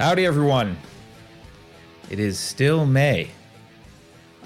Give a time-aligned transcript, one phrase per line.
[0.00, 0.78] Howdy, everyone.
[2.08, 3.32] It is still May.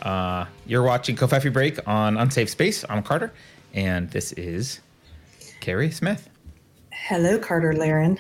[0.03, 2.85] Uh, you're watching Covfefe Break on Unsafe Space.
[2.91, 3.33] I'm Carter,
[3.73, 4.81] and this is
[5.61, 6.29] Keri Smith.
[6.93, 8.19] Hello, Carter Laren.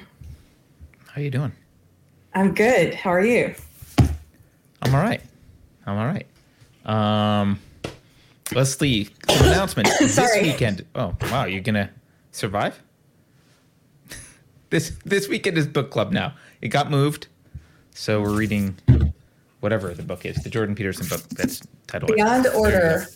[1.08, 1.50] How are you doing?
[2.34, 2.94] I'm good.
[2.94, 3.52] How are you?
[4.82, 5.20] I'm all right.
[5.86, 6.28] I'm all right.
[6.86, 7.58] Um,
[8.54, 9.10] let's see.
[9.28, 10.86] Some announcement this weekend.
[10.94, 11.90] Oh wow, you're gonna
[12.30, 12.80] survive?
[14.70, 16.34] this this weekend is book club now.
[16.64, 17.28] It got moved,
[17.92, 18.74] so we're reading
[19.60, 23.06] whatever the book is, the Jordan Peterson book that's titled Beyond you Order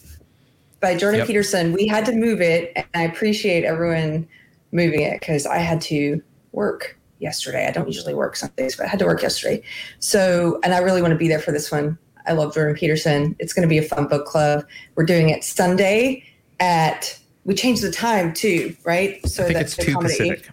[0.80, 1.28] by Jordan Yep.
[1.28, 1.72] Peterson.
[1.72, 4.28] We had to move it, and I appreciate everyone
[4.70, 7.66] moving it because I had to work yesterday.
[7.66, 9.62] I don't usually work Sundays, but I had to work yesterday.
[9.98, 11.96] So, and I really want to be there for this one.
[12.26, 13.34] I love Jordan Peterson.
[13.38, 14.66] It's going to be a fun book club.
[14.94, 16.22] We're doing it Sunday
[16.60, 17.18] at.
[17.46, 19.26] We changed the time too, right?
[19.26, 20.50] So I think that it's two Pacific.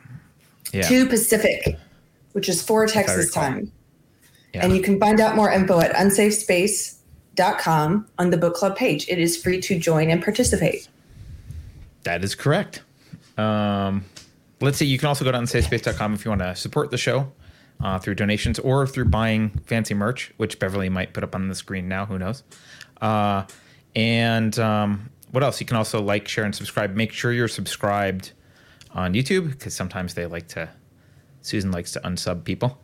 [0.71, 0.88] Yeah.
[0.88, 1.77] Two Pacific,
[2.36, 3.72] which is four Texas time.
[4.53, 4.66] yeah.
[4.66, 9.08] And you can find out more info at unsafespace.com on the book club page.
[9.08, 10.89] It is free to join and participate.
[12.03, 12.83] That is correct.
[13.38, 14.03] Um,
[14.59, 14.86] let's see.
[14.86, 17.31] You can also go to unsafespace.com if you want to support the show
[17.81, 21.56] uh, through donations or through buying fancy merch, which Beverly might put up on the
[21.56, 22.06] screen now.
[22.06, 22.44] Who knows?
[23.00, 23.45] Uh,
[23.95, 25.61] and um, what else?
[25.61, 26.95] You can also like, share, and subscribe.
[26.95, 28.33] Make sure you're subscribed
[28.91, 30.69] on YouTube because sometimes they like to.
[31.45, 32.81] Susan likes to unsub people.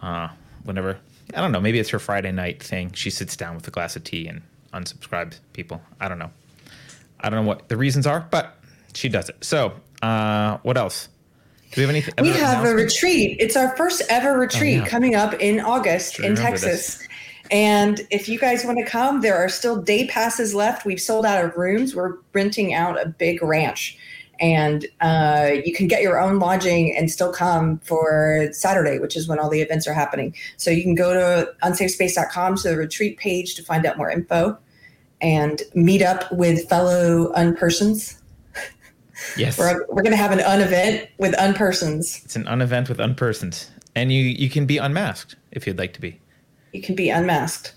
[0.00, 0.28] Uh,
[0.64, 0.98] whenever
[1.34, 2.92] I don't know, maybe it's her Friday night thing.
[2.92, 4.40] She sits down with a glass of tea and
[4.72, 5.82] unsubscribes people.
[6.00, 6.30] I don't know.
[7.20, 8.56] I don't know what the reasons are, but
[8.94, 9.36] she does it.
[9.42, 11.08] So, uh, what else?
[11.72, 12.14] Do we have anything?
[12.22, 13.36] We have a retreat.
[13.40, 14.88] It's our first ever retreat Oh, yeah.
[14.88, 17.02] coming up in August Sure in Texas.
[17.50, 20.86] And if you guys want to come, there are still day passes left.
[20.86, 21.94] We've sold out of rooms.
[21.94, 23.98] We're renting out a big ranch.
[24.40, 29.26] And uh, you can get your own lodging and still come for Saturday, which is
[29.28, 30.34] when all the events are happening.
[30.56, 34.56] So you can go to unsafespace.com to the retreat page to find out more info
[35.20, 38.18] and meet up with fellow unpersons.
[39.36, 42.24] Yes, We're, we're going to have an unevent with unpersons.
[42.24, 43.68] it's an unevent with unpersons.
[43.96, 46.20] and you you can be unmasked if you'd like to be.
[46.72, 47.74] You can be unmasked.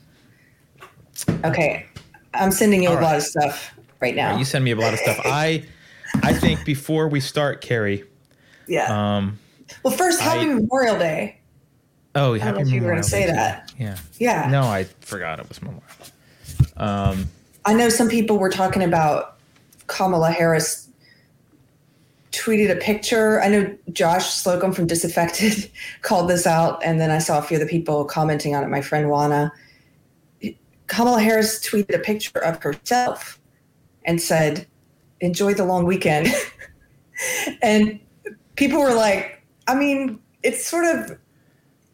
[1.43, 1.87] Okay.
[2.35, 4.37] I'm sending you All a lot of stuff right now.
[4.37, 5.19] You send me a lot of stuff.
[5.25, 5.63] I
[6.23, 8.03] I think before we start, Keri.
[8.67, 9.17] yeah.
[9.17, 9.39] Um,
[9.83, 11.39] well, first, happy I- Memorial Day.
[12.15, 13.31] oh, Happy I don't know if you were going to say Day.
[13.33, 13.73] that.
[13.77, 13.97] Yeah.
[14.19, 14.49] Yeah.
[14.51, 15.83] No, I forgot it was Memorial.
[16.77, 17.27] Um,
[17.65, 19.37] I know some people were talking about
[19.87, 20.87] Kamala Harris
[22.31, 23.41] tweeted a picture.
[23.41, 25.69] I know Josh Slocum from Disaffected
[26.01, 28.67] called this out, and then I saw a few of the people commenting on it.
[28.69, 29.51] My friend Juana.
[30.87, 33.39] Kamala Harris tweeted a picture of herself
[34.03, 34.67] and said,
[35.21, 36.27] "Enjoy the long weekend."
[37.61, 37.99] and
[38.55, 41.17] people were like, "I mean, it's sort of."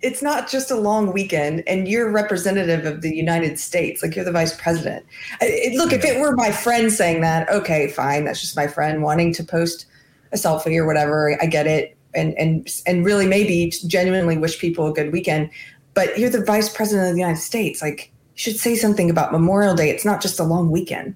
[0.03, 4.03] It's not just a long weekend, and you're representative of the United States.
[4.03, 5.03] Like you're the vice president.
[5.41, 8.25] I- it- look, if it were my friend saying that, okay, fine.
[8.25, 9.87] That's just my friend wanting to post
[10.31, 11.35] a selfie or whatever.
[11.41, 15.49] I get it, and and and really maybe genuinely wish people a good weekend.
[15.95, 17.81] But you're the vice president of the United States.
[17.81, 19.89] Like you should say something about Memorial Day.
[19.89, 21.15] It's not just a long weekend.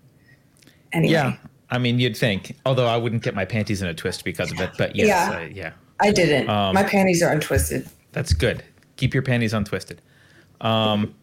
[0.91, 1.35] Anyway, yeah,
[1.71, 2.57] I mean, you'd think.
[2.65, 5.37] Although I wouldn't get my panties in a twist because of it, but yes, Yeah.
[5.37, 6.49] uh, yeah, I didn't.
[6.49, 7.87] Um, my panties are untwisted.
[8.11, 8.63] that's good.
[8.97, 10.01] Keep your panties untwisted.
[10.59, 11.15] Um,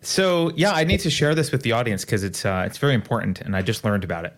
[0.00, 2.94] so yeah, I need to share this with the audience because it's uh, it's very
[2.94, 4.34] important, and I just learned about it.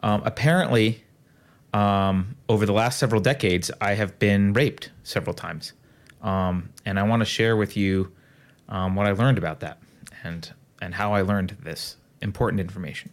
[0.00, 1.02] Um, apparently,
[1.74, 5.72] um, over the last several decades, I have been raped several times,
[6.22, 8.12] um, and I want to share with you
[8.68, 9.78] um, what I learned about that
[10.22, 13.10] and and how I learned this important information.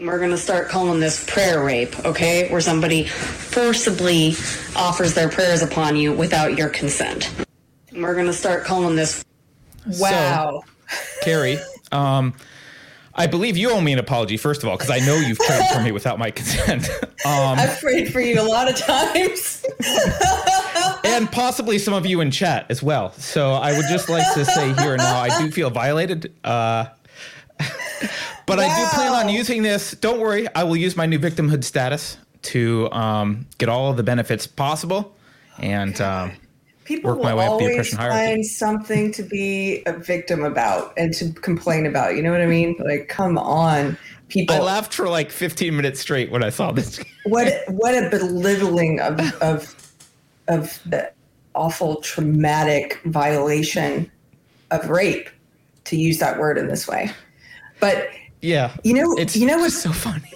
[0.00, 2.48] We're going to start calling this prayer rape, okay?
[2.50, 4.34] Where somebody forcibly
[4.76, 7.34] offers their prayers upon you without your consent.
[7.92, 9.24] We're going to start calling this
[9.98, 10.62] Wow.
[11.22, 11.58] Keri,
[11.92, 12.34] um,
[13.14, 15.68] I believe you owe me an apology first of all because I know you've prayed
[15.72, 19.64] for me without my consent, um, I've prayed for you a lot of times.
[21.04, 23.12] and possibly some of you in chat as well.
[23.12, 26.32] So I would just like to say here and now, I do feel violated.
[26.44, 26.86] Uh,
[28.48, 29.92] but I do plan on using this.
[29.92, 34.02] Don't worry, I will use my new victimhood status to um, get all of the
[34.02, 35.14] benefits possible,
[35.58, 36.32] and um,
[36.84, 38.26] People Work my will way up the always oppression hierarchy.
[38.26, 42.16] find something to be a victim about and to complain about.
[42.16, 42.76] You know what I mean?
[42.78, 43.98] Like, come on,
[44.28, 44.56] people.
[44.56, 46.98] I laughed for like 15 minutes straight when I saw this.
[47.26, 49.92] what what a belittling of of
[50.48, 51.12] of the
[51.54, 54.10] awful traumatic violation
[54.70, 55.28] of rape
[55.84, 57.10] to use that word in this way
[57.80, 58.08] but
[58.40, 58.76] yeah.
[58.84, 60.32] You know- it's you know what's- so funny.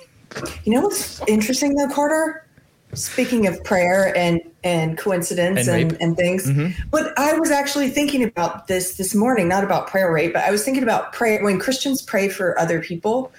[0.65, 2.47] You know what's interesting though, Carter?
[2.95, 6.49] Speaking of prayer and and coincidence And and, and, things,
[6.91, 10.51] but I was actually thinking about this this morning, not about prayer rape, but I
[10.51, 13.33] was thinking about prayer when Christians pray for other people.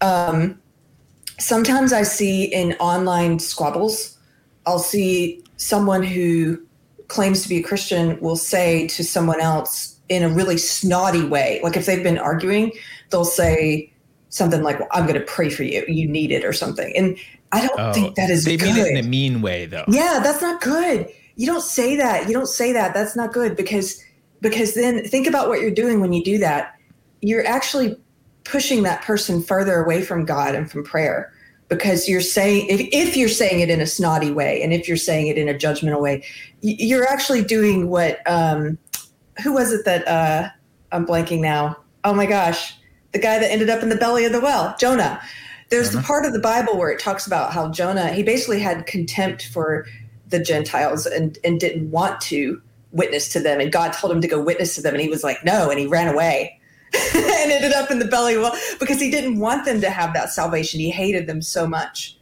[0.00, 0.60] Um,
[1.38, 4.18] sometimes I see in online squabbles,
[4.66, 6.60] I'll see someone who
[7.08, 11.60] claims to be a Christian will say to someone else in a really snotty way,
[11.62, 12.72] like if they've been arguing,
[13.12, 13.92] they'll say
[14.30, 15.84] something like, well, "I'm going to pray for you.
[15.86, 16.92] You need it," or something.
[16.96, 17.16] And
[17.52, 18.74] I don't think that is Oh, they good.
[18.74, 19.84] mean it in a mean way, though.
[19.86, 21.08] Yeah, that's not good.
[21.36, 22.26] You don't say that.
[22.26, 22.94] You don't say that.
[22.94, 24.02] That's not good because
[24.40, 26.74] because then think about what you're doing when you do that.
[27.20, 27.96] You're actually
[28.44, 31.32] pushing that person further away from God and from prayer
[31.68, 34.96] because you're saying if, if you're saying it in a snotty way and if you're
[34.96, 36.24] saying it in a judgmental way,
[36.60, 38.76] you're actually doing what um
[39.42, 40.48] who was it that uh
[40.90, 41.78] I'm blanking now.
[42.04, 42.74] Oh my gosh.
[43.12, 45.20] The guy that ended up in the belly of the well, Jonah.
[45.68, 46.06] There's the uh-huh.
[46.06, 49.86] part of the Bible where it talks about how Jonah, he basically had contempt for
[50.28, 52.60] the Gentiles and, and didn't want to
[52.90, 53.60] witness to them.
[53.60, 54.94] And God told him to go witness to them.
[54.94, 55.70] And he was like, no.
[55.70, 56.60] And he ran away
[57.14, 59.90] and ended up in the belly of the well because he didn't want them to
[59.90, 60.80] have that salvation.
[60.80, 62.18] He hated them so much.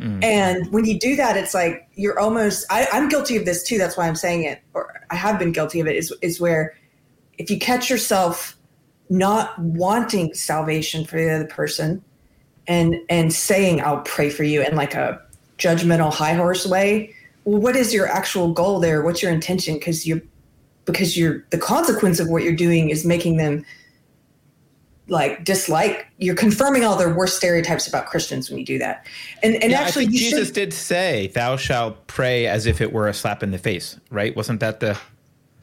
[0.00, 0.24] Mm.
[0.24, 3.78] And when you do that, it's like you're almost, I, I'm guilty of this too.
[3.78, 6.74] That's why I'm saying it, or I have been guilty of it, is, is where
[7.38, 8.56] if you catch yourself
[9.10, 12.02] not wanting salvation for the other person
[12.66, 15.20] and and saying I'll pray for you in like a
[15.58, 17.14] judgmental high horse way,
[17.44, 19.02] well, what is your actual goal there?
[19.02, 19.74] What's your intention?
[19.74, 20.22] Because you're
[20.84, 23.64] because you're the consequence of what you're doing is making them
[25.08, 29.06] like dislike you're confirming all their worst stereotypes about Christians when you do that.
[29.42, 32.66] And and Yeah, actually I think you Jesus should, did say, "Thou shalt pray as
[32.66, 34.34] if it were a slap in the face." Right?
[34.36, 34.96] Wasn't that the?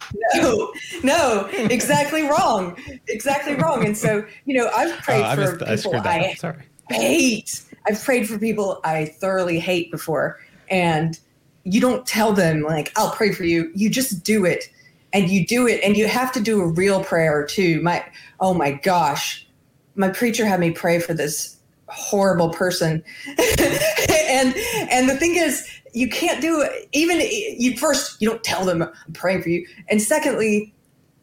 [0.36, 0.74] no,
[1.04, 2.78] no, exactly wrong.
[3.08, 3.86] Exactly wrong.
[3.86, 6.34] And so, you know, I've oh, prayed Oh, I, for missed, people I I.
[6.36, 6.64] Sorry.
[6.90, 7.64] hate.
[7.88, 10.40] I've prayed for people I thoroughly hate before,
[10.70, 11.20] and
[11.64, 13.72] you don't tell them like I'll pray for you.
[13.76, 14.70] You just do it,
[15.14, 17.82] and you do it, and you have to do a real prayer too.
[17.82, 18.06] My
[18.40, 19.48] oh my gosh,
[19.96, 21.58] my preacher had me pray for this
[21.88, 24.54] horrible person, and
[24.92, 25.68] and the thing is,
[25.98, 26.90] you can't do it.
[26.94, 30.74] Even you first, you don't tell them I'm praying for you, and secondly,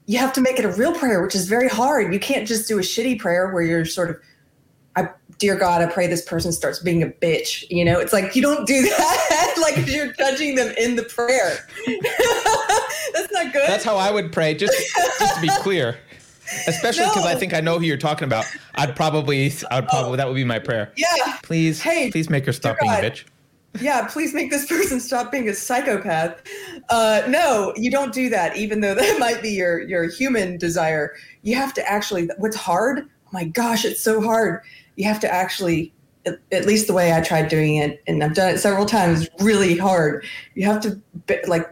[0.07, 2.13] you have to make it a real prayer, which is very hard.
[2.13, 4.17] You can't just do a shitty prayer where you're sort of
[4.97, 7.65] I, dear God, I pray this person starts being a bitch.
[7.69, 9.55] You know, it's like you don't do that.
[9.61, 11.67] like you're judging them in the prayer.
[13.13, 13.69] That's not good.
[13.69, 14.55] That's how I would pray.
[14.55, 14.75] Just,
[15.19, 15.99] just to be clear,
[16.69, 18.45] especially because I think I know who you're talking about.
[18.77, 20.17] I'd probably, I'd probably oh.
[20.17, 20.93] that would be my prayer.
[20.97, 23.25] yeah, Please, Hey, please make her stop being a bitch.
[23.81, 24.07] Yeah.
[24.07, 26.43] Please make this person stop being a psychopath.
[26.89, 28.57] Uh, no, you don't do that.
[28.57, 32.29] Even though that might be your your human desire, you have to actually.
[32.39, 33.01] What's hard?
[33.01, 34.63] Oh my gosh, it's so hard.
[34.97, 35.93] You have to actually.
[36.27, 39.29] At, at least the way I tried doing it, and I've done it several times,
[39.41, 40.25] really hard.
[40.55, 41.69] You have to be- like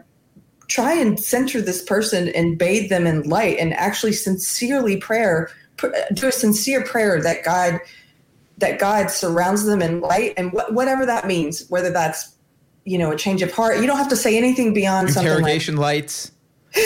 [0.72, 5.88] try and center this person and bathe them in light and actually sincerely prayer pr-
[6.14, 7.78] do a sincere prayer that god
[8.58, 12.34] that god surrounds them in light and wh- whatever that means whether that's
[12.84, 15.38] you know a change of heart you don't have to say anything beyond something like
[15.38, 16.32] Interrogation lights.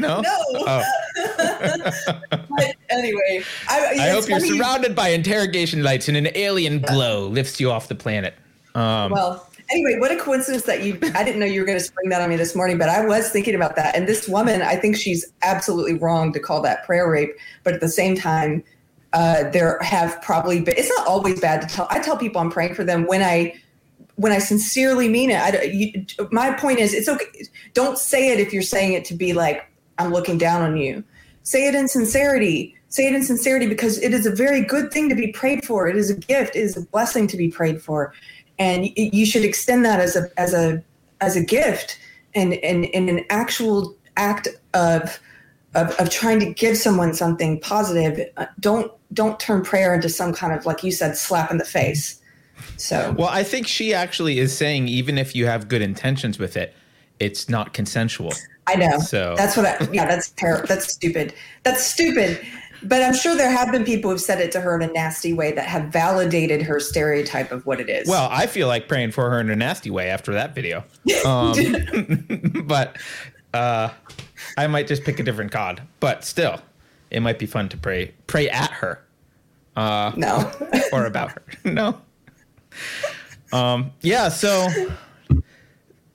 [0.00, 0.20] no, No.
[0.22, 0.38] no.
[0.66, 0.82] Oh.
[2.30, 7.60] but anyway i, I hope you're surrounded by interrogation lights and an alien glow lifts
[7.60, 8.34] you off the planet.
[8.74, 11.84] Um, Well, anyway, what a coincidence that you, I didn't know you were going to
[11.84, 13.94] spring that on me this morning, but I was thinking about that.
[13.94, 17.30] And this woman, I think she's absolutely wrong to call that prayer rape.
[17.62, 18.64] But at the same time,
[19.14, 22.50] uh, there have probably been, it's not always bad to tell, I tell people I'm
[22.50, 23.54] praying for them when I,
[24.16, 25.40] when I sincerely mean it.
[25.40, 27.46] I, you, my point is, it's okay.
[27.72, 29.66] Don't say it if you're saying it to be like,
[29.98, 31.02] I'm looking down on you.
[31.44, 32.76] Say it in sincerity.
[32.88, 35.88] Say it in sincerity because it is a very good thing to be prayed for.
[35.88, 36.54] It is a gift.
[36.56, 38.14] It is a blessing to be prayed for,
[38.58, 40.82] and you should extend that as a as a
[41.20, 41.98] as a gift
[42.34, 45.18] and and, and an actual act of,
[45.74, 48.28] of of trying to give someone something positive.
[48.36, 51.64] Uh, don't don't turn prayer into some kind of like you said slap in the
[51.64, 52.20] face.
[52.76, 56.56] So well, I think she actually is saying even if you have good intentions with
[56.56, 56.74] it,
[57.18, 58.32] it's not consensual.
[58.66, 58.98] I know.
[58.98, 60.66] So- that's what I yeah, that's terrible.
[60.66, 61.34] That's stupid.
[61.62, 62.40] That's stupid.
[62.82, 65.32] But I'm sure there have been people who've said it to her in a nasty
[65.32, 68.06] way that have validated her stereotype of what it is.
[68.06, 70.84] Well, I feel like praying for her in a nasty way after that video.
[71.24, 71.54] Um,
[72.66, 72.98] but
[73.54, 73.88] uh,
[74.56, 75.82] I might just pick a different god.
[76.00, 76.60] But still,
[77.10, 79.04] it might be fun to pray pray at her
[80.16, 80.50] no.
[80.92, 81.42] or about her.
[81.64, 82.00] no.
[83.52, 84.28] Um, yeah.
[84.28, 84.68] So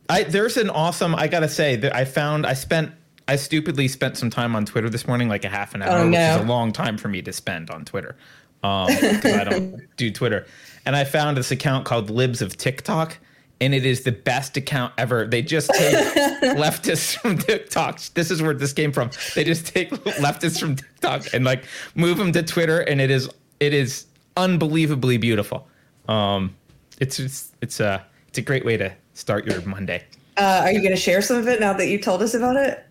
[0.09, 1.15] I there's an awesome.
[1.15, 2.91] I gotta say that I found I spent
[3.27, 6.07] I stupidly spent some time on Twitter this morning, like a half an hour, Oh,
[6.07, 8.15] which is a long time for me to spend on Twitter
[8.61, 10.45] because I don't do Twitter.
[10.85, 13.19] And I found this account called Libs of TikTok,
[13.61, 15.27] and it is the best account ever.
[15.27, 15.93] They just take
[16.55, 17.99] leftists from TikTok.
[18.13, 19.09] This is where this came from.
[19.35, 23.29] They just take leftists from TikTok and like move them to Twitter, and it is
[23.59, 24.05] it is
[24.37, 25.67] unbelievably beautiful.
[26.07, 26.55] Um,
[26.99, 30.03] it's it's it's a it's a great way to start your Monday.
[30.37, 32.55] Uh, are you going to share some of it now that you told us about
[32.55, 32.85] it?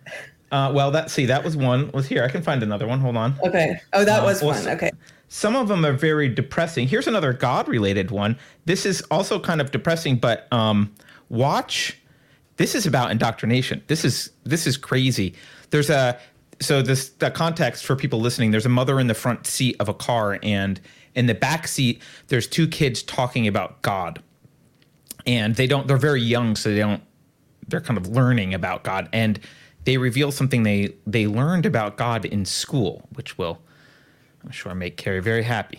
[0.53, 1.91] Uh, well, that see that was one.
[1.93, 2.23] Was here.
[2.23, 3.01] I can find another one.
[3.01, 3.35] Hold on.
[3.47, 3.79] Okay.
[3.95, 4.67] Oh, that Uh, was one.
[4.69, 4.91] Okay.
[5.28, 6.88] Some of them are very depressing.
[6.88, 8.38] Here's another God-related one.
[8.64, 10.94] This is also kind of depressing, but um,
[11.28, 11.99] watch.
[12.56, 13.82] This is about indoctrination.
[13.87, 15.35] This is this is crazy.
[15.70, 16.18] There's a
[16.61, 18.50] so this the context for people listening.
[18.50, 20.80] There's a mother in the front seat of a car, and
[21.14, 24.23] in the back seat, there's two kids talking about God,
[25.26, 25.87] and they don't.
[25.87, 27.02] They're very young, so they don't.
[27.68, 29.38] They're kind of learning about God, and
[29.85, 33.61] they reveal something they they learned about God in school, which will
[34.49, 35.78] I'm sure make Keri very happy.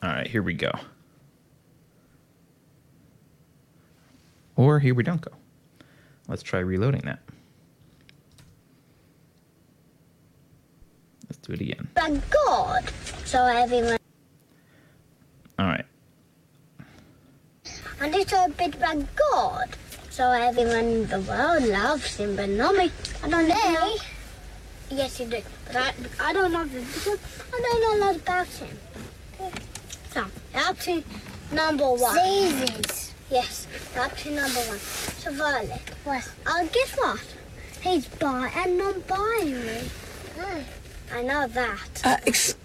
[0.00, 0.70] All right, here we go.
[4.54, 5.32] Or here we don't go.
[6.28, 7.18] Let's try reloading that.
[11.24, 11.88] Let's do it again.
[11.94, 12.88] But God,
[13.24, 13.98] so everyone.
[15.58, 15.84] All right.
[18.00, 19.68] And it's a bit about God,
[20.10, 22.92] so everyone in the world loves him, but not me.
[23.24, 23.96] I don't know.
[24.90, 25.40] Yes, you do.
[25.66, 27.18] But I, I don't know the because
[27.52, 28.76] I don't know a lot about him.
[30.12, 30.24] So,
[30.54, 31.02] up to
[31.52, 32.14] number one.
[32.16, 33.12] Seasons.
[33.30, 33.66] Yes,
[33.98, 34.78] up to number one.
[34.78, 35.80] So, Violet.
[36.04, 36.30] What?
[36.46, 37.20] Oh, guess what?
[37.82, 39.84] He's bi and non-binary.
[41.12, 42.02] I know that.
[42.04, 42.56] Uh, ex-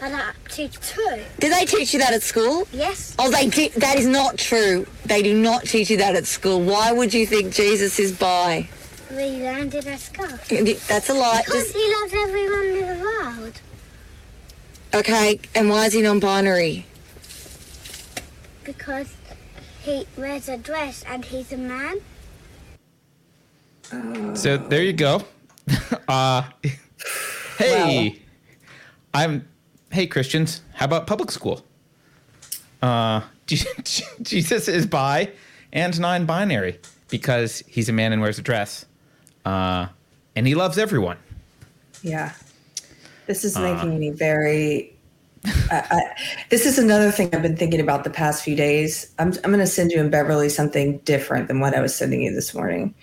[0.00, 1.20] But to two.
[1.38, 2.66] did they teach you that at school?
[2.72, 3.14] Yes.
[3.18, 4.86] Oh, they te- that is not true.
[5.06, 6.60] They do not teach you that at school.
[6.60, 8.68] Why would you think Jesus is bi?
[9.16, 10.26] We learned it at school.
[10.88, 11.44] That's a lot.
[11.44, 13.60] Because Just, he loves everyone in the world.
[14.94, 16.84] okay, and why is he non-binary?
[18.64, 19.14] Because
[19.82, 22.00] he wears a dress and he's a man.
[24.34, 25.22] So there you go.
[26.08, 26.42] uh,
[27.58, 28.20] hey,
[29.12, 29.46] I'm.
[29.92, 31.64] Hey Christians, how about public school?
[32.82, 35.30] Uh, Jesus is bi
[35.72, 38.86] and non-binary because he's a man and wears a dress,
[39.44, 39.86] uh,
[40.36, 41.16] and he loves everyone.
[42.02, 42.32] Yeah.
[43.26, 43.60] This is Uh.
[43.74, 44.90] making me very.
[45.70, 46.00] I, I,
[46.48, 49.12] this is another thing I've been thinking about the past few days.
[49.18, 52.22] I'm, I'm going to send you and Beverly something different than what I was sending
[52.22, 52.94] you this morning.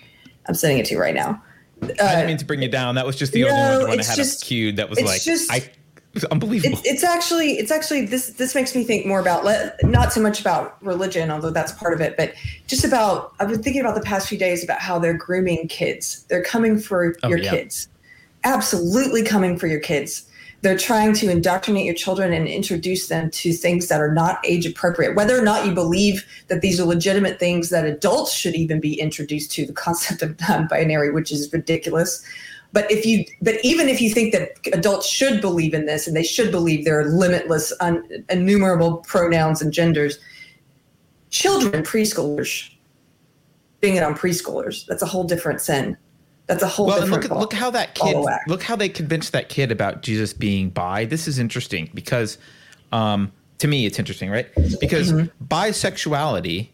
[0.48, 1.40] I'm sending it to you right now.
[1.82, 2.96] I didn't mean to bring you down.
[2.96, 4.76] That was just the no, only one I had just- queued.
[4.76, 5.70] That was like just- I.
[6.12, 6.78] It was unbelievable.
[6.78, 9.46] It's, it's actually it's actually this this makes me think more about
[9.82, 12.34] not so much about religion, although that's part of it, but
[12.66, 16.24] just about I've been thinking about the past few days about how they're grooming kids.
[16.28, 17.52] They're coming for Oh, your yeah.
[17.52, 17.88] kids,
[18.44, 20.26] absolutely coming for your kids.
[20.60, 24.66] They're trying to indoctrinate your children and introduce them to things that are not age
[24.66, 25.16] appropriate.
[25.16, 29.00] Whether or not you believe that these are legitimate things that adults should even be
[29.00, 32.22] introduced to, the concept of non-binary, which is ridiculous.
[32.72, 36.16] But if you, but even if you think that adults should believe in this and
[36.16, 40.18] they should believe there are limitless, un, innumerable pronouns and genders,
[41.28, 42.70] children, preschoolers,
[43.80, 45.96] being it on preschoolers, that's a whole different sin.
[46.46, 47.22] That's a whole well, different.
[47.22, 48.16] look ball- look how that kid
[48.48, 51.04] look how they convinced that kid about Jesus being bi.
[51.04, 52.36] This is interesting because
[52.90, 54.48] um, to me it's interesting, right?
[54.80, 55.44] Because Mm-hmm.
[55.46, 56.68] bisexuality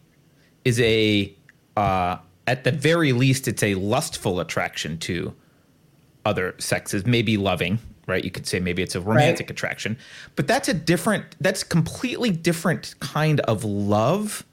[0.65, 1.35] is a
[1.77, 5.35] uh, at the very least it's a lustful attraction to
[6.25, 8.25] other sexes, maybe loving, right?
[8.25, 9.51] You could say maybe it's a romantic Right.
[9.51, 9.97] attraction,
[10.37, 14.45] but that's a different that's completely different kind of love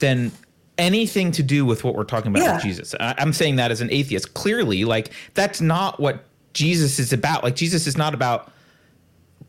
[0.00, 0.32] than
[0.78, 2.54] anything to do with what we're talking about Yeah.
[2.54, 2.94] with Jesus.
[2.98, 4.34] I, I'm saying that as an atheist.
[4.34, 7.44] Clearly, like that's not what Jesus is about.
[7.44, 8.50] Like Jesus is not about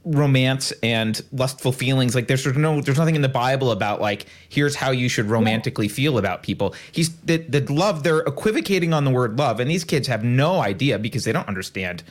[0.03, 2.15] romance and lustful feelings.
[2.15, 5.87] Like there's no there's nothing in the Bible about like here's how you should romantically
[5.87, 6.73] feel about people.
[6.91, 10.59] He's the the love they're equivocating on the word love, and these kids have no
[10.59, 12.03] idea because they don't understand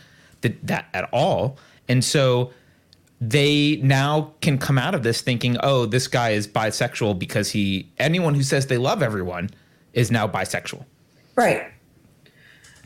[0.42, 1.58] that that at all.
[1.88, 2.52] And so
[3.20, 7.90] they now can come out of this thinking, oh, this guy is bisexual because he
[7.98, 9.50] anyone who says they love everyone
[9.92, 10.84] is now bisexual.
[11.34, 11.66] Right.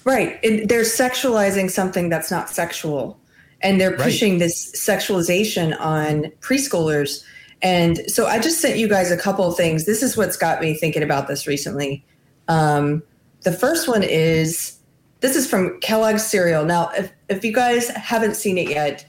[0.05, 0.39] Right.
[0.43, 3.19] And they're sexualizing something that's not sexual.
[3.65, 4.01] And they're Right.
[4.01, 7.23] pushing this sexualization on preschoolers.
[7.63, 9.87] And so I just sent you guys a couple of things.
[9.87, 12.05] This is what's got me thinking about this recently.
[12.47, 13.03] Um,
[13.43, 14.77] the first one is
[15.21, 16.65] this is from Kellogg's cereal.
[16.67, 19.07] Now, if, if you guys haven't seen it yet,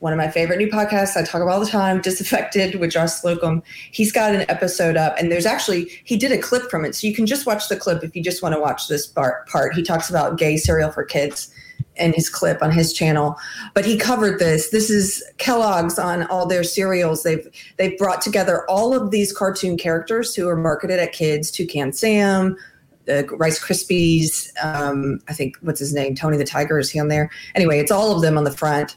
[0.00, 3.12] one of my favorite new podcasts I talk about all the time, Disaffected with Josh
[3.12, 3.62] Slocum.
[3.90, 6.94] He's got an episode up, and there's actually, he did a clip from it.
[6.94, 9.48] So you can just watch the clip if you just want to watch this part.
[9.48, 9.74] part.
[9.74, 11.54] He talks about gay cereal for kids
[11.96, 13.36] in his clip on his channel.
[13.74, 14.70] But he covered this.
[14.70, 17.22] This is Kellogg's on all their cereals.
[17.22, 17.46] They've
[17.76, 22.56] they've brought together all of these cartoon characters who are marketed at kids, Toucan Sam,
[23.04, 24.50] the Rice Krispies.
[24.62, 26.78] Um, I think what's his name, Tony the Tiger.
[26.78, 27.30] Is he on there?
[27.54, 28.96] Anyway, it's all of them on the front.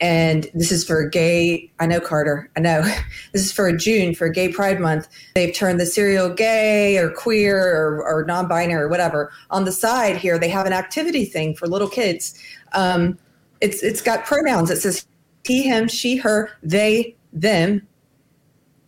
[0.00, 1.70] And this is for gay.
[1.78, 2.50] I know Carter.
[2.56, 2.82] I know
[3.32, 5.08] this is for June for Gay Pride Month.
[5.34, 9.32] They've turned the cereal gay or queer or, or non-binary or whatever.
[9.50, 12.38] On the side here, they have an activity thing for little kids.
[12.72, 13.18] Um,
[13.60, 14.70] it's it's got pronouns.
[14.70, 15.06] It says
[15.44, 17.86] he, him, she, her, they, them,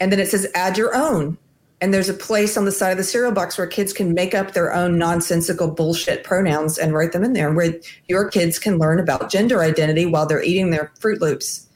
[0.01, 1.39] and then it says add your own
[1.81, 4.35] and there's a place on the side of the cereal box where kids can make
[4.35, 7.75] up their own nonsensical bullshit pronouns and write them in there where
[8.09, 11.69] your kids can learn about gender identity while they're eating their Froot Loops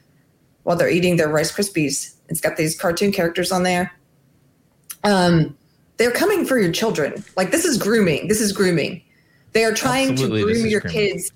[0.63, 2.15] while they're eating their rice krispies.
[2.29, 3.93] It's got these cartoon characters on there.
[5.05, 5.57] Um,
[5.97, 7.25] they're coming for your children.
[7.37, 8.29] Like this is grooming.
[8.29, 9.03] This is grooming.
[9.53, 10.99] They are trying Absolutely, to groom your grooming.
[10.99, 11.33] kids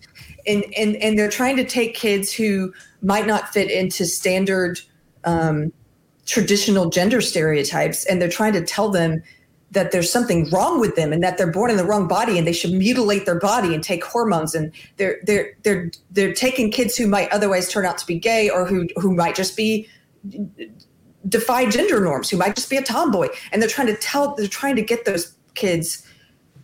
[0.46, 4.80] and, and and they're trying to take kids who might not fit into standard
[5.24, 5.72] um,
[6.26, 9.22] traditional gender stereotypes and they're trying to tell them
[9.74, 12.46] that there's something wrong with them and that they're born in the wrong body and
[12.46, 14.54] they should mutilate their body and take hormones.
[14.54, 18.48] And they're they're they're they're taking kids who might otherwise turn out to be gay
[18.48, 19.88] or who who might just be
[21.28, 23.28] defy gender norms who might just be a tomboy.
[23.52, 26.06] And they're trying to tell they're trying to get those kids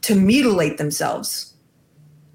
[0.03, 1.53] to mutilate themselves.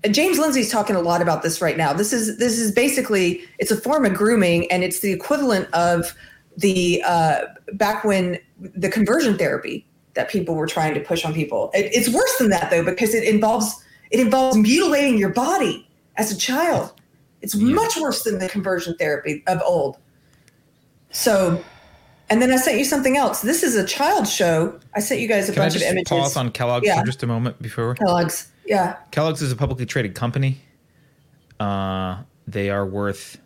[0.03, 1.93] And James Lindsay's talking a lot about this right now.
[1.93, 6.13] This is this is basically it's a form of grooming, and it's the equivalent of
[6.57, 7.41] the uh,
[7.73, 11.69] back when the conversion therapy that people were trying to push on people.
[11.73, 16.31] It, it's worse than that though because it involves it involves mutilating your body as
[16.31, 16.93] a child.
[17.41, 19.97] It's much worse than the conversion therapy of old.
[21.11, 21.63] So,
[22.29, 23.41] and then I sent you something else.
[23.41, 24.79] This is a child show.
[24.95, 26.09] I sent you guys a Can I bunch just of images.
[26.09, 26.99] pause on Kellogg's Yeah.
[26.99, 27.95] for just a moment before?
[27.95, 28.51] Kellogg's.
[28.65, 28.95] Yeah.
[29.11, 30.57] Kellogg's is a publicly traded company.
[31.59, 33.37] Uh, they are worth,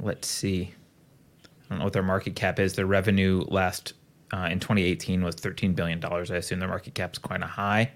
[0.00, 0.77] let's see, I
[1.68, 2.74] what their market cap is.
[2.74, 3.94] Their revenue last
[4.32, 6.30] uh, in 2018 was 13 billion dollars.
[6.30, 7.92] I assume their market cap's quite a high.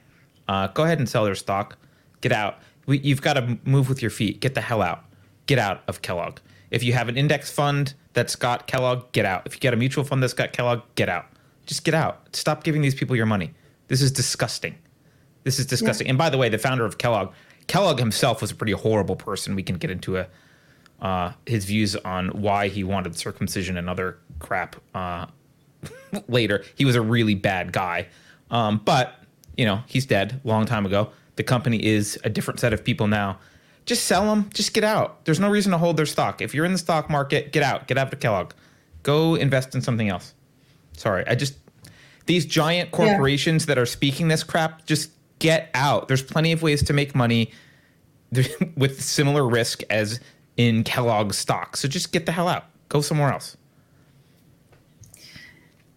[0.48, 1.78] Uh, go ahead and sell their stock.
[2.20, 2.58] Get out.
[2.86, 4.40] We, you've got to move with your feet.
[4.40, 5.04] Get the hell out.
[5.46, 6.38] Get out of Kellogg.
[6.70, 9.42] If you have an index fund that's got Kellogg, get out.
[9.46, 11.26] If you get a mutual fund that's got Kellogg, get out.
[11.66, 12.34] Just get out.
[12.34, 13.52] Stop giving these people your money.
[13.88, 14.76] This is disgusting.
[15.44, 16.08] This is disgusting.
[16.08, 17.32] And by the way, the founder of Kellogg,
[17.66, 19.54] Kellogg himself was a pretty horrible person.
[19.54, 20.28] We can get into a
[21.02, 25.26] uh, his views on why he wanted circumcision and other crap uh,
[26.28, 26.64] later.
[26.76, 28.06] He was a really bad guy,
[28.50, 29.18] um, but
[29.56, 31.10] you know he's dead a long time ago.
[31.36, 33.38] The company is a different set of people now.
[33.84, 34.48] Just sell them.
[34.54, 35.24] Just get out.
[35.24, 36.40] There's no reason to hold their stock.
[36.40, 37.88] If you're in the stock market, get out.
[37.88, 38.52] Get out of Kellogg.
[39.02, 40.34] Go invest in something else.
[40.96, 41.56] Sorry, I just
[42.26, 45.10] these giant corporations that are speaking this crap just
[45.40, 47.50] get out there's plenty of ways to make money
[48.76, 50.20] with similar risk as
[50.56, 53.56] in kellogg's stock so just get the hell out go somewhere else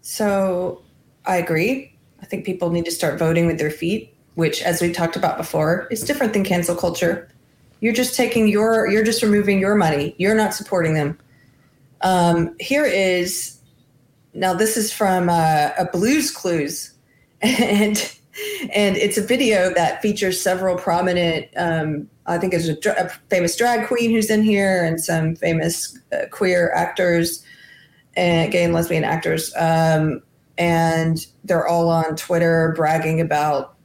[0.07, 0.83] So
[1.25, 1.91] I agree.
[2.21, 5.35] I think people need to start voting with their feet, which, as we talked about
[5.35, 7.27] before, is different than cancel culture.
[7.79, 10.13] You're just taking your, you're just removing your money.
[10.19, 11.17] You're not supporting them.
[12.01, 13.57] Um, here is,
[14.35, 16.93] now this is from uh, a Blues Clues,
[17.41, 17.97] and
[18.73, 21.47] and it's a video that features several prominent.
[21.57, 25.97] Um, I think there's a, a famous drag queen who's in here, and some famous
[26.11, 27.43] uh, queer actors
[28.15, 29.53] and gay and lesbian actors.
[29.57, 30.21] Um,
[30.57, 33.75] and they're all on Twitter bragging about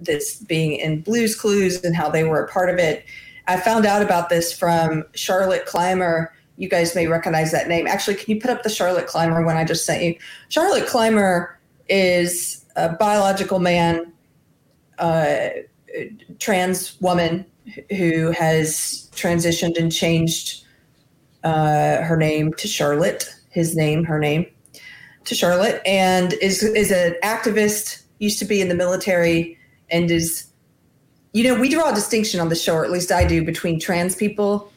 [0.00, 3.04] this being in Blues Clues and how they were a part of it.
[3.46, 6.32] I found out about this from Charlotte Clymer.
[6.56, 7.86] You guys may recognize that name.
[7.86, 10.16] Actually, can you put up the Charlotte Clymer one I just sent you?
[10.48, 14.12] Charlotte Clymer is a biological man,
[14.98, 15.48] uh,
[16.38, 17.44] trans woman
[17.96, 20.64] who has transitioned and changed
[21.42, 24.46] uh, her name to Charlotte, his name, her name,
[25.24, 28.02] to Charlotte, and is is an activist.
[28.18, 29.58] Used to be in the military,
[29.90, 30.46] and is,
[31.32, 33.80] you know, we draw a distinction on the show, or at least I do, between
[33.80, 34.72] trans people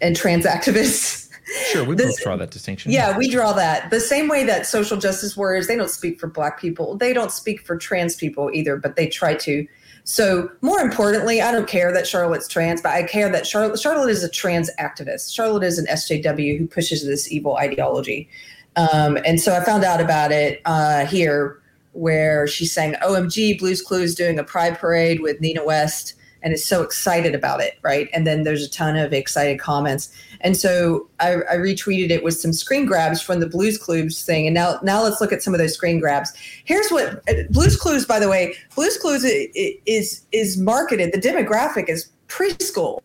[0.00, 1.28] and trans activists.
[1.72, 4.66] sure we This- both draw that distinction Yeah, we draw that the same way that
[4.66, 6.96] social justice warriors they don't speak for black people.
[6.96, 9.66] They don't speak for trans people either, but they try to.
[10.10, 14.10] So, more importantly, I don't care that Charlotte's trans, but I care that Charlotte Charlotte
[14.10, 15.32] is a trans activist.
[15.32, 18.28] Charlotte is an SJW who pushes this evil ideology.
[18.74, 23.82] Um, and so I found out about it uh, here where she sang OMG Blues
[23.82, 28.08] Clues doing a pride parade with Nina West and is so excited about it, right?
[28.12, 30.12] And then there's a ton of excited comments.
[30.42, 34.46] And so I, I retweeted it with some screen grabs from the Blues Clues thing.
[34.46, 36.32] And now now let's look at some of those screen grabs.
[36.64, 41.12] Here's what uh, Blues Clues, by the way, Blues Clues is is marketed.
[41.12, 43.00] The demographic is preschool.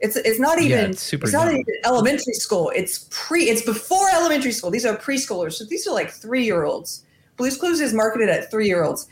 [0.00, 1.60] It's it's not even Yeah, it's super it's not young.
[1.60, 2.70] even elementary school.
[2.74, 4.70] It's pre it's before elementary school.
[4.70, 5.54] These are preschoolers.
[5.54, 7.04] So these are like three year olds.
[7.36, 9.08] Blues Clues is marketed at three year olds.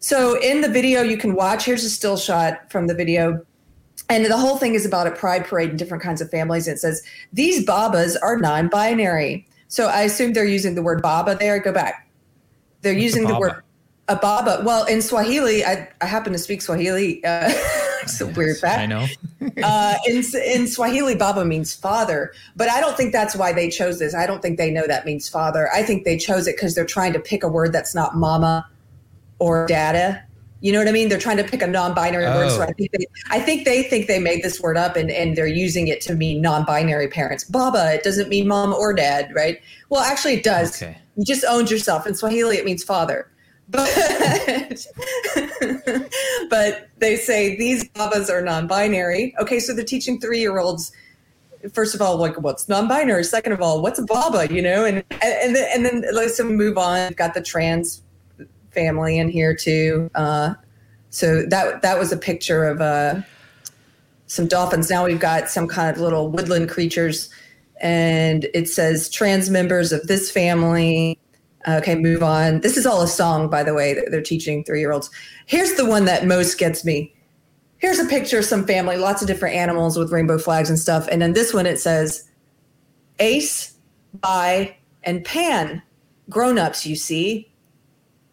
[0.00, 3.44] So in the video you can watch, here's a still shot from the video.
[4.08, 6.66] And the whole thing is about a pride parade and different kinds of families.
[6.66, 9.46] It says, these babas are non binary.
[9.68, 11.60] So I assume they're using the word baba there.
[11.60, 12.08] Go back.
[12.82, 13.62] They're What's using the word
[14.10, 14.62] a baba.
[14.64, 17.24] Well, in Swahili, I, I happen to speak Swahili.
[17.24, 17.48] Uh,
[18.02, 19.06] it's a weird fact I know.
[19.62, 24.00] uh, in, in Swahili, Baba means father, but I don't think that's why they chose
[24.00, 24.14] this.
[24.14, 25.70] I don't think they know that means father.
[25.72, 28.68] I think they chose it because they're trying to pick a word that's not mama
[29.38, 30.24] or dada.
[30.60, 31.08] You know what I mean?
[31.08, 32.50] They're trying to pick a non-binary word.
[32.50, 32.64] So Oh.
[32.64, 35.46] I think they, I think they think they made this word up and, and they're
[35.46, 37.44] using it to mean non-binary parents.
[37.44, 39.58] Baba, it doesn't mean mom or dad, right?
[39.88, 40.80] Well, actually, it does.
[40.82, 40.98] Okay.
[41.16, 42.06] You just owned yourself.
[42.06, 43.30] In Swahili, it means father.
[43.72, 43.88] But
[46.50, 49.34] but they say these babas are non-binary.
[49.40, 50.92] Okay, so they're teaching three-year-olds.
[51.72, 53.24] First of all, like what's non-binary?
[53.24, 54.52] Second of all, what's a baba?
[54.52, 57.08] You know, and and then, and then let's move on.
[57.08, 58.02] We've got the trans
[58.72, 60.10] family in here too.
[60.14, 60.54] Uh,
[61.10, 63.20] so that that was a picture of uh,
[64.26, 64.90] some dolphins.
[64.90, 67.28] Now we've got some kind of little woodland creatures,
[67.80, 71.18] and it says trans members of this family.
[71.68, 72.60] Okay, move on.
[72.60, 75.10] This is all a song, by the way, that they're teaching three year olds.
[75.46, 77.14] Here's the one that most gets me.
[77.78, 81.08] Here's a picture of some family, lots of different animals with rainbow flags and stuff.
[81.10, 82.30] And then this one, it says
[83.18, 83.74] Ace,
[84.14, 85.82] Bi, and Pan,
[86.28, 87.49] grown ups, you see.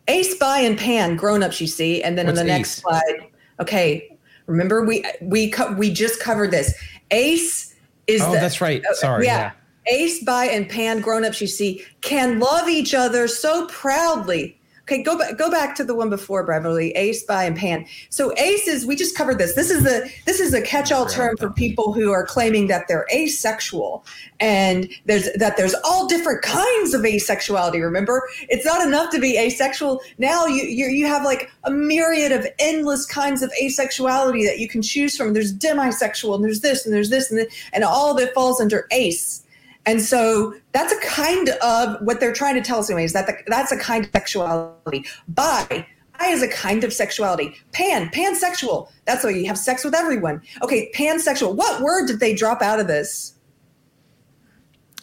[0.07, 2.01] Ace, Bi, and Pan, grown ups, you see.
[2.01, 2.57] And then What's on the Ace?
[2.57, 3.27] next slide,
[3.59, 6.73] okay, remember we we co- we just covered this.
[7.11, 7.75] Ace
[8.07, 8.83] is Oh, the, that's right.
[8.85, 9.25] Uh, Sorry.
[9.25, 9.51] Yeah.
[9.89, 14.59] Ace, Bi, and Pan, grown-ups you see, can love each other so proudly.
[14.89, 15.37] Okay, go back.
[15.37, 16.91] Go back to the one before Beverly.
[16.91, 17.85] Ace, Bi, and Pan.
[18.09, 18.85] So Ace is.
[18.85, 19.53] We just covered this.
[19.53, 20.09] This is the.
[20.25, 24.05] This is a catch-all term for people who are claiming that they're asexual,
[24.39, 27.81] and there's that there's all different kinds of asexuality.
[27.81, 29.99] Remember, it's not enough to be asexual.
[30.19, 34.69] Now you you you have like a myriad of endless kinds of asexuality that you
[34.69, 35.33] can choose from.
[35.33, 38.61] There's demisexual, and there's this, and there's this, and, th- and all of it falls
[38.61, 39.43] under ace.
[39.87, 43.25] And so that's a kind of what they're trying to tell us anyway, is that
[43.25, 45.05] the, that's a kind of sexuality.
[45.29, 45.87] Bi,
[46.19, 47.55] bi is a kind of sexuality.
[47.71, 48.91] Pan, pansexual.
[49.05, 50.41] That's why you have sex with everyone.
[50.61, 51.55] Okay, pansexual.
[51.55, 53.35] What word did they drop out of this?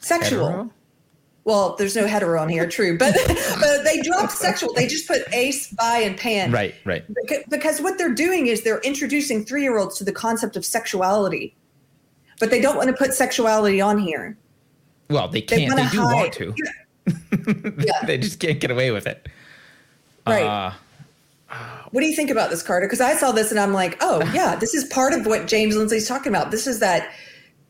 [0.00, 0.48] Sexual.
[0.48, 0.70] Hetero?
[1.44, 4.74] Well, there's no hetero on here, true, but but they dropped sexual.
[4.74, 6.52] They just put ace, bi, and pan.
[6.52, 6.74] Right.
[6.84, 7.04] Right.
[7.08, 10.64] Beca- because what they're doing is they're introducing three year olds to the concept of
[10.64, 11.56] sexuality,
[12.38, 14.36] but they don't want to put sexuality on here.
[15.14, 15.76] Well, they They can't.
[15.76, 16.54] They, wanna do hide- want to.
[17.86, 18.06] Yeah.
[18.06, 19.28] they just can't get away with it.
[20.26, 20.42] Right.
[20.44, 20.72] Uh,
[21.90, 22.86] What do you think about this, Carter?
[22.86, 25.76] Because I saw this and I'm like, oh yeah, this is part of what James
[25.76, 26.50] Lindsay's talking about.
[26.50, 27.12] This is that.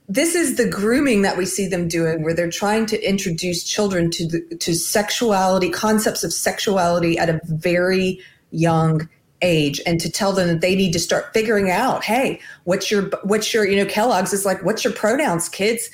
[0.07, 4.11] This is the grooming that we see them doing, where they're trying to introduce children
[4.11, 9.09] to the, to sexuality, concepts of sexuality at a very young
[9.41, 13.05] age, and to tell them that they need to start figuring out, hey, what's your
[13.23, 15.89] what's your you know Kellogg's is like, what's your pronouns, kids?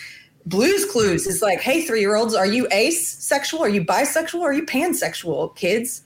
[0.46, 3.61] Blues Clues is like, hey, three year olds, are you asexual?
[3.62, 4.40] Are you bisexual?
[4.42, 6.03] Are you pansexual, kids?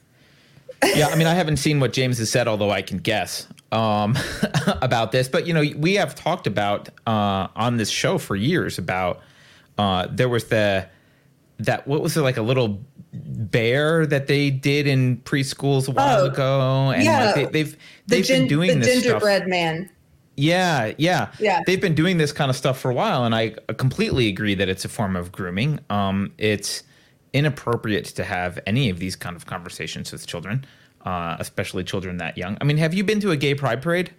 [0.94, 4.18] yeah, I mean, I haven't seen what James has said, although I can guess um,
[4.82, 5.28] about this.
[5.28, 9.20] But you know, we have talked about uh, on this show for years about
[9.78, 10.86] uh, there was the
[11.60, 12.80] that what was it like a little
[13.12, 17.26] bear that they did in preschools a while Oh, ago, and yeah.
[17.26, 17.76] like they, they've
[18.08, 19.02] they've gin- been doing the this stuff.
[19.04, 19.88] gingerbread man.
[20.36, 21.60] Yeah, yeah, Yeah.
[21.66, 24.68] They've been doing this kind of stuff for a while, and I completely agree that
[24.68, 25.78] it's a form of grooming.
[25.90, 26.82] Um, it's
[27.32, 30.64] inappropriate to have any of these kind of conversations with children,
[31.04, 32.58] uh, especially children that young.
[32.60, 34.12] I mean, have you been to a gay pride parade?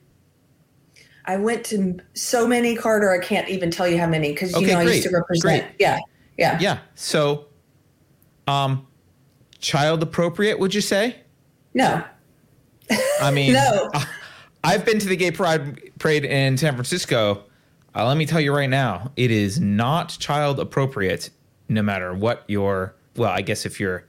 [1.26, 3.12] I went to so many, Carter.
[3.12, 5.64] I can't even tell you how many because you Okay, know I used to represent.
[5.64, 5.76] great.
[5.80, 6.00] Yeah,
[6.38, 6.80] yeah, Yeah.
[6.94, 7.48] So,
[8.48, 8.86] um,
[9.60, 10.60] child appropriate?
[10.60, 11.16] Would you say?
[11.74, 12.04] No,
[13.22, 13.92] I mean, No.
[14.66, 17.44] I've been to the gay pride parade in San Francisco.
[17.96, 21.30] Uh, let me tell you right now, it is not child appropriate,
[21.70, 22.96] no matter what your.
[23.16, 24.06] Well, I guess if you're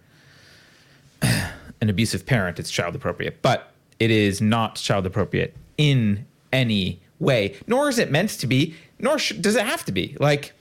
[1.23, 7.57] an abusive parent, it's child appropriate, but it is not child appropriate in any way.
[7.67, 8.75] Nor is it meant to be.
[8.99, 10.17] Nor sh- does it have to be.
[10.19, 10.55] Like,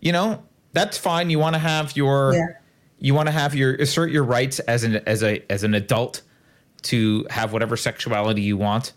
[0.00, 1.30] you know, that's fine.
[1.30, 2.34] You want to have your.
[2.34, 2.46] Yeah.
[2.98, 6.22] You want to have your assert your rights as an as a as an adult
[6.82, 8.92] to have whatever sexuality you want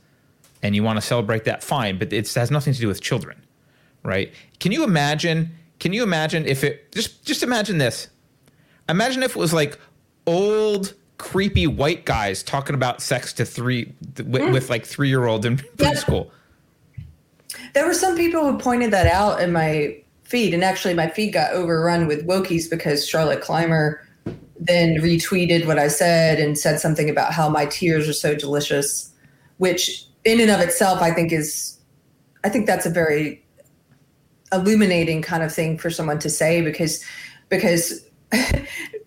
[0.63, 1.97] and you want to celebrate that, fine.
[1.97, 3.43] But it has nothing to do with children,
[4.03, 4.33] right?
[4.59, 5.51] Can you imagine?
[5.79, 8.07] Can you imagine if it just just imagine this?
[8.89, 9.79] Imagine if it was like
[10.27, 13.93] old creepy white guys talking about sex to three
[14.25, 16.29] with, with like three year olds in preschool.
[17.73, 21.31] There were some people who pointed that out in my feed, and actually my feed
[21.31, 24.01] got overrun with wokies because Charlotte Clymer
[24.59, 29.11] then retweeted what I said and said something about how my tears are so delicious,
[29.57, 31.77] which in and of itself I think is
[32.43, 33.45] I think that's a very
[34.51, 37.03] illuminating kind of thing for someone to say because
[37.49, 38.05] because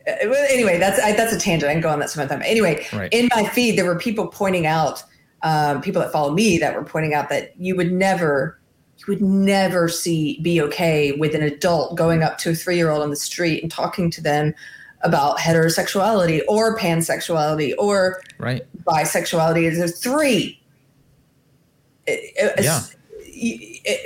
[0.07, 2.87] anyway that's I, that's a tangent I can go on that some other time anyway
[2.93, 3.13] Right.
[3.13, 5.03] in my feed there were people pointing out
[5.43, 8.59] um, people that follow me that were pointing out that you would never
[8.99, 12.91] you would never see be okay with an adult going up to a three year
[12.91, 14.55] old on the street and talking to them
[15.03, 18.63] about heterosexuality or pansexuality or Right.
[18.85, 20.59] bisexuality as a three.
[22.07, 22.81] Yeah.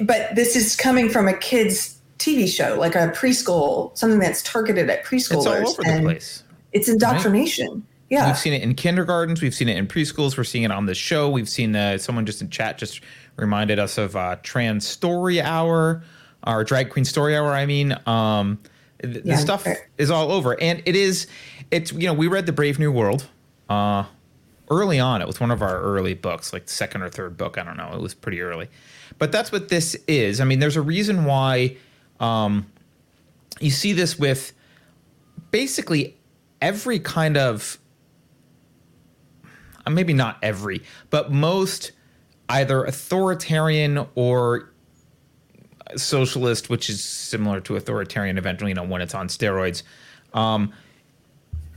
[0.03, 4.91] but this is coming from a kid's TV show, like a preschool, something that's targeted
[4.91, 5.61] at preschoolers.
[5.63, 6.43] It's all over the place.
[6.73, 7.87] It's indoctrination.
[8.11, 8.27] Yeah.
[8.27, 9.43] We've seen it in kindergartens.
[9.43, 10.37] We've seen it in preschools.
[10.37, 11.29] We're seeing it on the show.
[11.29, 13.01] We've seen uh, someone just in chat just
[13.37, 16.03] reminded us of uh, Trans Story Hour,
[16.47, 17.51] or Drag Queen Story Hour.
[17.53, 18.59] I mean, um,
[19.03, 19.91] th- Yeah, the stuff fair.
[19.99, 21.27] is all over, and it is.
[21.71, 23.27] It's you know we read the Brave New World
[23.69, 24.05] uh,
[24.71, 25.21] early on.
[25.21, 27.59] It was one of our early books, like second or third book.
[27.59, 27.93] I don't know.
[27.95, 28.69] It was pretty early,
[29.19, 30.41] but that's what this is.
[30.41, 31.77] I mean, there's a reason why
[32.21, 32.67] um,
[33.61, 34.53] you see this with
[35.51, 36.17] basically
[36.61, 37.79] every kind of
[39.87, 41.93] uh, maybe not every, but most
[42.49, 44.71] either authoritarian or
[45.97, 49.83] socialist, which is similar to authoritarian eventually, you know, when it's on steroids.
[50.35, 50.73] Um,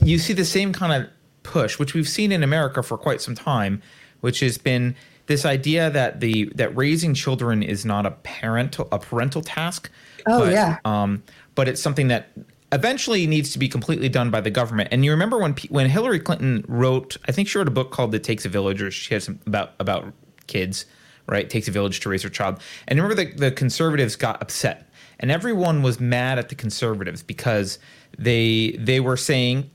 [0.02, 1.10] you see the same kind of
[1.42, 3.82] push, which we've seen in America for quite some time,
[4.20, 4.94] which has been
[5.26, 9.90] this idea that the that raising children is not a parental a parental task.
[10.26, 10.78] Oh, but, yeah.
[10.84, 11.22] Um,
[11.54, 12.30] but it's something that
[12.72, 14.88] eventually needs to be completely done by the government.
[14.92, 18.14] And you remember when when Hillary Clinton wrote, I think she wrote a book called
[18.14, 20.12] "It Takes a Village," or she had some about about
[20.46, 20.86] kids,
[21.26, 21.44] right?
[21.44, 22.60] It takes a village to raise her child.
[22.88, 27.78] And remember the the conservatives got upset, and everyone was mad at the conservatives because
[28.18, 29.70] they they were saying,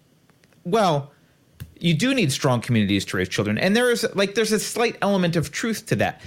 [0.63, 1.12] well
[1.79, 3.57] you do need strong communities to raise children.
[3.57, 6.21] And there is like there's a slight element of truth to that.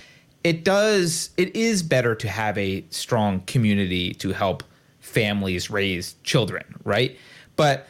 [0.44, 4.62] It does it is better to have a strong community to help
[5.00, 7.16] families raise children right?
[7.56, 7.86] But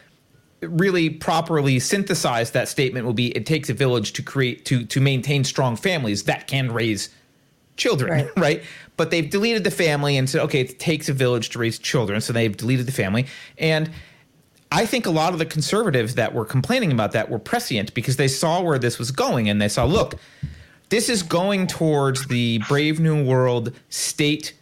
[0.62, 5.00] really properly synthesize that statement will be it takes a village to create to to
[5.00, 7.08] maintain strong families that can raise
[7.76, 8.30] children Right.
[8.36, 8.62] right,
[8.96, 12.20] but they've deleted the family and said okay it takes a village to raise children
[12.20, 13.26] so they've deleted the family.
[13.58, 13.90] And
[14.72, 18.16] I think a lot of the conservatives that were complaining about that were prescient because
[18.16, 20.14] they saw where this was going and they saw, look,
[20.90, 24.54] this is going towards the Brave New World state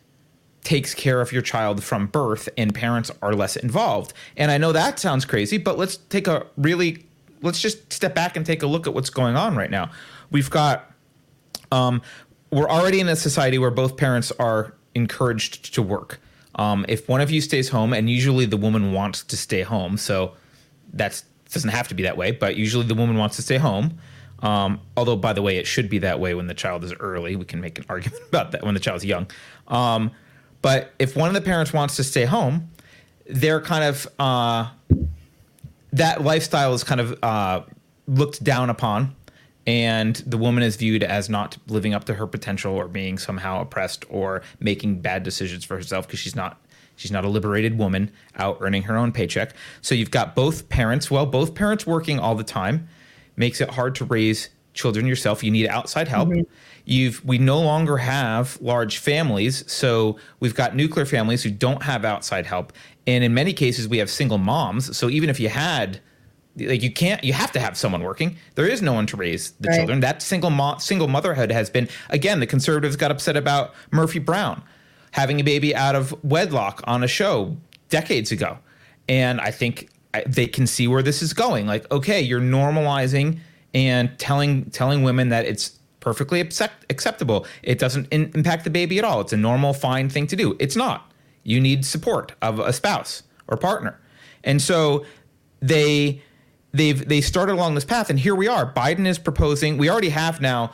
[0.64, 4.12] takes care of your child from birth and parents are less involved.
[4.36, 7.06] And I know that sounds crazy, but let's take a really
[7.40, 9.90] let's just step back and take a look at what's going on right now.
[10.30, 10.90] We've got
[11.72, 12.02] um,
[12.50, 16.20] we're already in a society where both parents are encouraged to work.
[16.58, 19.96] Um, if one of you stays home, and usually the woman wants to stay home,
[19.96, 20.34] so
[20.92, 23.98] that doesn't have to be that way, but usually the woman wants to stay home.
[24.40, 27.36] Um, although, by the way, it should be that way when the child is early.
[27.36, 29.28] We can make an argument about that when the child's young.
[29.68, 30.10] Um,
[30.60, 32.70] but if one of the parents wants to stay home,
[33.26, 34.68] they're kind of uh,
[35.92, 37.62] that lifestyle is kind of uh,
[38.06, 39.14] looked down upon,
[39.68, 43.60] and the woman is viewed as not living up to her potential or being somehow
[43.60, 46.58] oppressed or making bad decisions for herself because she's not
[46.96, 49.54] she's not a liberated woman out earning her own paycheck.
[49.82, 51.10] So you've got both parents.
[51.10, 52.88] Well, both parents working all the time
[53.36, 55.44] makes it hard to raise children yourself.
[55.44, 56.30] You need outside help.
[56.30, 56.50] Mm-hmm.
[56.86, 62.06] You've we no longer have large families, so we've got nuclear families who don't have
[62.06, 62.72] outside help,
[63.06, 64.96] and in many cases we have single moms.
[64.96, 66.00] So even if you had
[66.60, 68.36] like you can't you have to have someone working.
[68.54, 69.76] There is no one to raise the Right.
[69.76, 70.00] children.
[70.00, 74.62] That single mo- single motherhood has been again the conservatives got upset about murphy brown
[75.12, 77.56] having a baby out of wedlock on a show
[77.88, 78.58] decades ago.
[79.08, 81.66] And i think I- they can see where this is going.
[81.66, 83.38] Like okay you're normalizing
[83.74, 87.44] and telling telling women that it's perfectly accept- acceptable.
[87.62, 89.20] It doesn't in- impact the baby at all.
[89.20, 90.56] It's a normal fine thing to do.
[90.58, 91.10] It's not.
[91.42, 93.98] You need support of a spouse or partner.
[94.44, 95.04] And so
[95.60, 96.22] they
[96.72, 100.10] they've they started along this path and here we are biden is proposing we already
[100.10, 100.70] have now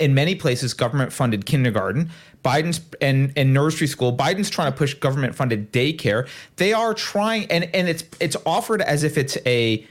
[0.00, 2.10] in many places government funded kindergarten
[2.42, 7.44] biden's and, and nursery school biden's trying to push government funded daycare they are trying
[7.50, 9.86] and and it's it's offered as if it's a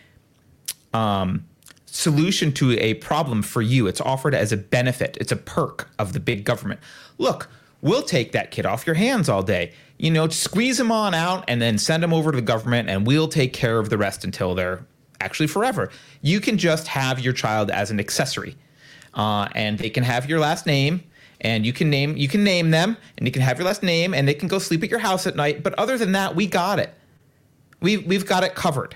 [0.93, 1.45] um
[1.97, 3.88] solution to a problem for you.
[3.88, 5.17] It's offered as a benefit.
[5.19, 6.80] It's a perk of the big government.
[7.17, 7.50] Look,
[7.82, 9.73] we'll take that kid off your hands all day.
[9.97, 13.08] You know, squeeze them on out and then send them over to the government and
[13.08, 14.86] we'll take care of the rest until they're
[15.21, 15.89] actually forever.
[16.21, 18.56] You can just have your child as an accessory.
[19.13, 21.01] Uh, and they can have your last name
[21.41, 24.13] and you can name you can name them and you can have your last name
[24.13, 26.45] and they can go sleep at your house at night but other than that we
[26.45, 26.93] got it
[27.80, 28.95] we we've got it covered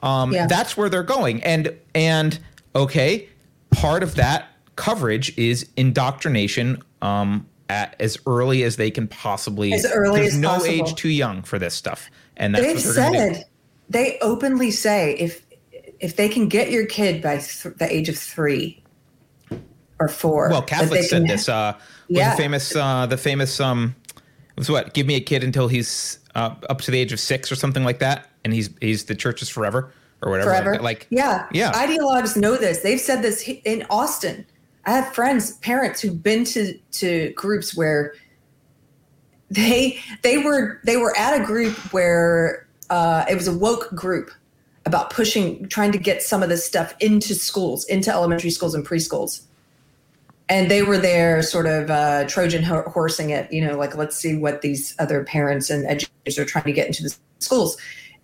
[0.00, 0.46] um, Yeah.
[0.48, 2.38] that's where they're going and and
[2.74, 3.28] okay
[3.70, 9.86] part of that coverage is indoctrination um, at as early as they can possibly As
[9.92, 10.72] early there's as no possible.
[10.88, 13.34] age too young for this stuff and that's They've what they're do.
[13.34, 13.44] said,
[13.90, 15.41] they openly say if
[16.02, 18.82] if they can get your kid by th- the age of three
[19.98, 20.50] or four.
[20.50, 21.48] Well, Catholics said this.
[21.48, 21.74] Uh,
[22.08, 22.30] Yeah.
[22.30, 24.92] the famous, uh, the famous, um, it was what?
[24.92, 27.84] Give me a kid until he's uh, up to the age of six or something
[27.84, 30.50] like that, and he's he's the church is forever or whatever.
[30.50, 30.82] like forever.
[30.82, 31.72] Like, yeah, yeah.
[31.72, 32.80] Ideologues know this.
[32.80, 34.44] They've said this in Austin.
[34.84, 38.14] I have friends, parents who've been to to groups where
[39.50, 44.30] they they were they were at a group where uh, it was a woke group
[44.84, 48.86] about pushing, trying to get some of this stuff into schools, into elementary schools and
[48.86, 49.42] preschools.
[50.48, 54.16] And they were there, sort of uh, Trojan ho- horsing it, you know, like let's
[54.16, 57.76] see what these other parents and educators are trying to get into the schools.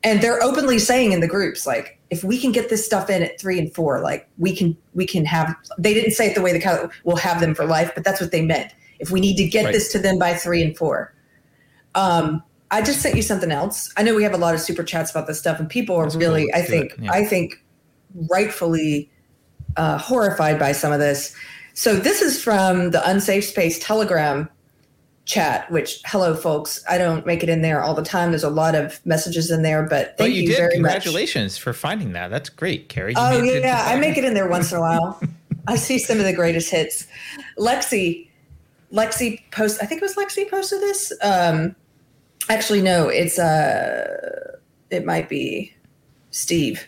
[0.05, 3.23] And they're openly saying in the groups, like, if we can get this stuff in
[3.23, 5.55] at three and four, like we can, we can have.
[5.79, 8.21] They didn't say it the way the Catholic will have them for life, but that's
[8.21, 8.73] what they meant.
[8.99, 9.73] If we need to get Right.
[9.73, 11.14] this to them by three and four,
[11.94, 13.93] um, I just sent you something else.
[13.97, 16.03] I know we have a lot of super chats about this stuff, and people are
[16.03, 16.21] That's cool.
[16.21, 16.95] really, I think.
[16.99, 17.13] Yeah.
[17.13, 17.63] I think,
[18.31, 19.11] rightfully
[19.77, 21.35] uh, horrified by some of this.
[21.75, 24.49] So this is from the Unsafe Space Telegram
[25.25, 25.71] chat.
[25.71, 26.83] Which, hello, folks.
[26.89, 28.31] I don't make it in there all the time.
[28.31, 30.57] There's a lot of messages in there, but thank you, you, did.
[30.57, 30.93] very much.
[30.93, 32.29] Congratulations for finding that.
[32.29, 33.13] That's great, Keri.
[33.13, 35.21] You Oh good yeah, I make it in there once in a while.
[35.69, 37.07] I see some of the greatest hits.
[37.59, 38.27] Lexi,
[38.93, 39.83] Lexi post.
[39.83, 41.13] I think it was Lexi posted this.
[41.23, 41.77] Um,
[42.49, 44.57] actually, no, it's uh,
[44.91, 45.73] it might be
[46.31, 46.87] Steve.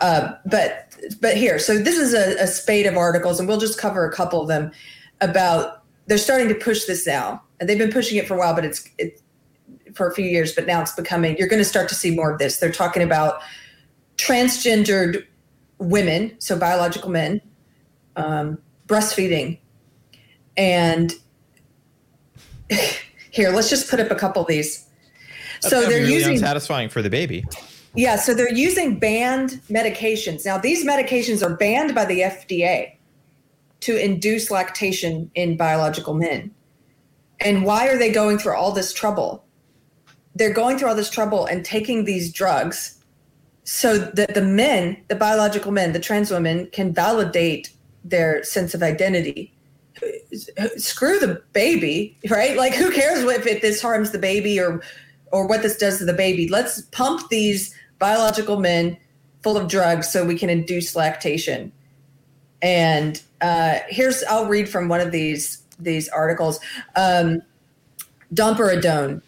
[0.00, 3.78] Uh, but but here, so this is a, a spate of articles, and we'll just
[3.78, 4.72] cover a couple of them
[5.20, 5.78] about.
[6.08, 8.64] They're starting to push this now, and they've been pushing it for a while, but
[8.64, 9.20] it's it
[9.94, 10.54] for a few years.
[10.54, 11.36] But now it's becoming.
[11.38, 12.58] You're going to start to see more of this.
[12.58, 13.40] They're talking about
[14.16, 15.24] transgendered
[15.78, 17.40] women, so biological men,
[18.16, 19.58] um, breastfeeding.
[20.56, 21.12] And
[23.30, 24.88] here, let's just put up a couple of these.
[25.62, 27.44] So they're really using satisfying for the baby.
[27.94, 30.44] yeah, so they're using banned medications.
[30.44, 32.96] Now, these medications are banned by the FDA
[33.80, 36.52] to induce lactation in biological men.
[37.40, 39.44] And why are they going through all this trouble?
[40.34, 43.02] They're going through all this trouble and taking these drugs
[43.64, 47.72] so that the men, the biological men, the trans women, can validate
[48.04, 49.52] their sense of identity.
[50.76, 52.56] Screw the baby, right?
[52.56, 54.82] Like, who cares if, if this harms the baby or
[55.32, 56.48] or what this does to the baby?
[56.48, 58.96] Let's pump these biological men
[59.42, 61.72] full of drugs so we can induce lactation.
[62.60, 66.60] And uh, here's I'll read from one of these these articles.
[66.94, 67.42] Um,
[68.32, 69.20] Domperidone,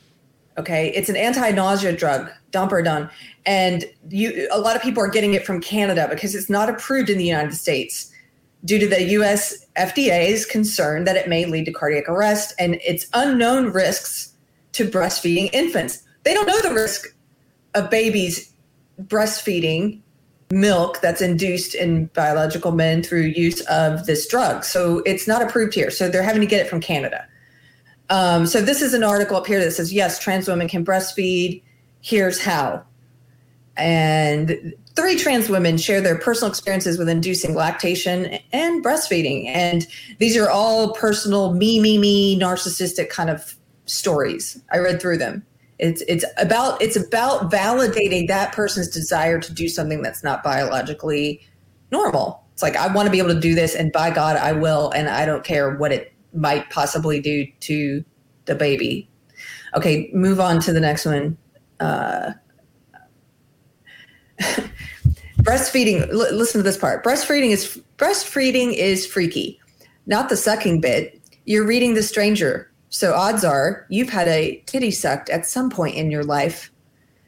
[0.56, 3.10] okay, it's an anti-nausea drug, Domperidone,
[3.44, 7.10] and you a lot of people are getting it from Canada because it's not approved
[7.10, 8.12] in the United States
[8.64, 9.66] due to the U.S.
[9.76, 14.33] FDA's concern that it may lead to cardiac arrest and its unknown risks
[14.74, 16.02] to breastfeeding infants.
[16.24, 17.16] They don't know the risk
[17.74, 18.52] of babies
[19.02, 20.00] breastfeeding
[20.50, 24.64] milk that's induced in biological men through use of this drug.
[24.64, 25.90] So it's not approved here.
[25.90, 27.26] So they're having to get it from Canada.
[28.10, 31.62] Um, so this is an article up here that says, yes, trans women can breastfeed.
[32.00, 32.84] Here's how.
[33.76, 39.46] And three trans women share their personal experiences with inducing lactation and breastfeeding.
[39.48, 39.86] And
[40.18, 43.56] these are all personal, me, me, me, narcissistic kind of
[43.86, 44.60] stories.
[44.72, 45.44] I read through them.
[45.78, 51.40] It's it's about it's about validating that person's desire to do something that's not biologically
[51.90, 52.44] normal.
[52.52, 54.90] It's like I want to be able to do this, and by God, I will,
[54.92, 58.04] and I don't care what it might possibly do to
[58.44, 59.08] the baby.
[59.74, 61.36] Okay, move on to the next one.
[61.80, 62.32] Uh,
[65.38, 66.08] breastfeeding.
[66.08, 67.04] L- listen to this part.
[67.04, 69.60] Breastfeeding is breastfeeding is freaky,
[70.06, 71.20] not the sucking bit.
[71.46, 75.96] You're reading the stranger, so odds are you've had a titty sucked at some point
[75.96, 76.70] in your life.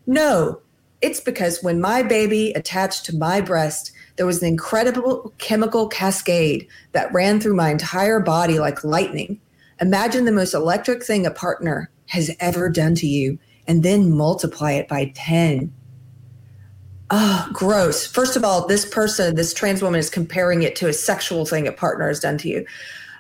[0.07, 0.61] No,
[1.03, 6.69] it's because when my baby attached to my breast, there was an incredible chemical cascade
[6.93, 9.41] that ran through my entire body like lightning.
[9.81, 13.37] Imagine the most electric thing a partner has ever done to you,
[13.67, 15.75] and then multiply it by 10.
[17.11, 18.07] oh, gross.
[18.07, 21.67] First of all, this person, this trans woman, is comparing it to a sexual thing
[21.67, 22.65] a partner has done to you.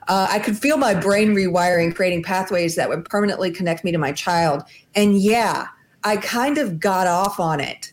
[0.09, 3.99] Uh, I could feel my brain rewiring, creating pathways that would permanently connect me to
[3.99, 4.63] my child.
[4.95, 5.67] And yeah,
[6.05, 7.93] I kind of got off on it.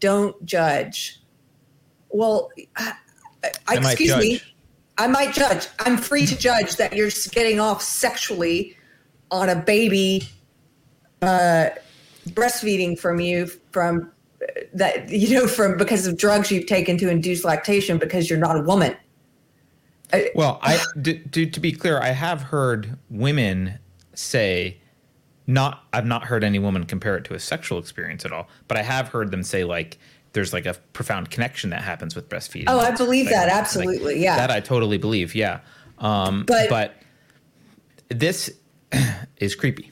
[0.00, 1.20] Don't judge.
[2.10, 2.92] Well, I,
[3.66, 4.40] I, excuse me.
[4.96, 5.66] I might judge.
[5.80, 8.76] I'm free to judge that you're getting off sexually
[9.30, 10.28] on a baby
[11.22, 11.70] uh,
[12.30, 14.12] breastfeeding from you from
[14.42, 18.38] uh, that you know from because of drugs you've taken to induce lactation because you're
[18.38, 18.96] not a woman.
[20.34, 23.78] Well, I d- d- to be clear, I have heard women
[24.14, 24.78] say
[25.46, 28.76] not I've not heard any woman compare it to a sexual experience at all, but
[28.76, 29.98] I have heard them say like
[30.32, 32.64] there's like a profound connection that happens with breastfeeding.
[32.68, 34.22] Oh, I believe Like- that like, absolutely.
[34.22, 34.36] yeah.
[34.36, 35.60] That I totally believe, yeah.
[35.98, 36.94] Um But- but
[38.10, 38.50] this
[39.38, 39.90] is creepy.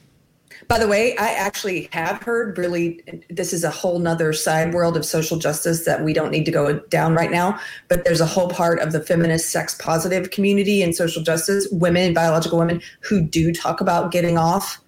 [0.69, 3.01] By the way, I actually have heard really,
[3.31, 6.51] this is a whole nother side world of social justice that we don't need to
[6.51, 7.61] go down right now.
[7.89, 12.15] But there's a whole part of the feminist sex positive community and social justice, women,
[12.15, 14.81] biological women, who do talk about getting off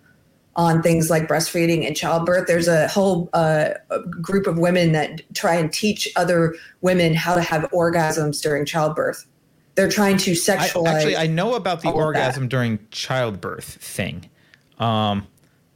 [0.56, 2.48] on things like breastfeeding and childbirth.
[2.48, 3.74] There's a whole uh,
[4.20, 9.24] group of women that try and teach other women how to have orgasms during childbirth.
[9.76, 10.86] They're trying to I, sexualize.
[10.88, 12.04] actually, I know about the all of that.
[12.06, 14.28] orgasm during childbirth thing.
[14.80, 15.28] Um,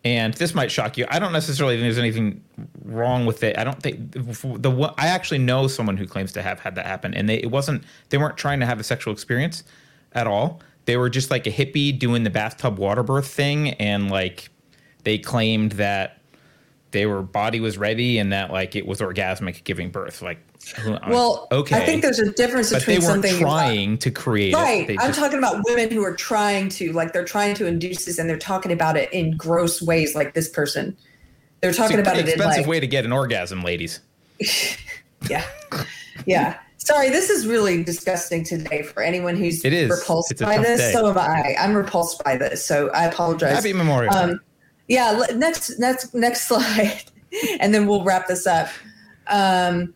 [0.04, 1.06] and this might shock you.
[1.08, 2.42] I don't necessarily think there's anything
[2.84, 3.56] wrong with it.
[3.56, 7.14] I don't think the I actually know someone who claims to have had that happen,
[7.14, 9.64] and they it wasn't they weren't trying to have a sexual experience
[10.12, 10.60] at all.
[10.84, 14.50] They were just like a hippie doing the bathtub water birth thing, and like
[15.04, 16.18] they claimed that
[16.90, 20.22] their body was ready and that like it was orgasmic giving birth.
[20.22, 20.38] Like,
[21.08, 24.54] well, okay, I think there's a difference but they between weren't something trying to create
[24.54, 24.96] Right.
[25.00, 28.28] I'm talking about women who are trying to, like, they're trying to induce this and
[28.28, 30.96] they're talking about it in gross ways, like this person.
[31.60, 34.00] They're talking about it in expensive like, way to get an orgasm, ladies.
[35.28, 35.44] yeah.
[36.26, 36.58] Yeah.
[36.78, 39.88] Sorry, this is really disgusting today for anyone who's It is.
[39.88, 40.80] repulsed by this.
[40.80, 40.92] day.
[40.92, 41.54] So am I.
[41.58, 42.64] I'm repulsed by this.
[42.64, 43.54] So I apologize.
[43.54, 44.12] Happy Memorial.
[44.12, 44.40] Um,
[44.88, 45.24] yeah.
[45.34, 47.04] Next, next, next slide,
[47.60, 48.68] and then we'll wrap this up.
[49.28, 49.94] Um,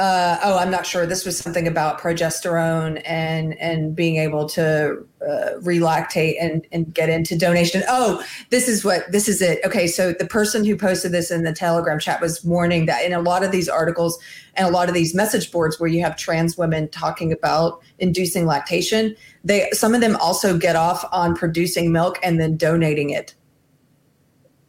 [0.00, 1.04] uh, oh, I'm not sure.
[1.04, 7.10] This was something about progesterone and and being able to uh, relactate and and get
[7.10, 7.82] into donation.
[7.86, 9.60] Oh, this is what this is it.
[9.62, 13.12] Okay, so the person who posted this in the Telegram chat was warning that in
[13.12, 14.18] a lot of these articles
[14.54, 18.46] and a lot of these message boards where you have trans women talking about inducing
[18.46, 23.34] lactation, they some of them also get off on producing milk and then donating it.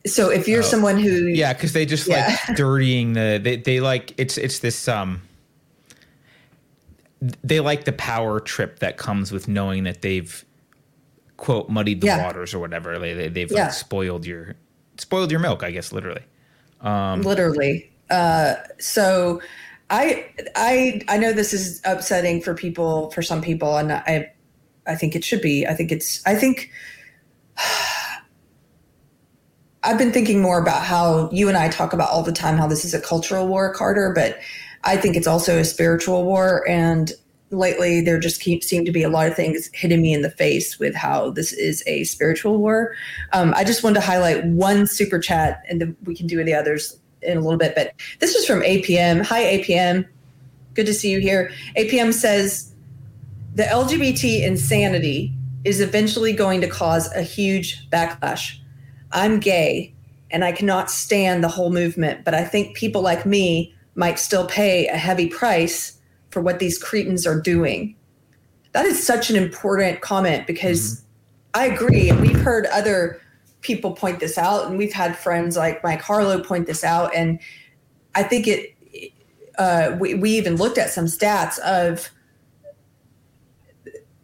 [0.08, 0.66] So if you're Oh.
[0.66, 2.38] someone who yeah, because they just yeah.
[2.48, 5.22] like dirtying the they, they like it's it's this um
[7.44, 10.44] they like the power trip that comes with knowing that they've
[11.38, 12.24] quote muddied the Yeah.
[12.26, 12.98] waters or whatever.
[13.00, 13.66] They, they they've Yeah.
[13.66, 14.56] like spoiled your
[14.98, 16.24] spoiled your milk, I guess literally.
[16.84, 19.40] literally uh so
[19.92, 20.26] i
[20.56, 24.30] i i know this is upsetting for people for some people and i
[24.88, 26.72] i think it should be i think it's i think
[29.84, 32.68] i've been thinking more about how you and i talk about all the time how
[32.68, 34.40] this is a cultural war carter but
[34.84, 36.68] i think it's also a spiritual war.
[36.68, 37.12] And
[37.52, 40.32] lately there just keep seem to be a lot of things hitting me in the
[40.32, 42.96] face with how this is a spiritual war.
[43.34, 46.54] Um, i just wanted to highlight one super chat and then we can do the
[46.54, 50.08] others in a little bit but this is from apm hi apm
[50.74, 51.52] good to see you here.
[51.78, 52.74] Apm says
[53.56, 55.34] the lgbt insanity
[55.66, 58.58] is eventually going to cause a huge backlash
[59.14, 59.94] i'm gay
[60.32, 64.48] and i cannot stand the whole movement but i think people like me might still
[64.48, 66.00] pay a heavy price
[66.30, 67.96] for what these cretins are doing
[68.74, 71.04] that is such an important comment because
[71.54, 72.10] I agree.
[72.10, 73.20] And we've heard other
[73.62, 77.14] people point this out, and we've had friends like Mike Harlow point this out.
[77.14, 77.40] And
[78.16, 78.76] I think it,
[79.58, 82.10] uh, we, we even looked at some stats of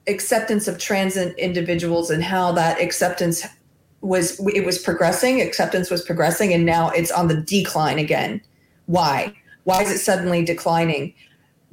[0.08, 3.46] acceptance of trans individuals and how that acceptance
[4.02, 8.42] was it was progressing acceptance was progressing and now it's on the decline again.
[8.86, 9.34] Why?
[9.64, 11.14] Why is it suddenly declining?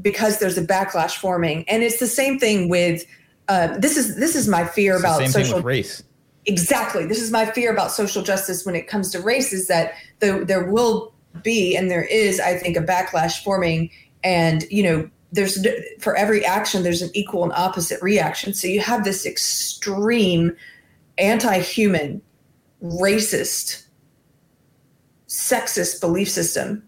[0.00, 1.68] Because there's a backlash forming.
[1.68, 3.04] And it's the same thing with
[3.48, 6.02] uh, this is this is my fear It's about social race.
[6.46, 7.06] exactly.
[7.06, 10.44] This is my fear about social justice when it comes to race is that the,
[10.44, 11.12] there will
[11.42, 13.90] be and there is i think a backlash forming.
[14.22, 15.64] And you know there's
[16.00, 18.54] for every action there's an equal and opposite reaction.
[18.54, 20.56] So you have this extreme
[21.18, 22.20] anti-human
[22.82, 23.86] racist
[25.28, 26.82] sexist belief system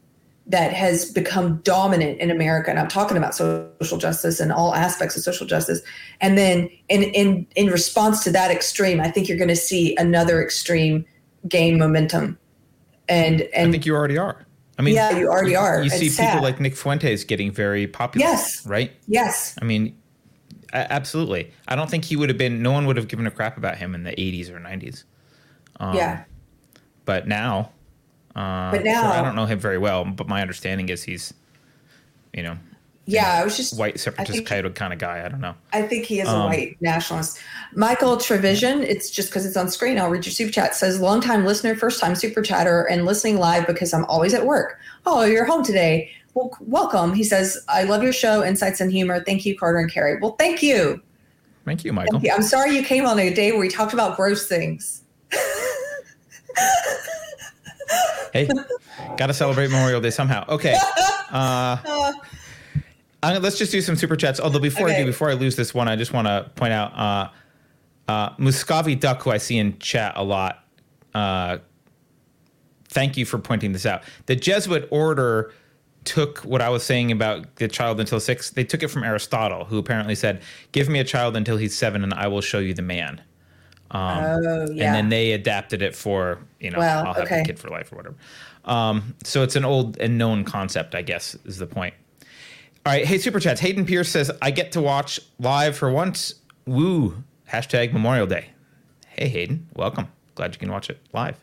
[0.49, 2.71] that has become dominant in America.
[2.71, 5.81] And I'm talking about social justice and all aspects of social justice.
[6.21, 9.97] And then in in in response to that extreme, I think you're going to see
[9.97, 11.05] another extreme
[11.49, 12.39] gain momentum.
[13.09, 14.47] And and I think you already are.
[14.79, 15.83] I mean, Yeah, you already are.
[15.83, 16.43] You see It's people sad.
[16.43, 18.27] like Nick Fuentes getting very popular.
[18.27, 18.65] Yes.
[18.67, 18.93] Right.
[19.09, 19.57] Yes.
[19.61, 19.97] I mean,
[20.73, 21.53] absolutely.
[21.69, 22.63] I don't think he would have been.
[22.63, 25.05] No one would have given a crap about him in the '80s or '90s.
[25.81, 26.25] Um, yeah.
[27.05, 27.71] But now,
[28.35, 30.05] uh, But now- sure, I don't know him very well.
[30.05, 31.33] But my understanding is he's,
[32.33, 32.59] you know,
[33.05, 33.33] Yeah.
[33.41, 35.25] I was just white separatist kind of guy.
[35.25, 35.55] I don't know.
[35.73, 37.39] I think he is a Um, white nationalist.
[37.75, 39.99] Michael Trevision, it's just because it's on screen.
[39.99, 40.75] I'll read your super chat.
[40.75, 44.79] Says longtime listener, first time super chatter, and listening live because I'm always at work.
[45.07, 46.11] Oh, you're home today.
[46.37, 47.15] Well, welcome.
[47.15, 49.25] He says, I love your show, insights and humor.
[49.25, 50.21] Thank you, Carter and Keri.
[50.21, 51.01] Well, thank you.
[51.65, 52.21] Thank you, Michael.
[52.21, 52.33] Thank you.
[52.33, 55.03] I'm sorry you came on a day where we talked about gross things.
[58.35, 58.49] Hey,
[59.17, 60.45] got to celebrate Memorial Day somehow.
[60.49, 60.79] Okay.
[61.29, 62.13] Uh,
[63.21, 64.39] I'm- let's just do some super chats.
[64.39, 66.97] Although before I do, before I lose this one, I just want to point out
[66.97, 67.31] uh,
[68.09, 70.65] uh, Muscavi Duck, who I see in chat a lot.
[71.13, 71.59] Uh,
[72.89, 74.05] thank you for pointing this out.
[74.27, 75.53] The Jesuit order
[76.07, 78.51] took what I was saying about the child until six.
[78.51, 80.43] They took it from Aristotle, who apparently said,
[80.73, 83.21] "Give me a child until he's seven, and I will show you the man."
[83.91, 84.87] oh, yeah.
[84.87, 87.41] and then they adapted it for you know Well, I'll have okay.
[87.41, 88.17] a kid for life or whatever.
[88.65, 91.95] Um, so it's an old and known concept, I guess, is the point.
[92.85, 93.61] All right, hey super chats.
[93.61, 96.35] Hayden Pierce says I get to watch live for once.
[96.67, 97.23] Woo!
[97.51, 98.51] Hashtag Memorial Day.
[99.09, 100.09] Hey Hayden, welcome.
[100.35, 101.37] Glad you can watch it live.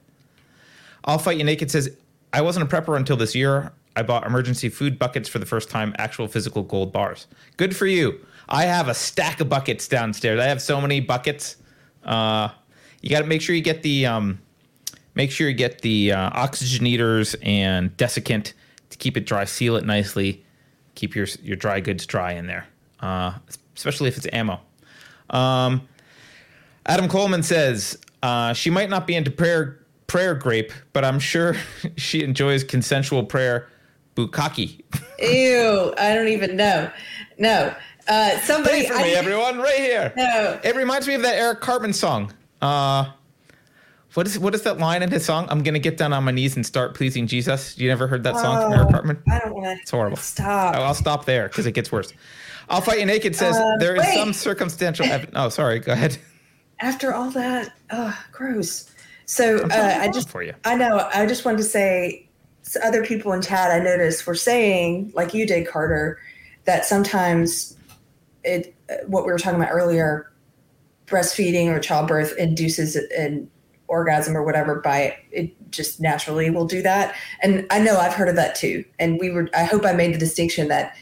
[1.05, 1.95] I'll fight you naked says
[2.31, 3.71] I wasn't a prepper until this year.
[3.95, 7.27] I bought emergency food buckets for the first time, actual physical gold bars.
[7.57, 8.19] Good for you.
[8.49, 10.39] I have a stack of buckets downstairs.
[10.39, 11.57] I have so many buckets.
[12.03, 12.49] Uh,
[13.01, 14.39] you got to make sure you get the um,
[15.15, 18.53] make sure you get the uh, oxygenators and desiccant
[18.89, 19.45] to keep it dry.
[19.45, 20.43] Seal it nicely.
[20.95, 22.67] Keep your your dry goods dry in there,
[22.99, 23.33] uh,
[23.75, 24.59] especially if it's ammo.
[25.29, 25.87] Um,
[26.85, 31.55] Adam Coleman says uh, she might not be into prayer prayer grape, but I'm sure
[31.97, 33.67] she enjoys consensual prayer
[34.15, 34.81] bukkake.
[35.19, 35.93] Ew.
[35.97, 36.89] I don't even know.
[37.37, 37.73] No.
[38.07, 38.85] Uh, somebody.
[38.87, 40.13] Pray for me, everyone, right here.
[40.17, 40.59] No.
[40.63, 42.33] It reminds me of that Eric Cartman song.
[42.61, 43.11] Uh,
[44.13, 45.47] what is what is that line in his song?
[45.49, 47.77] I'm gonna get down on my knees and start pleasing Jesus.
[47.77, 49.23] You never heard that song from Eric Oh, Cartman?
[49.29, 49.81] I don't want to.
[49.81, 50.17] It's horrible.
[50.17, 50.75] Stop.
[50.75, 52.13] I'll, I'll stop there because it gets worse.
[52.69, 54.13] I'll fight you naked says Uh, there is wait.
[54.15, 55.33] some circumstantial evidence.
[55.35, 55.79] Oh, sorry.
[55.79, 56.17] Go ahead.
[56.79, 58.89] after all that, oh, gross.
[59.25, 60.53] So uh, I just, for you.
[60.65, 61.09] I know.
[61.13, 62.22] I just wanted to say,
[62.83, 66.19] other people in chat I noticed were saying, like you did, Carter,
[66.65, 67.77] that sometimes
[68.43, 70.31] it, uh, what we were talking about earlier,
[71.07, 73.49] breastfeeding or childbirth induces an
[73.87, 77.15] orgasm or whatever by it just naturally will do that.
[77.41, 78.85] And I know I've heard of that too.
[78.97, 80.95] And we were, I hope I made the distinction that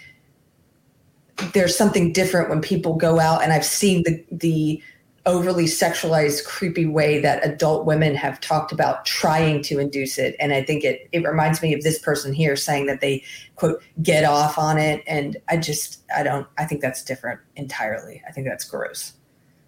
[1.54, 4.84] there's something different when people go out and I've seen the, the,
[5.26, 10.36] overly sexualized, creepy way that adult women have talked about trying to induce it.
[10.40, 13.24] And I think it it reminds me of this person here saying that they
[13.56, 15.04] quote get off on it.
[15.06, 18.22] And I just I don't I think that's different entirely.
[18.28, 19.14] I think that's gross.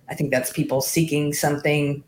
[0.10, 2.04] I think that's people seeking something.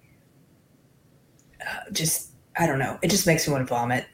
[1.62, 2.98] Uh, just I don't know.
[3.02, 4.06] It just makes me want to vomit.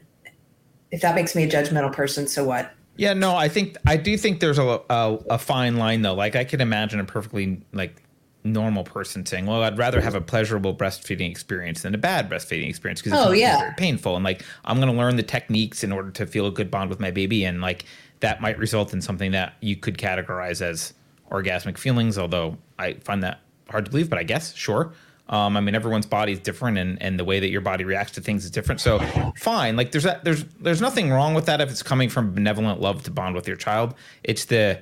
[0.91, 2.73] If that makes me a judgmental person, so what?
[2.97, 6.15] Yeah, no, I think I do think there's a, a a fine line though.
[6.15, 8.03] Like I could imagine a perfectly like
[8.43, 12.67] normal person saying, "Well, I'd rather have a pleasurable breastfeeding experience than a bad breastfeeding
[12.69, 13.57] experience because it's Oh, yeah.
[13.59, 16.51] very painful." And like I'm going to learn the techniques in order to feel a
[16.51, 17.85] good bond with my baby, and like
[18.21, 20.93] that might result in something that you could categorize as
[21.29, 22.17] orgasmic feelings.
[22.17, 23.39] Although I find that
[23.69, 24.91] hard to believe, but I guess sure.
[25.29, 28.11] Um, I mean, everyone's body is different, and, and the way that your body reacts
[28.13, 28.81] to things is different.
[28.81, 28.99] So,
[29.37, 29.77] fine.
[29.77, 33.03] Like, there's that, there's there's nothing wrong with that if it's coming from benevolent love
[33.03, 33.93] to bond with your child.
[34.23, 34.81] It's the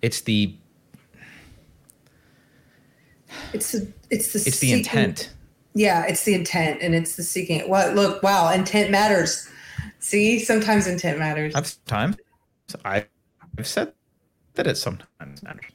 [0.00, 0.54] it's the
[3.52, 5.32] It's the it's the it's the intent.
[5.74, 7.60] Yeah, it's the intent and it's the seeking.
[7.68, 9.48] What look, wow, intent matters.
[10.00, 11.54] See, sometimes intent matters.
[11.54, 12.16] I've times
[12.84, 13.06] I've
[13.62, 13.92] said
[14.54, 15.66] that it sometimes matters,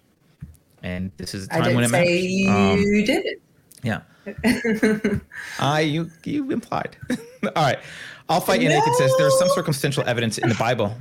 [0.83, 2.49] and this is the I time when didn't it say you.
[2.49, 3.41] Um, did it.
[3.83, 4.01] Yeah.
[5.59, 6.97] I you you implied.
[7.09, 7.17] All
[7.55, 7.79] right.
[8.27, 10.97] I'll fight you naked says there's some circumstantial evidence in the Bible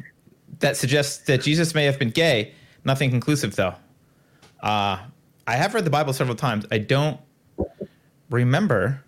[0.58, 2.52] that suggests that Jesus may have been gay.
[2.84, 3.74] Nothing conclusive though.
[4.62, 4.98] Uh
[5.46, 6.64] I have read the Bible several times.
[6.70, 7.20] I don't
[8.30, 9.02] remember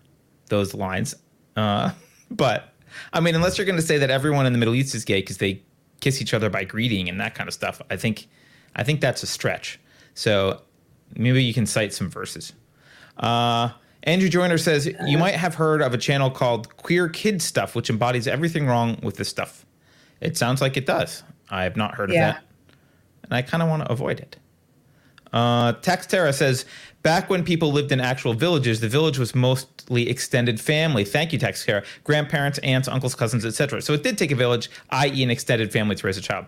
[0.49, 1.15] those lines.
[1.55, 1.91] Uh
[2.31, 2.73] but
[3.13, 5.21] I mean unless you're going to say that everyone in the Middle East is gay
[5.21, 5.61] because they
[5.99, 8.27] kiss each other by greeting and that kind of stuff, I think
[8.75, 9.79] I think that's a stretch.
[10.13, 10.61] So
[11.15, 12.53] maybe you can cite some verses.
[13.17, 13.69] Uh,
[14.03, 17.89] Andrew Joyner says you might have heard of a channel called Queer Kid Stuff, which
[17.89, 19.65] embodies everything wrong with this stuff.
[20.21, 21.23] It sounds like it does.
[21.49, 22.29] I have not heard Yeah.
[22.29, 22.43] of that,
[23.23, 24.37] and I kind of want to avoid it.
[25.33, 26.65] Uh, Taxterra says,
[27.03, 31.03] back when people lived in actual villages, the village was mostly extended family.
[31.03, 31.83] Thank you, Taxterra.
[32.03, 33.81] Grandparents, aunts, uncles, cousins, etc.
[33.81, 36.45] So it did take a village, i.e., an extended family, to raise a child.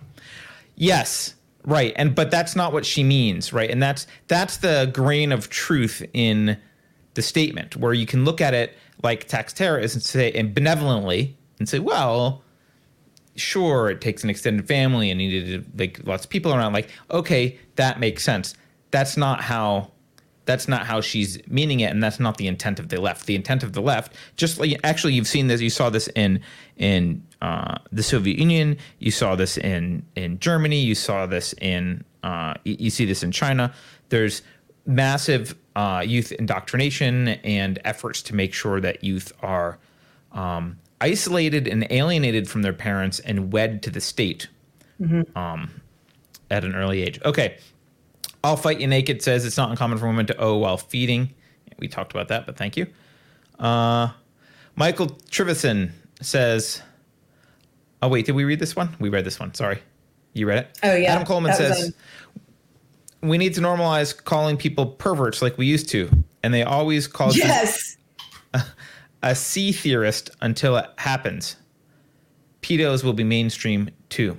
[0.75, 1.93] Yes, right.
[1.95, 3.69] And but that's not what she means, right?
[3.69, 6.57] And that's that's the grain of truth in
[7.15, 11.37] the statement, where you can look at it like Taxterra is and say, and benevolently,
[11.59, 12.43] and say, well,
[13.35, 16.73] sure, it takes an extended family and needed like lots of people around.
[16.73, 18.55] Like, okay, that makes sense.
[18.91, 19.91] That's not how.
[20.45, 23.27] That's not how she's meaning it, and that's not the intent of the left.
[23.27, 25.61] The intent of the left, just like actually, you've seen this.
[25.61, 26.41] You saw this in
[26.77, 28.77] in uh, the Soviet Union.
[28.97, 30.79] You saw this in in Germany.
[30.79, 33.71] You saw this in uh, you, you see this in China.
[34.09, 34.41] There's
[34.87, 39.77] massive uh, youth indoctrination and efforts to make sure that youth are
[40.31, 44.47] um, isolated and alienated from their parents and wed to the state
[45.35, 45.81] um,
[46.49, 47.19] at an early age.
[47.23, 47.57] Okay.
[48.43, 51.33] I'll Fight You Naked says it's not uncommon for women to owe while feeding.
[51.77, 52.87] We talked about that, but thank you.
[53.57, 54.09] Uh,
[54.75, 56.81] Michael Trivison says,
[58.01, 58.95] Oh, wait, did we read this one?
[58.99, 59.53] We read this one.
[59.53, 59.79] Sorry.
[60.33, 60.79] You read it?
[60.83, 61.13] Oh, yeah.
[61.13, 61.93] Adam Coleman says,
[63.21, 66.09] We need to normalize calling people perverts like we used to.
[66.43, 67.97] And they always call you Yes.
[69.23, 71.57] a sea theorist until it happens.
[72.61, 74.37] Pedos will be mainstream too.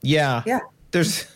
[0.00, 0.42] Yeah.
[0.46, 0.60] Yeah.
[0.92, 1.26] There's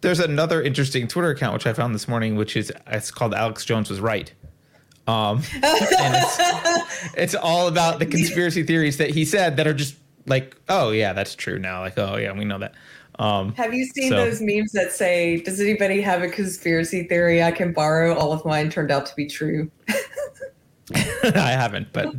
[0.00, 3.64] there's another interesting Twitter account which I found this morning, which is it's called Alex
[3.64, 4.32] Jones was right.
[5.06, 9.96] Um, and it's, it's all about the conspiracy theories that he said that are just
[10.26, 11.80] like, oh yeah, that's true now.
[11.80, 12.74] Like, oh yeah, we know that.
[13.18, 17.42] Um, Have you seen So- those memes that say, "Does anybody have a conspiracy theory
[17.42, 18.14] I can borrow?
[18.14, 19.68] All of mine turned out to be true."
[20.94, 22.14] I haven't, but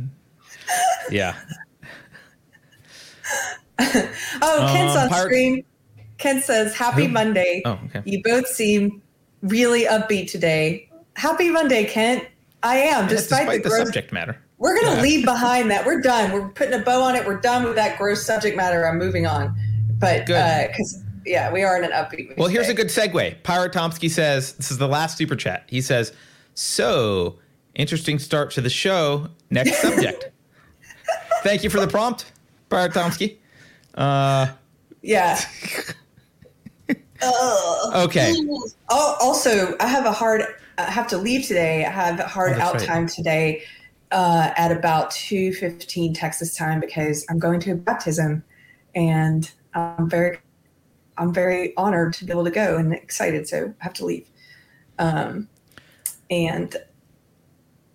[1.10, 1.36] yeah.
[3.82, 5.64] Oh, Kent's Um, on Pirate- screen.
[6.20, 7.12] Kent says, "Happy Who?
[7.12, 7.62] Monday.
[7.64, 8.02] Oh, okay.
[8.04, 9.02] You both seem
[9.42, 10.88] really upbeat today.
[11.16, 12.24] Happy Monday, Kent.
[12.62, 13.86] I am, despite, Despite the the gross.
[13.86, 14.38] subject matter.
[14.58, 15.02] We're gonna Yeah.
[15.02, 15.86] leave behind that.
[15.86, 16.30] We're done.
[16.32, 17.26] We're putting a bow on it.
[17.26, 18.86] We're done with that gross subject matter.
[18.86, 19.54] I'm moving on.
[19.98, 22.36] But because yeah, we are in an upbeat.
[22.36, 23.42] Well, here's a good segue.
[23.42, 25.64] Pirate Tomsky says, this is the last super chat.
[25.68, 26.12] He says,
[26.54, 27.38] So,
[27.74, 29.28] interesting start to the show.
[29.50, 30.30] Next subject.
[31.42, 32.30] Thank you for the prompt,
[32.68, 33.36] Pirate Tomsky.
[33.94, 34.48] Uh,
[35.02, 35.40] yeah.
[37.22, 38.34] okay.
[38.88, 40.42] Also, I have a hard.
[40.78, 41.84] I have to leave today.
[41.84, 42.86] I have a hard Oh, out right.
[42.86, 43.62] time today
[44.10, 48.42] uh, at about two fifteen Texas time because I'm going to a baptism,
[48.94, 50.38] and I'm very,
[51.18, 53.48] I'm very honored to be able to go and excited.
[53.48, 54.26] So I have to leave.
[54.98, 55.48] Um,
[56.30, 56.76] and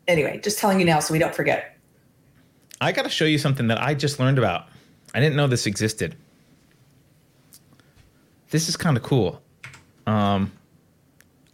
[0.07, 1.77] anyway, just telling you now so we don't forget.
[2.81, 4.67] I got to show you something that I just learned about.
[5.13, 6.15] I didn't know this existed.
[8.49, 9.41] This is kind of cool.
[10.05, 10.51] Um,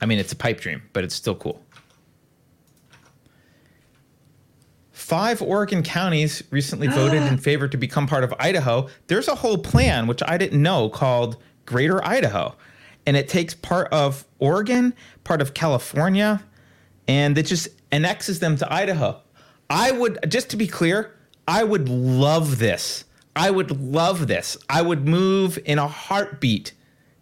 [0.01, 1.61] I mean, it's a pipe dream, but it's still cool.
[4.91, 8.87] Five Oregon counties recently voted in favor to become part of Idaho.
[9.07, 12.55] There's a whole plan, which I didn't know, called Greater Idaho.
[13.05, 16.43] And it takes part of Oregon, part of California,
[17.07, 19.19] and it just annexes them to Idaho.
[19.69, 21.15] I would, just to be clear,
[21.47, 23.05] I would love this.
[23.35, 24.57] I would love this.
[24.69, 26.73] I would move in a heartbeat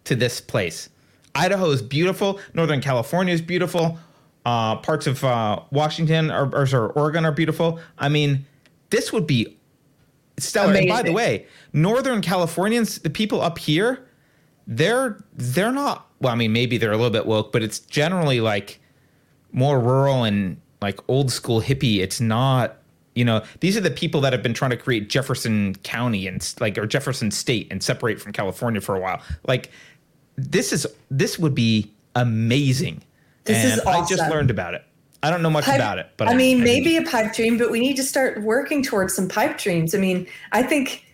[0.04, 0.88] to this place.
[1.34, 2.40] Idaho is beautiful.
[2.54, 3.98] Northern California is beautiful.
[4.44, 7.78] Uh, parts of uh, Washington or, or sorry, Oregon are beautiful.
[7.98, 8.46] I mean,
[8.90, 9.56] this would be
[10.38, 10.74] stellar.
[10.74, 14.06] And by the way, Northern Californians, the people up here,
[14.66, 16.08] they're they're not.
[16.20, 18.80] Well, I mean, maybe they're a little bit woke, but it's generally like
[19.52, 21.98] more rural and like old school hippie.
[21.98, 22.76] It's not,
[23.14, 26.54] you know, these are the people that have been trying to create Jefferson County and
[26.60, 29.22] like or Jefferson State and separate from California for a while.
[29.46, 29.70] Like
[30.40, 33.02] this is this would be amazing.
[33.44, 34.84] This and is I just learned about it.
[35.22, 37.58] I don't know much Pipe- about it, but I mean, think maybe a pipe dream,
[37.58, 39.94] but we need to start working towards some pipe dreams.
[39.94, 41.04] I mean, I think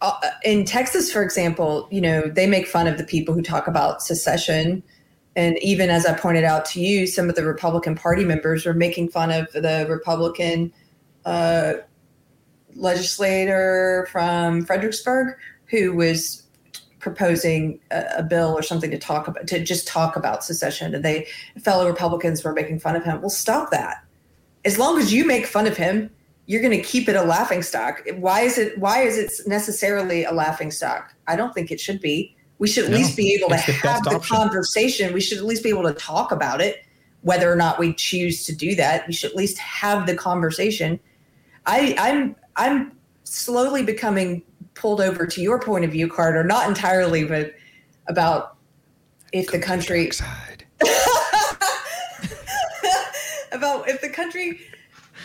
[0.00, 0.12] uh,
[0.44, 4.02] in Texas, for example, you know, they make fun of the people who talk about
[4.02, 4.82] secession.
[5.34, 8.74] And even as I pointed out to you, some of the Republican Party members are
[8.74, 10.72] making fun of the Republican
[11.24, 11.74] uh,
[12.76, 16.42] legislator from Fredericksburg who was
[17.00, 21.04] proposing a, a bill or something to talk about to just talk about secession and
[21.04, 21.26] they
[21.58, 23.20] fellow republicans were making fun of him.
[23.20, 24.04] Well stop that.
[24.64, 26.10] As long as you make fun of him
[26.46, 28.02] you're going to keep it a laughing stock.
[28.16, 31.14] Why is it why is it necessarily a laughing stock?
[31.28, 32.34] I don't think it should be.
[32.58, 34.36] We should at No, least be able to the have the option.
[34.36, 35.14] conversation.
[35.14, 36.84] We should at least be able to talk about it
[37.22, 39.06] whether or not we choose to do that.
[39.06, 40.98] We should at least have the conversation.
[41.66, 42.92] I, I'm I'm
[43.24, 44.42] slowly becoming
[44.74, 46.44] pulled over to your point of view, Carter.
[46.44, 47.54] Not entirely, but
[48.08, 48.56] about
[49.32, 50.04] if the country
[53.52, 54.60] about if the country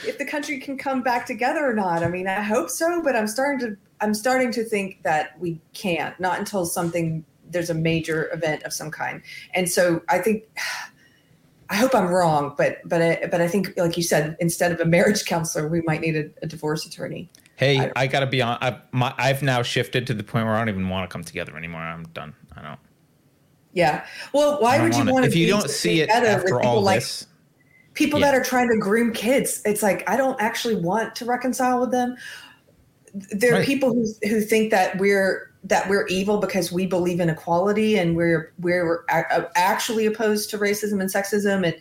[0.05, 2.03] if the country can come back together or not.
[2.03, 5.59] I mean, I hope so, but I'm starting to I'm starting to think that we
[5.73, 6.19] can't.
[6.19, 9.21] Not until something there's a major event of some kind.
[9.53, 10.43] And so I think
[11.69, 14.79] I hope I'm wrong, but but I, but I think like you said, instead of
[14.79, 17.29] a marriage counselor, we might need a, a divorce attorney.
[17.57, 18.57] Hey, I, gotta be on.
[18.59, 21.23] I've, my, I've now shifted to the point where I don't even want to come
[21.23, 21.81] together anymore.
[21.81, 22.35] I'm done.
[22.55, 22.79] I don't.
[23.73, 24.05] Yeah.
[24.33, 27.01] Well, why I would you want to If you don't see it after all like
[27.01, 27.27] this,
[27.93, 28.31] people Yeah.
[28.31, 29.61] that are trying to groom kids?
[29.65, 32.17] It's like I don't actually want to reconcile with them.
[33.13, 33.65] There are Right.
[33.65, 38.15] people who who think that we're that we're evil because we believe in equality and
[38.15, 41.75] we're we're actually opposed to racism and sexism and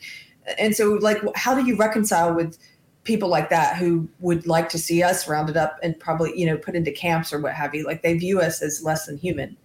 [0.59, 2.59] and so like how do you reconcile with
[3.05, 6.57] people like that who would like to see us rounded up and probably you know
[6.57, 9.57] put into camps or what have you like they view us as less than human.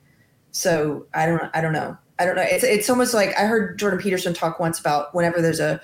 [0.52, 1.98] So i don't i don't know.
[2.20, 2.46] I don't know.
[2.46, 5.82] It's it's almost like i heard jordan peterson talk once about whenever there's a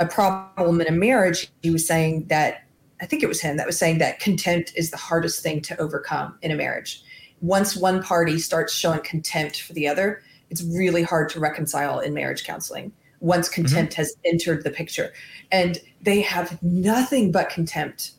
[0.00, 2.64] a problem in a marriage he was saying that
[3.00, 5.78] i think it was him that was saying that contempt is the hardest thing to
[5.80, 7.02] overcome in a marriage.
[7.42, 12.14] Once one party starts showing contempt for the other it's really hard to reconcile in
[12.14, 12.90] marriage counseling
[13.20, 15.12] once contempt has entered the picture
[15.52, 18.12] and they have nothing but contempt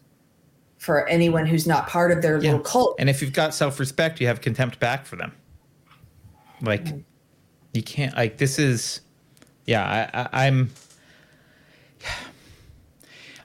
[0.78, 2.52] for anyone who's not part of their Yeah.
[2.52, 5.32] little cult and if you've got self respect, you have contempt back for them.
[6.62, 7.00] Like, Mm-hmm.
[7.74, 8.16] you can't.
[8.16, 9.02] Like, this is.
[9.66, 9.84] Yeah,
[10.14, 10.72] I, I, I'm.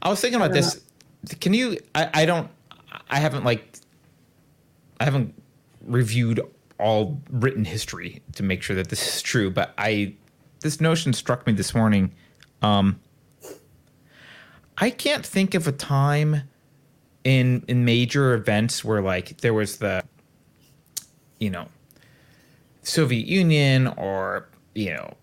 [0.01, 0.81] I was thinking about this.
[1.41, 1.79] Can you?
[1.95, 2.51] I, I don't.
[3.11, 3.79] I haven't like.
[5.01, 5.35] I haven't
[5.85, 6.41] reviewed
[6.79, 10.15] all written history to make sure that this is true, but I.
[10.63, 12.13] This notion struck me this morning.
[12.63, 13.01] Um,
[14.79, 16.49] I can't think of a time
[17.25, 20.03] in in major events where like there was the
[21.39, 21.69] you know
[22.83, 25.15] Soviet Union or you know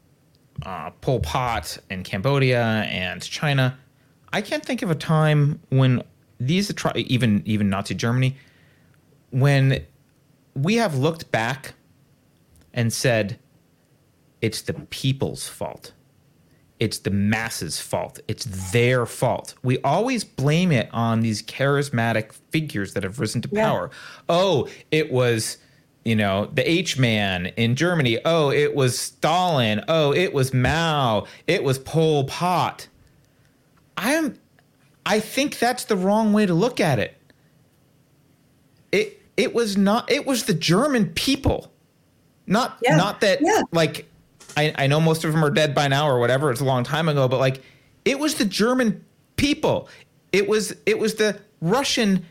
[0.66, 3.78] uh, Pol Pot in Cambodia and China.
[4.32, 6.04] I can't think of a time when
[6.40, 8.38] these even even Nazi Germany
[9.32, 9.86] when
[10.56, 11.74] we have looked back
[12.74, 13.40] and said
[14.42, 15.94] it's the people's fault
[16.80, 18.22] it's the masses' fault.
[18.30, 19.54] It's their fault.
[19.64, 23.66] We always blame it on these charismatic figures that have risen to Yeah.
[23.68, 23.92] power.
[24.30, 25.58] Oh, it was,
[26.06, 28.18] you know, the H man in Germany.
[28.24, 29.84] Oh, it was Stalin.
[29.90, 31.28] Oh, it was Mao.
[31.48, 32.88] It was Pol Pot.
[33.98, 34.40] I'm
[35.06, 37.18] I think that's the wrong way to look at it.
[38.94, 41.74] It it was not it was the German people.
[42.48, 42.96] Not Yeah.
[42.96, 43.64] not that Yeah.
[43.74, 44.06] like
[44.58, 46.52] I, I know most of them are dead by now or whatever.
[46.52, 47.62] It's a long time ago, but like
[48.06, 49.04] it was the German
[49.36, 49.89] people.
[50.32, 52.26] It was it was the Russian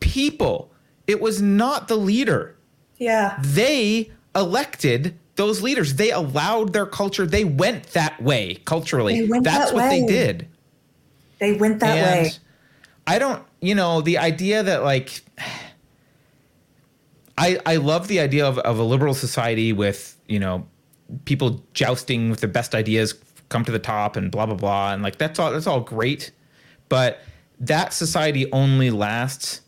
[0.00, 0.72] people.
[1.06, 2.56] It was not the leader.
[2.98, 5.94] yeah They elected those leaders.
[5.94, 7.26] They allowed their culture.
[7.26, 9.20] They went that way culturally.
[9.20, 10.48] They went That's that what they did.
[11.38, 12.32] they went that and way
[13.06, 15.22] I don't, you know, the idea that like
[17.38, 20.66] I I love the idea of, of a liberal society with, you know,
[21.24, 23.14] people jousting with the best ideas
[23.48, 26.30] come to the top and blah blah blah and like that's all that's all great.
[26.88, 27.20] But
[27.60, 29.62] that society only lasts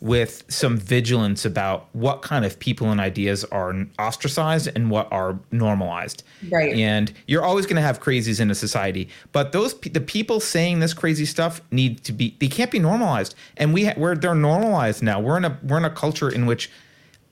[0.00, 5.38] with some vigilance about what kind of people and ideas are ostracized and what are
[5.50, 6.22] normalized.
[6.50, 6.74] Right.
[6.74, 10.80] And you're always going to have crazies in a society, but those the people saying
[10.80, 13.34] this crazy stuff need to be they can't be normalized.
[13.56, 15.18] And we ha- we're they're normalized now.
[15.18, 16.70] We're in a we're in a culture in which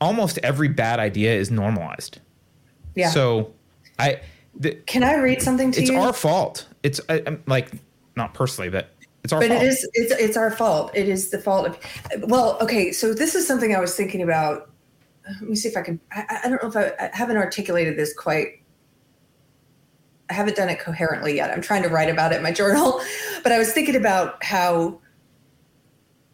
[0.01, 2.19] almost every bad idea is normalized.
[2.95, 3.11] Yeah.
[3.11, 3.53] So
[3.99, 4.21] I
[4.57, 5.97] the, can i read something to it's you?
[5.97, 6.69] It's our fault.
[6.83, 7.73] It's I, I'm like
[8.17, 8.91] not personally, but
[9.23, 9.63] it's our but fault.
[9.63, 10.91] it is it's, it's our fault.
[10.95, 11.79] It is the fault of
[12.29, 14.71] well okay so this is something i was thinking about.
[15.41, 17.97] Let me see if i can i, I don't know if I, I haven't articulated
[17.97, 18.61] this quite.
[20.31, 21.51] I haven't done it coherently yet.
[21.51, 23.01] I'm trying to write about it in my journal.
[23.43, 24.99] But i was thinking about how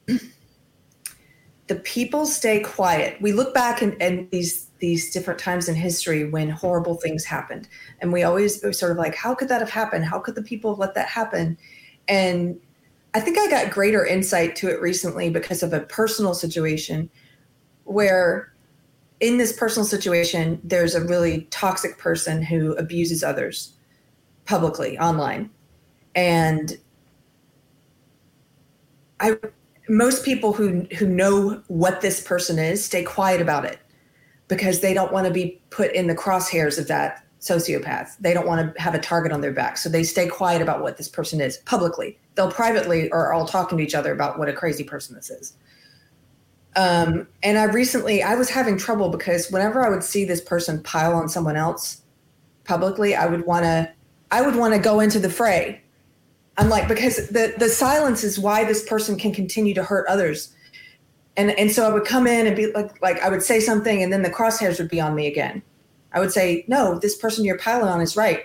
[1.66, 3.20] the people stay quiet.
[3.20, 7.68] We look back and, and these these different times in history when horrible things happened.
[8.00, 10.04] And we always sort of like how could that have happened?
[10.04, 11.56] How could the people have let that happen?
[12.08, 12.58] And
[13.14, 17.10] I think I got greater insight to it recently because of a personal situation
[17.84, 18.52] where
[19.20, 23.74] in this personal situation there's a really toxic person who abuses others
[24.44, 25.50] publicly online.
[26.14, 26.78] And
[29.20, 29.36] I
[29.88, 33.78] most people who who know what this person is stay quiet about it
[34.50, 38.18] because they don't want to be put in the crosshairs of that sociopath.
[38.18, 39.78] They don't want to have a target on their back.
[39.78, 42.18] So they stay quiet about what this person is publicly.
[42.34, 45.54] They'll privately are all talking to each other about what a crazy person this is.
[46.76, 50.82] Um, and I recently I was having trouble because whenever I would see this person
[50.82, 52.02] pile on someone else,
[52.64, 53.90] publicly, I would want to
[54.30, 55.82] I would want to go into the fray.
[56.58, 60.54] I'm like because the the silence is why this person can continue to hurt others.
[61.40, 64.02] And and so I would come in and be like like I would say something
[64.02, 65.62] and then the crosshairs would be on me again.
[66.12, 68.44] I would say, "No, this person you're piling on is right.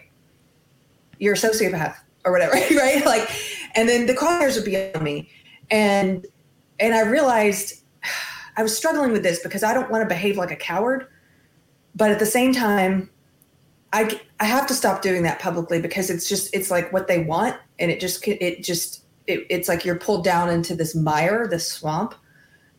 [1.20, 3.30] You're a sociopath or whatever, right?" Like
[3.76, 5.30] and then the crosshairs would be on me.
[5.70, 6.26] And
[6.80, 7.84] and I realized
[8.58, 11.08] I was struggling with this because I don't want to behave like a coward,
[11.96, 13.10] but at the same time
[13.92, 17.20] I, I have to stop doing that publicly because it's just it's like what they
[17.20, 21.46] want and it just it just it, it's like you're pulled down into this mire
[21.46, 22.16] this swamp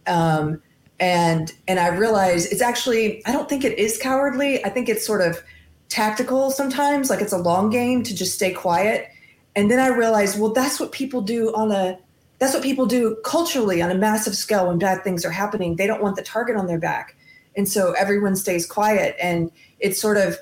[0.06, 0.62] um,
[0.98, 4.64] and and i realize it's actually i don't think it is cowardly.
[4.64, 5.42] I think it's sort of
[5.88, 9.08] tactical sometimes like it's a long game to just stay quiet.
[9.54, 11.98] And then i realized well that's what people do on a
[12.38, 15.76] that's what people do culturally on a massive scale when bad things are happening.
[15.76, 17.16] They don't want the target on their back.
[17.56, 20.36] And so everyone stays quiet and it's sort of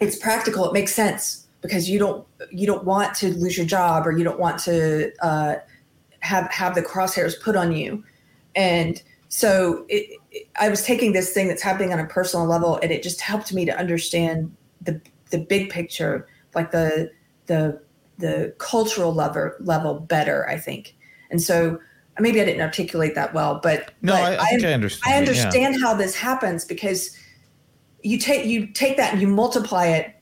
[0.00, 0.66] it's practical.
[0.66, 4.24] It makes sense because you don't you don't want to lose your job or you
[4.24, 5.56] don't want to uh,
[6.20, 8.02] have have the crosshairs put on you
[8.56, 12.78] and so it, it, i was taking this thing that's happening on a personal level
[12.82, 15.00] and it just helped me to understand the
[15.30, 17.10] the big picture like the
[17.46, 17.80] the
[18.18, 20.96] the cultural level level better i think
[21.30, 21.78] and so
[22.18, 25.18] maybe i didn't articulate that well but no but I, I, think i, understand i
[25.18, 25.80] understand yeah.
[25.80, 27.16] how this happens because
[28.02, 30.14] you take you take that and you multiply it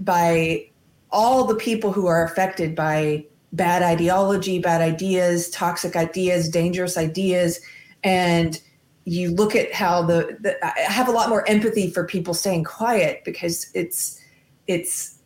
[0.00, 0.68] by
[1.10, 7.60] all the people who are affected by bad ideology, bad ideas, toxic ideas, dangerous ideas,
[8.04, 8.60] and
[9.04, 12.64] you look at how the, the I have a lot more empathy for people staying
[12.64, 14.20] quiet because it's
[14.66, 15.18] it's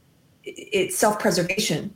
[0.45, 1.95] it's self-preservation.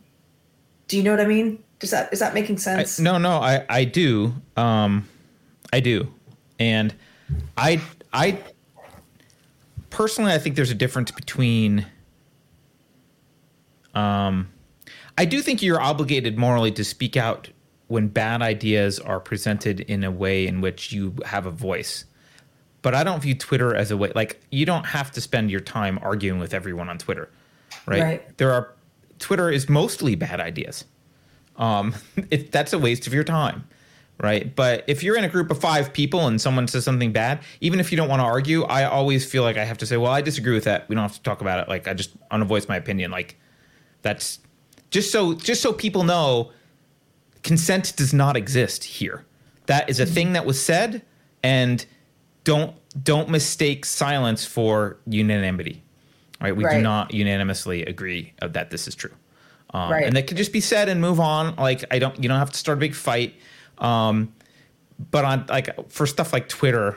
[0.88, 1.62] Do you know what I mean?
[1.78, 2.98] Does that is that making sense?
[2.98, 4.34] I, no, no, I I do.
[4.56, 5.08] Um
[5.72, 6.12] I do.
[6.58, 6.94] And
[7.56, 7.80] I
[8.12, 8.38] I
[9.90, 11.86] personally, I think there's a difference between.
[13.94, 14.48] Um,
[15.16, 17.48] I do think you're obligated morally to speak out
[17.88, 22.04] when bad ideas are presented in a way in which you have a voice.
[22.82, 25.60] But I don't view Twitter as a way like you don't have to spend your
[25.60, 27.28] time arguing with everyone on Twitter,
[27.86, 28.02] right?
[28.02, 28.38] right.
[28.38, 28.72] There are
[29.18, 30.84] Twitter is mostly bad ideas.
[31.56, 31.94] Um,
[32.30, 33.64] it, that's a waste of your time
[34.18, 34.54] right?
[34.54, 37.80] But if you're in a group of five people and someone says something bad, even
[37.80, 40.12] if you don't want to argue, I always feel like I have to say, well,
[40.12, 40.88] I disagree with that.
[40.88, 41.68] We don't have to talk about it.
[41.68, 43.10] Like I just want to voice my opinion.
[43.10, 43.38] Like
[44.02, 44.40] that's
[44.90, 46.52] just so just so people know
[47.46, 49.24] consent does not exist here.
[49.66, 51.02] That is a thing that was said
[51.42, 51.84] and
[52.44, 55.82] don't don't mistake silence for unanimity.
[56.40, 56.54] Right?
[56.54, 56.76] We right.
[56.76, 59.12] do not unanimously agree that this is true.
[59.70, 60.04] Um, right.
[60.04, 61.56] and that could just be said and move on.
[61.56, 63.34] Like I don't you don't have to start a big fight
[63.78, 64.32] um,
[65.10, 66.96] but on like for stuff like Twitter,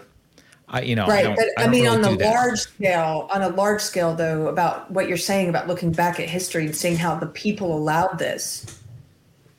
[0.67, 1.25] I, you know, right.
[1.25, 4.47] I but I, I mean, really on the large scale, on a large scale, though,
[4.47, 8.19] about what you're saying about looking back at history and seeing how the people allowed
[8.19, 8.78] this,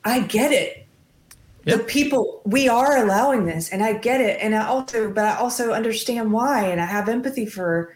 [0.03, 0.87] I get it.
[1.65, 1.77] Yep.
[1.77, 5.35] The people, we are allowing this, and I get it, and I also, but I
[5.35, 7.95] also understand why, and I have empathy for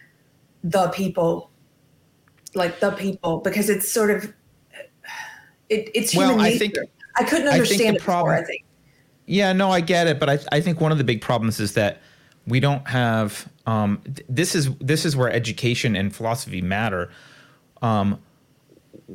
[0.64, 1.50] the people,
[2.54, 4.32] like the people, because it's sort of,
[5.70, 6.56] it, it's human well, nature.
[6.56, 6.76] I think
[7.18, 8.44] I couldn't understand I think the it problem, before.
[8.44, 8.66] I think
[9.26, 11.74] yeah, no, I get it, but I I think one of the big problems is
[11.74, 12.02] that
[12.46, 17.10] we don't have um, this is this is where education and philosophy matter.
[17.82, 18.20] Um,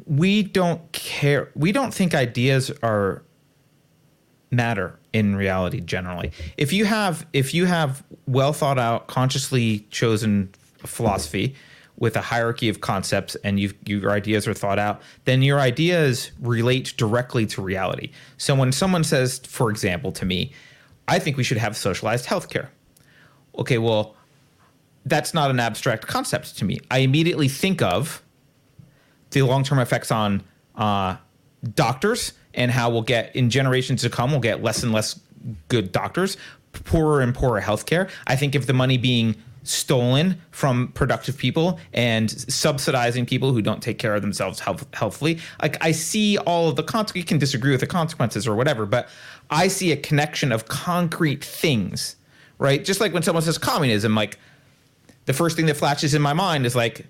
[0.07, 1.51] we don't care.
[1.55, 3.23] We don't think ideas are
[4.51, 6.33] matter in reality generally.
[6.57, 11.55] If you have if you have well thought out, consciously chosen philosophy
[11.97, 16.33] with a hierarchy of concepts and you your ideas are thought out, then your ideas
[16.41, 18.11] relate directly to reality.
[18.39, 20.53] So when someone says, for example, to me,
[21.09, 22.69] I think we should have socialized healthcare.
[23.59, 24.15] Okay, well,
[25.05, 26.81] that's not an abstract concept to me.
[26.91, 28.23] I immediately think of
[29.31, 30.43] the long term effects on
[30.77, 31.17] uh,
[31.75, 35.21] doctors and how we'll get in generations to come, we'll get less and less
[35.69, 36.37] good doctors,
[36.73, 38.11] poorer and poorer healthcare.
[38.27, 43.83] I think if the money being stolen from productive people and subsidizing people who don't
[43.83, 45.39] take care of themselves health- healthfully.
[45.61, 47.17] Like I see all of the consequences.
[47.17, 49.09] You can disagree with the consequences or whatever, but
[49.51, 52.17] I see a connection of concrete things,
[52.59, 52.85] right?
[52.85, 54.39] Just like when someone says communism, like
[55.27, 57.07] the first thing that flashes in my mind is like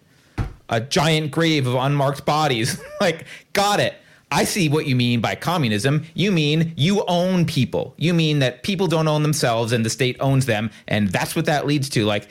[0.70, 2.80] a giant grave of unmarked bodies.
[3.00, 3.94] like, got it.
[4.32, 6.06] I see what you mean by communism.
[6.14, 7.94] You mean you own people.
[7.98, 11.46] You mean that people don't own themselves and the state owns them, and that's what
[11.46, 12.04] that leads to.
[12.04, 12.28] Like,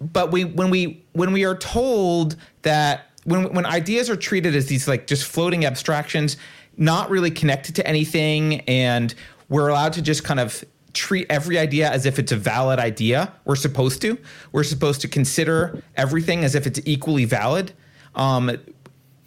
[0.00, 4.66] but we when we when we are told that when when ideas are treated as
[4.66, 6.36] these like just floating abstractions,
[6.76, 9.14] not really connected to anything, and
[9.48, 13.32] we're allowed to just kind of treat every idea as if it's a valid idea.
[13.44, 14.18] We're supposed to.
[14.52, 17.72] We're supposed to consider everything as if it's equally valid.
[18.14, 18.58] um,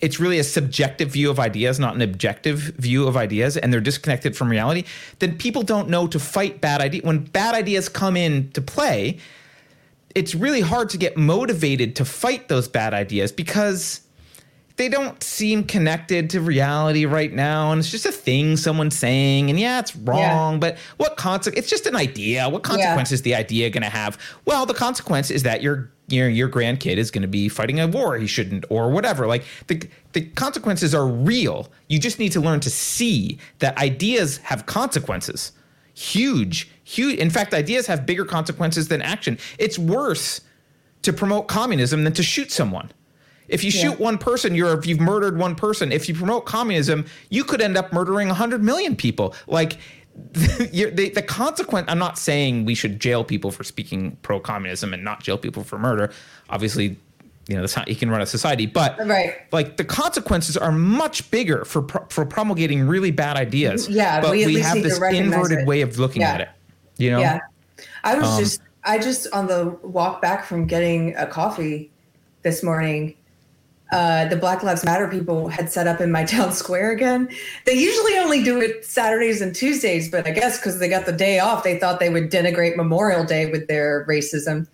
[0.01, 3.81] it's really a subjective view of ideas, not an objective view of ideas, and they're
[3.81, 4.83] disconnected from reality,
[5.19, 7.03] then people don't know to fight bad ideas.
[7.03, 9.19] When bad ideas come into play,
[10.13, 14.01] it's really hard to get motivated to fight those bad ideas because
[14.77, 19.49] they don't seem connected to reality right now and it's just a thing someone's saying
[19.49, 20.57] and yeah it's wrong Yeah.
[20.59, 22.49] but what consequence it's just an idea.
[22.49, 24.17] What consequence is the idea going to have?
[24.45, 27.87] Well the consequence is that your your your grandkid is going to be fighting a
[27.87, 29.25] war he shouldn't or whatever.
[29.27, 29.81] Like the
[30.13, 31.69] the consequences are real.
[31.87, 35.51] You just need to learn to see that ideas have consequences.
[35.93, 39.37] Huge huge in fact ideas have bigger consequences than action.
[39.57, 40.41] It's worse
[41.03, 42.91] to promote communism than to shoot someone.
[43.47, 45.91] If you shoot one person, you're if you've murdered one person.
[45.91, 49.35] If you promote communism, you could end up murdering 100 million people.
[49.47, 49.77] Like
[50.31, 51.85] the, the consequence.
[51.89, 55.77] I'm not saying we should jail people for speaking pro-communism and not jail people for
[55.77, 56.11] murder.
[56.49, 56.97] Obviously,
[57.47, 58.65] you know that's how you can run a society.
[58.65, 59.35] But Right.
[59.51, 63.87] like the consequences are much bigger for pro- for promulgating really bad ideas.
[63.89, 65.67] Yeah, but we we, least have this inverted it.
[65.67, 66.33] way of looking Yeah.
[66.33, 66.49] at it.
[66.97, 67.19] You know.
[67.19, 67.39] Yeah.
[68.03, 71.91] I was Um, just I just on the walk back from getting a coffee
[72.43, 73.15] this morning,
[73.91, 77.29] uh, the Black Lives Matter people had set up in my town square again.
[77.65, 81.11] They usually only do it Saturdays and Tuesdays, but I guess because they got the
[81.11, 84.67] day off, they thought they would denigrate Memorial Day with their racism,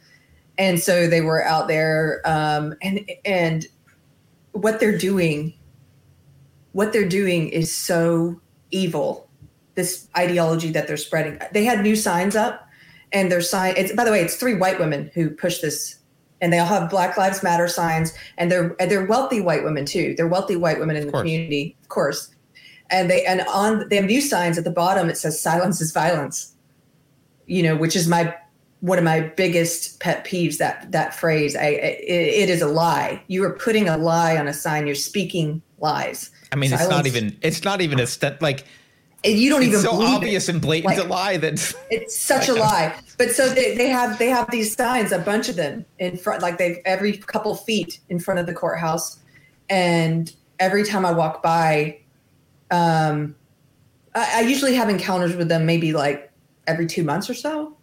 [0.57, 2.22] and so they were out there.
[2.26, 3.66] Um, and and
[4.53, 5.53] what they're doing,
[6.72, 8.39] what they're doing is so
[8.72, 9.28] evil.
[9.76, 11.39] This ideology that they're spreading.
[11.53, 12.68] They had new signs up,
[13.12, 13.74] and their sign.
[13.78, 16.01] It's by the way, it's three white women who push this
[16.42, 19.86] and they all have Black Lives Matter signs, and they're and they're wealthy white women
[19.86, 20.16] too.
[20.18, 22.34] They're wealthy white women in the community, of course.
[22.89, 25.10] And they and on they have new signs at the bottom.
[25.10, 26.54] It says "Silence is violence,"
[27.46, 28.36] you know, which is my
[28.82, 30.58] one of my biggest pet peeves.
[30.58, 33.24] That that phrase, I, it, it is a lie.
[33.28, 34.88] You are putting a lie on a sign.
[34.88, 36.32] You're speaking lies.
[36.52, 37.38] I mean, it's not even.
[37.42, 38.42] It's not even a step.
[38.42, 38.66] Like
[39.24, 40.15] you don't it's even so believe it.
[40.15, 42.95] obvious and blatant Like- a lie that It's such a lie.
[43.17, 46.41] But so they, they have they have these signs, a bunch of them in front,
[46.41, 49.19] like they've every couple feet in front of the courthouse.
[49.69, 51.99] And every time I walk by,
[52.72, 53.36] um,
[54.15, 56.32] I, I usually have encounters with them maybe like
[56.67, 57.78] every two months or so.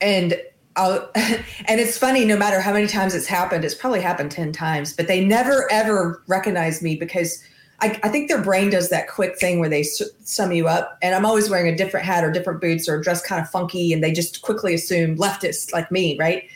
[0.00, 0.40] And
[0.76, 4.52] I'll, and it's funny, no matter how many times it's happened, it's probably happened 10
[4.52, 7.42] times, but they never ever recognize me because
[7.82, 10.98] I, I think their brain does that quick thing where they sum you up.
[11.02, 13.92] And I'm always wearing a different hat or different boots or dressed kind of funky.
[13.92, 16.48] And they just quickly assume leftist like me, right?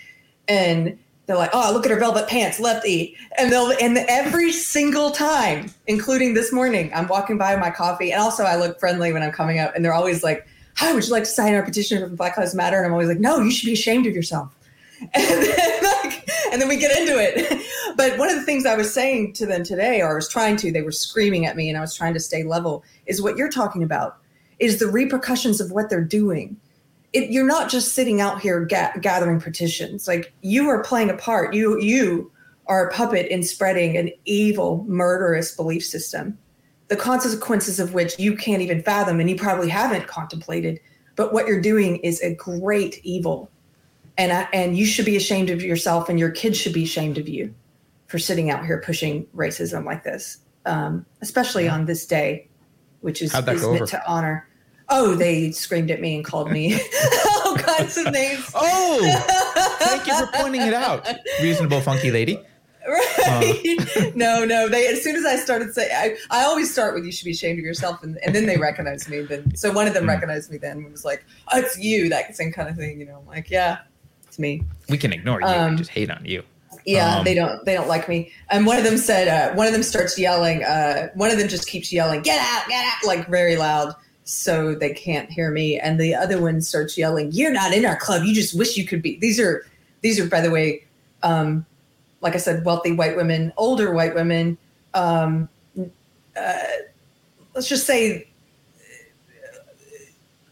[0.48, 3.16] And they're like, oh, look at her velvet pants, lefty.
[3.38, 8.12] And they'll, and every single time, including this morning, I'm walking by my coffee.
[8.12, 9.74] And also, I look friendly when I'm coming up.
[9.74, 10.46] And they're always like,
[10.76, 12.76] hi, would you like to sign our petition for Black Lives Matter?
[12.76, 14.54] And I'm always like, no, you should be ashamed of yourself.
[15.14, 16.03] And then,
[16.54, 17.60] and then we get into it.
[17.96, 20.56] But one of the things I was saying to them today, or I was trying
[20.56, 23.36] to, they were screaming at me and I was trying to stay level, is what
[23.36, 24.16] you're talking about,
[24.58, 26.56] is the repercussions of what they're doing.
[27.12, 30.08] It, you're not just sitting out here ga- gathering petitions.
[30.08, 31.54] Like you are playing a part.
[31.54, 32.32] You you
[32.66, 36.36] are a puppet in spreading an evil, murderous belief system.
[36.88, 40.80] The consequences of which you can't even fathom, and you probably haven't contemplated.
[41.14, 43.50] But what you're doing is a great evil,
[44.18, 47.18] and I, and you should be ashamed of yourself, and your kids should be ashamed
[47.18, 47.54] of you
[48.06, 52.48] for sitting out here pushing racism like this, um, especially on this day,
[53.00, 53.86] which is, is meant over?
[53.86, 54.48] to honor.
[54.90, 56.74] Oh, they screamed at me and called me
[57.44, 58.50] all kinds of names.
[58.54, 61.08] Oh, thank you for pointing it out,
[61.42, 62.38] reasonable funky lady.
[62.86, 64.12] Right?
[64.14, 64.68] no, no.
[64.68, 67.30] They as soon as I started saying, I, I always start with "you should be
[67.30, 69.22] ashamed of yourself," and, and then they recognize me.
[69.22, 70.10] Then so one of them Hmm.
[70.10, 70.58] recognized me.
[70.58, 73.00] Then and was like, "Oh, it's you," that same kind of thing.
[73.00, 73.78] You know, I'm like, yeah,
[74.34, 74.64] it's me.
[74.88, 76.42] We can ignore you Um, and just hate on you.
[76.84, 78.32] Yeah, Um, they don't they don't like me.
[78.50, 80.64] And one of them said, uh, one of them starts yelling.
[80.64, 84.74] Uh, one of them just keeps yelling, "Get out, get out!" like very loud, so
[84.74, 85.78] they can't hear me.
[85.78, 88.24] And the other one starts yelling, "You're not in our club.
[88.24, 89.64] You just wish you could be." These are
[90.02, 90.84] these are, by the way,
[91.22, 91.64] um,
[92.20, 94.58] like I said, wealthy white women, older white women.
[94.94, 95.48] Um,
[96.36, 96.58] uh,
[97.54, 98.26] let's just say.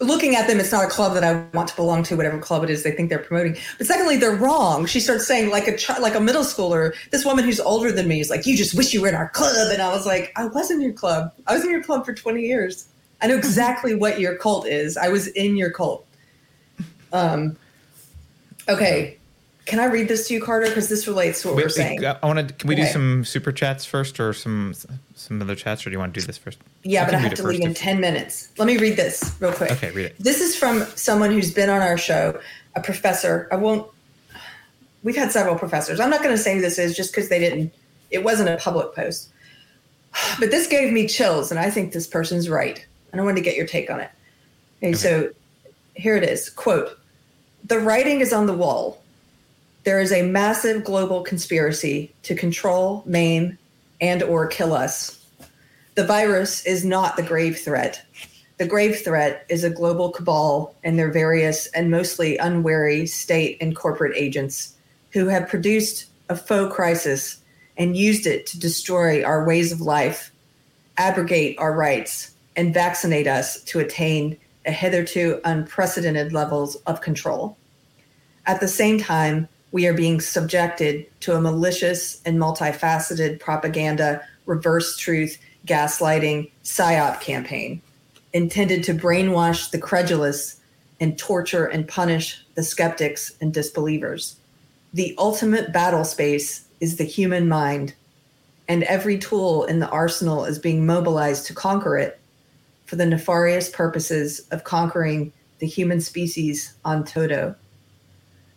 [0.02, 2.16] Looking at them, it's not a club that I want to belong to.
[2.16, 3.56] Whatever club it is, they think they're promoting.
[3.78, 4.86] But secondly, they're wrong.
[4.86, 8.20] She starts saying, like a like a middle schooler, this woman who's older than me
[8.20, 10.46] is like, "You just wish you were in our club." And I was like, "I
[10.46, 11.32] was in your club.
[11.46, 12.86] I was in your club for twenty years.
[13.20, 14.96] I know exactly what your cult is.
[14.96, 16.04] I was in your cult."
[17.12, 17.56] Um.
[18.68, 19.18] Okay,
[19.72, 20.66] can I read this to you, Carter?
[20.66, 22.04] Because this relates to what Wait, we're saying.
[22.04, 22.54] I want to.
[22.54, 24.74] Can we do some super chats first, or some
[25.14, 26.58] some other chats, or do you want to do this first?
[26.82, 28.50] Yeah, I but I have to leave in 10 minutes.
[28.58, 29.70] Let me read this real quick.
[29.70, 30.16] Okay, read it.
[30.18, 32.38] This is from someone who's been on our show,
[32.76, 33.48] a professor.
[33.50, 33.90] I won't,
[35.02, 36.00] we've had several professors.
[36.00, 37.72] I'm not going to say who this is just because they didn't
[38.10, 39.30] it wasn't a public post.
[40.38, 42.84] But this gave me chills, and I think this person's right.
[43.10, 44.10] And I wanted to get your take on it.
[44.82, 45.30] Okay, so
[45.94, 46.98] here it is quote
[47.64, 49.01] the writing is on the wall
[49.84, 53.58] there is a massive global conspiracy to control maim
[54.00, 55.24] and or kill us
[55.94, 58.04] the virus is not the grave threat
[58.58, 63.74] the grave threat is a global cabal and their various and mostly unwary state and
[63.74, 64.74] corporate agents
[65.10, 67.38] who have produced a faux crisis
[67.76, 70.32] and used it to destroy our ways of life
[70.98, 77.56] abrogate our rights and vaccinate us to attain a hitherto unprecedented levels of control.
[78.46, 84.96] At the same time, we are being subjected to a malicious and multifaceted propaganda, reverse
[84.96, 87.82] truth, gaslighting, psyop campaign
[88.32, 90.60] intended to brainwash the credulous
[91.00, 94.36] and torture and punish the skeptics and disbelievers.
[94.94, 97.94] The ultimate battle space is the human mind,
[98.68, 102.20] and every tool in the arsenal is being mobilized to conquer it
[102.86, 107.54] for the nefarious purposes of conquering the human species on toto.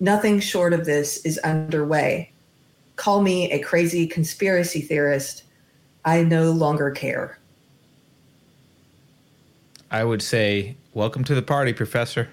[0.06, 2.32] Nothing short of this is underway.
[2.96, 5.46] Call me a crazy conspiracy theorist.
[6.06, 7.40] I no longer care.
[9.90, 12.30] I would say, welcome to the party, Professor.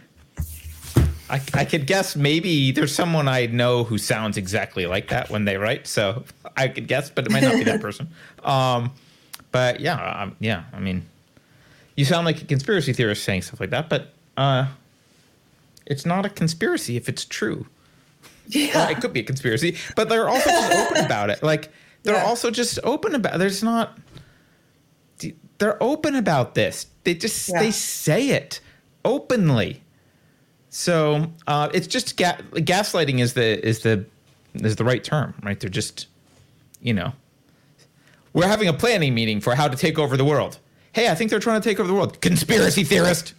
[1.30, 5.46] I, I could guess maybe there's someone I know who sounds exactly like that when
[5.46, 5.86] they write.
[5.86, 6.24] So
[6.58, 8.06] I could guess, but it might not be that person.
[8.44, 8.92] Um,
[9.50, 10.64] but yeah, um, yeah.
[10.74, 11.06] I mean,
[11.96, 14.66] you sound like a conspiracy theorist saying stuff like that, but uh,
[15.87, 17.66] it's not a conspiracy if it's true.
[18.49, 18.74] Yeah.
[18.74, 21.43] Well, it could be a conspiracy, but they're also just open about it.
[21.43, 21.72] Like
[22.03, 22.24] they're Yeah.
[22.24, 23.39] also just open about.
[23.39, 23.99] There's not.
[25.59, 26.87] They're open about this.
[27.05, 27.61] They just Yeah.
[27.61, 28.61] they say it
[29.05, 29.83] openly.
[30.70, 34.05] So uh, it's just ga- gaslighting is the is the
[34.55, 35.59] is the right term, right?
[35.61, 36.07] They're just,
[36.80, 37.12] you know,
[38.33, 40.59] we're having a planning meeting for how to take over the world.
[40.93, 42.20] Hey, I think they're trying to take over the world.
[42.20, 43.35] Conspiracy theorist.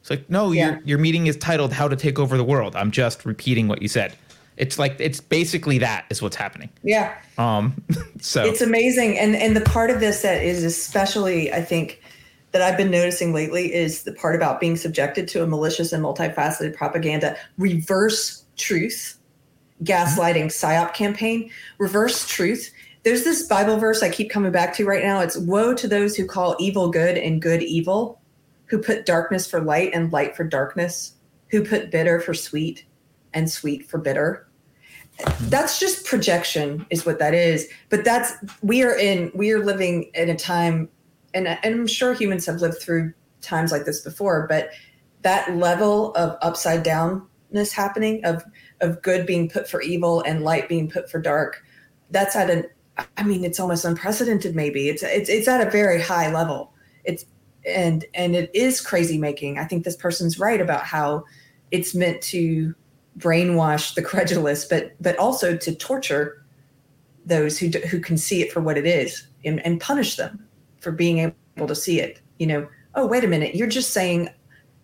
[0.00, 0.70] It's like, no, Yeah.
[0.70, 3.82] your your meeting is titled "How to Take Over the World." I'm just repeating what
[3.82, 4.14] you said.
[4.56, 6.68] It's like it's basically that is what's happening.
[6.82, 7.14] Yeah.
[7.38, 7.74] Um,
[8.20, 9.18] so It's amazing.
[9.18, 12.02] And and the part of this that is especially, I think,
[12.52, 16.04] that I've been noticing lately is the part about being subjected to a malicious and
[16.04, 19.16] multifaceted propaganda, reverse truth,
[19.84, 22.70] gaslighting psyop campaign, reverse truth.
[23.02, 25.20] There's this Bible verse I keep coming back to right now.
[25.20, 28.19] It's woe to those who call evil good and good evil,
[28.70, 31.14] who put darkness for light and light for darkness,
[31.50, 32.84] who put bitter for sweet
[33.34, 34.46] and sweet for bitter.
[35.42, 37.68] That's just projection is what that is.
[37.90, 40.88] But that's we are in we are living in a time
[41.34, 44.70] and, and i'm sure humans have lived through times like this before but
[45.22, 48.42] that level of upside downness happening of
[48.80, 51.62] of good being put for evil and light being put for dark
[52.10, 52.64] that's at an
[53.16, 54.88] i mean it's almost unprecedented maybe.
[54.88, 56.72] It's it's, it's at a very high level.
[57.04, 57.24] It's
[57.66, 61.22] and and it is crazy making i think this person's right about how
[61.70, 62.74] it's meant to
[63.18, 66.44] brainwash the credulous, but but also to torture
[67.24, 70.44] those who who can see it for what it is and, and punish them
[70.80, 72.20] for being able to see it.
[72.38, 74.28] You know, oh wait a minute, you're just saying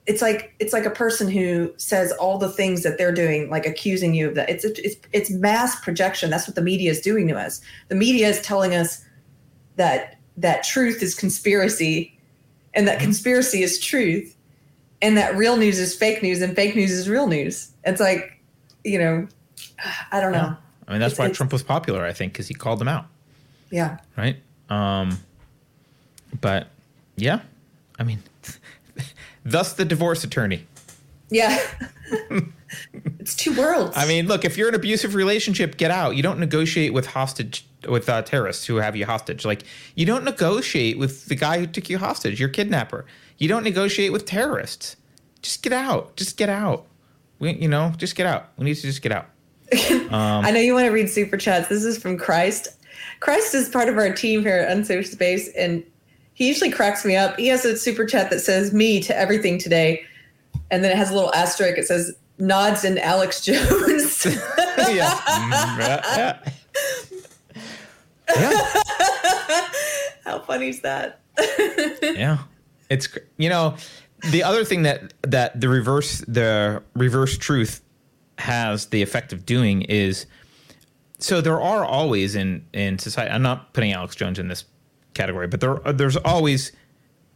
[0.07, 3.67] it's like it's like a person who says all the things that they're doing, like
[3.67, 4.49] accusing you of that.
[4.49, 6.31] It's it's it's mass projection.
[6.31, 7.61] That's what the media is doing to us.
[7.89, 9.05] The media is telling us
[9.77, 12.16] that that truth is conspiracy,
[12.77, 14.37] and that conspiracy is truth,
[15.03, 17.71] and that real news is fake news, and fake news is real news.
[17.85, 18.41] It's like,
[18.85, 19.27] you know,
[20.13, 20.57] I don't know.
[20.87, 23.07] I mean, that's It's- why Trump was popular, I think, because he called them out,
[23.71, 23.99] Yeah.
[24.17, 24.37] right?
[24.71, 25.19] Um,
[26.41, 26.69] but
[27.17, 27.41] yeah,
[27.99, 28.23] I mean,
[29.45, 30.67] thus the divorce attorney.
[31.31, 31.59] Yeah.
[33.19, 33.97] it's two worlds.
[33.97, 36.17] I mean, look, if you're in an abusive relationship, get out.
[36.17, 39.45] You don't negotiate with hostage with uh, terrorists who have you hostage.
[39.45, 39.63] Like
[39.95, 43.07] you don't negotiate with the guy who took you hostage, your kidnapper.
[43.39, 44.97] You don't negotiate with terrorists.
[45.43, 46.17] Just get out.
[46.17, 46.87] Just get out.
[47.39, 48.49] We, you know, just get out.
[48.57, 49.27] We need to just get out.
[49.73, 51.69] I know you want to read super chats.
[51.69, 52.69] This is from Chris.
[53.21, 55.85] Chris is part of our team here at Unsafe Space, and
[56.35, 57.39] he usually cracks me up.
[57.39, 60.05] He has a super chat that says "me" to everything today,
[60.71, 61.79] and then it has a little asterisk.
[61.79, 64.27] It says "nods and Alex Jones."
[64.89, 66.39] yeah.
[68.29, 68.73] Yeah.
[70.25, 71.21] How funny is that?
[72.03, 72.39] yeah
[72.89, 73.77] it's you know
[74.31, 77.83] the other thing that that the reverse the reverse truth
[78.39, 80.27] has the effect of doing is
[81.19, 84.65] so there are always in in society i'm not putting alex jones in this
[85.15, 86.73] category but there there's always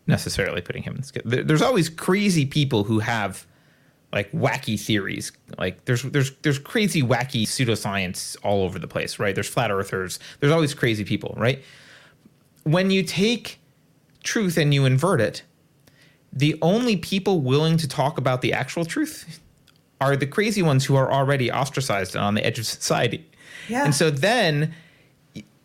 [0.06, 3.46] necessarily putting him in this there's always crazy people who have
[4.12, 5.32] like wacky theories.
[5.58, 9.34] Like there's there's there's crazy wacky pseudoscience all over the place, right?
[9.34, 10.18] There's flat earthers.
[10.40, 11.62] There's all these crazy people, right?
[12.64, 13.58] When you take
[14.22, 15.42] truth and you invert it,
[16.32, 19.40] the only people willing to talk about the actual truth
[20.00, 23.26] are the crazy ones who are already ostracized and on the edge of society.
[23.68, 23.84] Yeah.
[23.84, 24.74] And so then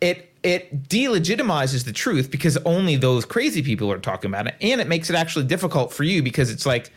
[0.00, 4.80] it it delegitimizes the truth because only those crazy people are talking about it and
[4.80, 6.92] it makes it actually difficult for you because it's like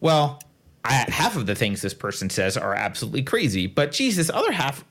[0.00, 0.40] well
[0.84, 4.52] I, half of the things this person says are absolutely crazy but geez this other
[4.52, 4.84] half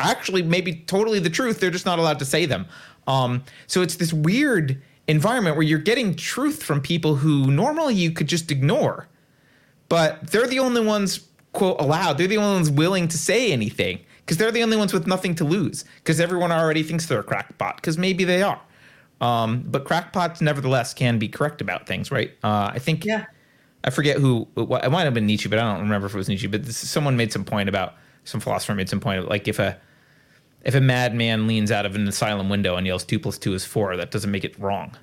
[0.00, 1.60] actually maybe totally the truth.
[1.60, 2.66] They're just not allowed to say them.
[3.06, 8.10] Um, so it's this weird environment where you're getting truth from people who normally you
[8.10, 9.08] could just ignore
[9.88, 12.16] but they're the only ones quote allowed.
[12.16, 15.34] They're the only ones willing to say anything because they're the only ones with nothing
[15.34, 18.60] to lose because everyone already thinks they're a crackpot because maybe they are.
[19.20, 22.30] Um, but crackpots nevertheless can be correct about things right?
[22.42, 23.26] Uh, i think Yeah.
[23.84, 26.28] I forget who it might have been nietzsche but i don't remember if it was
[26.28, 27.94] nietzsche but this, someone made some point about
[28.24, 29.78] some philosopher made some point of like if a
[30.64, 33.64] if a madman leans out of an asylum window and yells two plus two is
[33.64, 34.96] four that doesn't make it wrong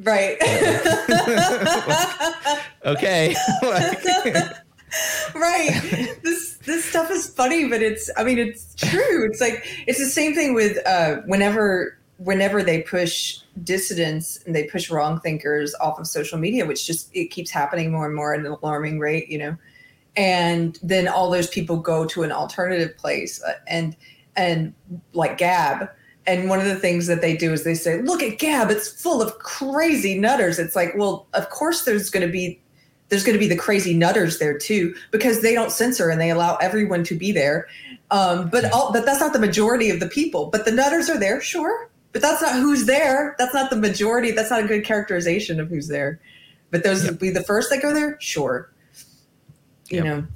[0.00, 0.36] Right.
[2.84, 4.04] okay Like,
[5.34, 6.18] right.
[6.22, 9.26] This this stuff is funny, but it's I mean it's true.
[9.26, 14.64] It's like it's the same thing with uh whenever whenever they push dissidents and they
[14.64, 18.34] push wrong thinkers off of social media, which just it keeps happening more and more
[18.34, 19.56] at an alarming rate, you know.
[20.16, 23.96] And then all those people go to an alternative place uh, and
[24.36, 24.74] and
[25.12, 25.88] like Gab.
[26.26, 28.88] And one of the things that they do is they say, "Look at Gab; it's
[28.88, 32.60] full of crazy nutters." It's like, well, of course, there's going to be
[33.08, 36.30] there's going to be the crazy nutters there too because they don't censor and they
[36.30, 37.66] allow everyone to be there.
[38.10, 40.46] Um, but all, but that's not the majority of the people.
[40.46, 41.87] But the nutters are there, sure.
[42.12, 43.36] But that's not who's there.
[43.38, 44.30] That's not the majority.
[44.30, 46.20] That's not a good characterization of who's there.
[46.70, 47.12] But those Yep.
[47.12, 48.70] would be the first that go there, sure.
[49.90, 50.04] You Yep.
[50.04, 50.26] know,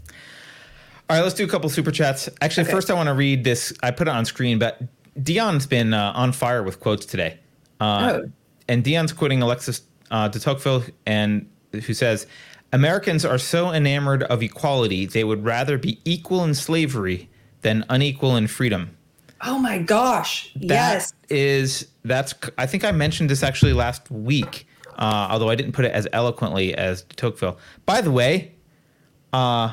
[1.10, 2.28] All right, let's do a couple super chats.
[2.40, 2.72] Actually, Okay.
[2.72, 3.72] first I want to read this.
[3.82, 4.80] I put it on screen, but
[5.22, 7.38] Dion's been uh, on fire with quotes today.
[7.80, 8.30] Uh, Oh.
[8.68, 12.26] And Dion's quoting Alexis uh, de Tocqueville, and who says,
[12.72, 17.28] "Americans are so enamored of equality, they would rather be equal in slavery
[17.62, 18.96] than unequal in freedom."
[19.42, 22.34] Oh my gosh, yes, That is that's.
[22.58, 24.66] I think I mentioned this actually last week,
[24.96, 27.58] uh, although I didn't put it as eloquently as Tocqueville.
[27.86, 28.54] By the way,
[29.32, 29.72] uh,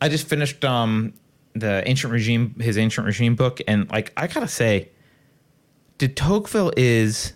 [0.00, 1.14] I just finished um,
[1.54, 4.90] the ancient regime, his ancient regime book, and like I gotta say,
[5.98, 7.32] de Tocqueville is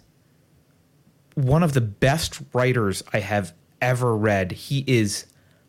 [1.35, 4.53] one of the best writers I have ever read.
[4.53, 5.27] He is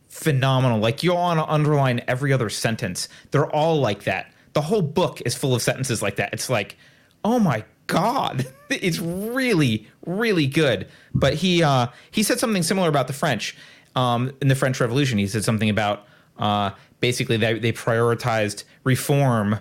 [0.08, 0.80] phenomenal.
[0.80, 3.08] Like you want to underline every other sentence.
[3.32, 4.34] They're all like that.
[4.54, 6.34] The whole book is full of sentences like that.
[6.34, 6.78] It's like,
[7.24, 10.88] oh my god, it's really, really good.
[11.14, 13.58] But he uh, he said something similar about the French
[13.96, 15.18] um, in the French Revolution.
[15.18, 16.06] He said something about
[16.38, 19.60] uh, basically they they prioritized reform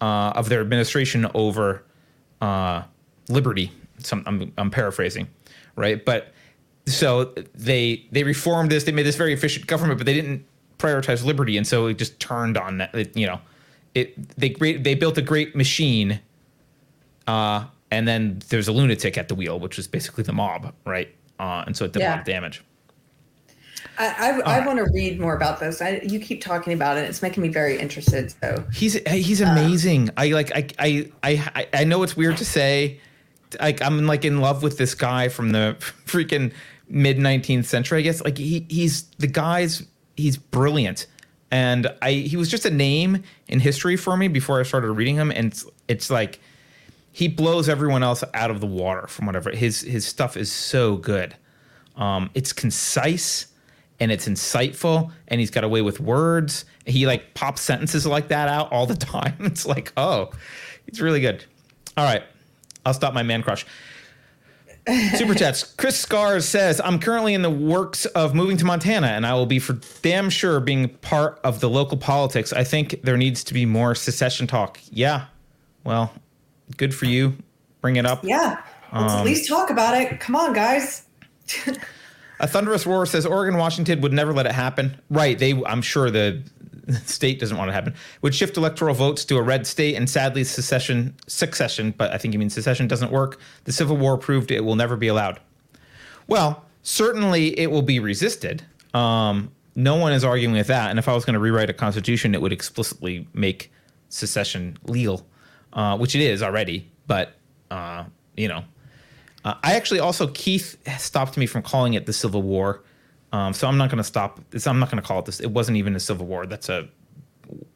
[0.00, 1.84] uh, of their administration over
[2.40, 2.82] uh,
[3.28, 3.72] liberty.
[3.98, 5.28] Some I'm, I'm paraphrasing,
[5.76, 6.04] right?
[6.04, 6.32] But
[6.86, 8.84] so they they reformed this.
[8.84, 10.46] They made this very efficient government, but they didn't
[10.78, 12.94] prioritize liberty, and so it just turned on that.
[12.94, 13.40] It, you know,
[13.94, 16.20] it they they built a great machine,
[17.26, 21.14] uh, and then there's a lunatic at the wheel, which was basically the mob, right?
[21.38, 22.62] Uh, and so it did a lot of damage.
[23.98, 25.82] I I, I want to read more about this.
[25.82, 28.32] I, you keep talking about it; it's making me very interested.
[28.40, 30.10] So He's he's amazing.
[30.16, 33.00] I like I I I I know it's weird to say.
[33.60, 35.76] Like I'm like in love with this guy from the
[36.06, 36.52] freaking
[36.88, 37.98] mid 19th century.
[37.98, 39.82] I guess like he he's the guy's
[40.16, 41.06] he's brilliant,
[41.50, 45.16] and I he was just a name in history for me before I started reading
[45.16, 46.40] him, and it's, it's like
[47.12, 50.96] he blows everyone else out of the water from whatever his his stuff is so
[50.96, 51.34] good.
[51.96, 53.46] Um, it's concise
[53.98, 56.64] and it's insightful, and he's got a way with words.
[56.86, 59.36] He like pops sentences like that out all the time.
[59.40, 60.30] It's like, oh,
[60.86, 61.44] it's really good.
[61.96, 62.22] All right,
[62.86, 63.66] I'll stop my man crush.
[65.16, 65.62] Super chats.
[65.76, 69.46] Chris Scars says, I'm currently in the works of moving to Montana and I will
[69.46, 72.52] be for damn sure being part of the local politics.
[72.52, 74.78] I think there needs to be more secession talk.
[74.90, 75.26] Yeah.
[75.84, 76.12] Well,
[76.76, 77.34] good for you.
[77.80, 78.24] Bring it up.
[78.24, 78.62] yeah,
[78.92, 80.20] let's Um, at least talk about it.
[80.20, 81.04] Come on, guys.
[82.40, 84.98] A thunderous roar says Oregon, Washington would never let it happen.
[85.10, 85.38] Right?
[85.38, 86.42] They, I'm sure the
[87.04, 87.94] state doesn't want to happen.
[88.22, 92.34] Would shift electoral votes to a red state, and sadly, secession, succession, but I think
[92.34, 93.40] you mean secession doesn't work.
[93.64, 95.40] The Civil War proved it will never be allowed.
[96.26, 98.64] Well, certainly it will be resisted.
[98.94, 100.90] Um, no one is arguing with that.
[100.90, 103.72] And if I was going to rewrite a constitution, it would explicitly make
[104.08, 105.26] secession legal,
[105.72, 106.90] uh, which it is already.
[107.06, 107.34] But
[107.70, 108.04] uh,
[108.36, 108.64] you know,
[109.44, 112.82] uh, I actually also Keith stopped me from calling it the Civil War
[113.32, 114.40] Um, so I'm not going to stop.
[114.52, 115.40] It's, I'm not going to call it this.
[115.40, 116.46] It wasn't even a civil war.
[116.46, 116.88] That's a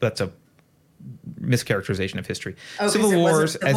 [0.00, 0.32] that's a
[1.40, 2.56] mischaracterization of history.
[2.80, 3.76] Oh, civil wars, as,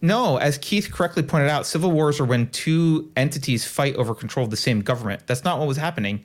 [0.00, 4.44] no, as Keith correctly pointed out, civil wars are when two entities fight over control
[4.44, 5.26] of the same government.
[5.26, 6.24] That's not what was happening.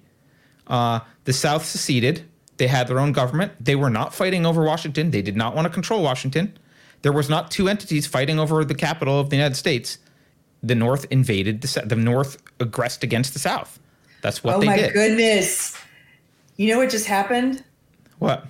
[0.65, 2.23] Uh, the South seceded.
[2.57, 3.53] They had their own government.
[3.63, 5.11] They were not fighting over Washington.
[5.11, 6.57] They did not want to control Washington.
[7.03, 9.99] There was not two entities fighting over the capital of the United States.
[10.63, 11.87] The North invaded the South.
[11.87, 13.79] The North aggressed against the South.
[14.21, 15.77] That's what oh they my goodness.
[16.55, 17.63] You know what just happened?
[18.19, 18.45] What?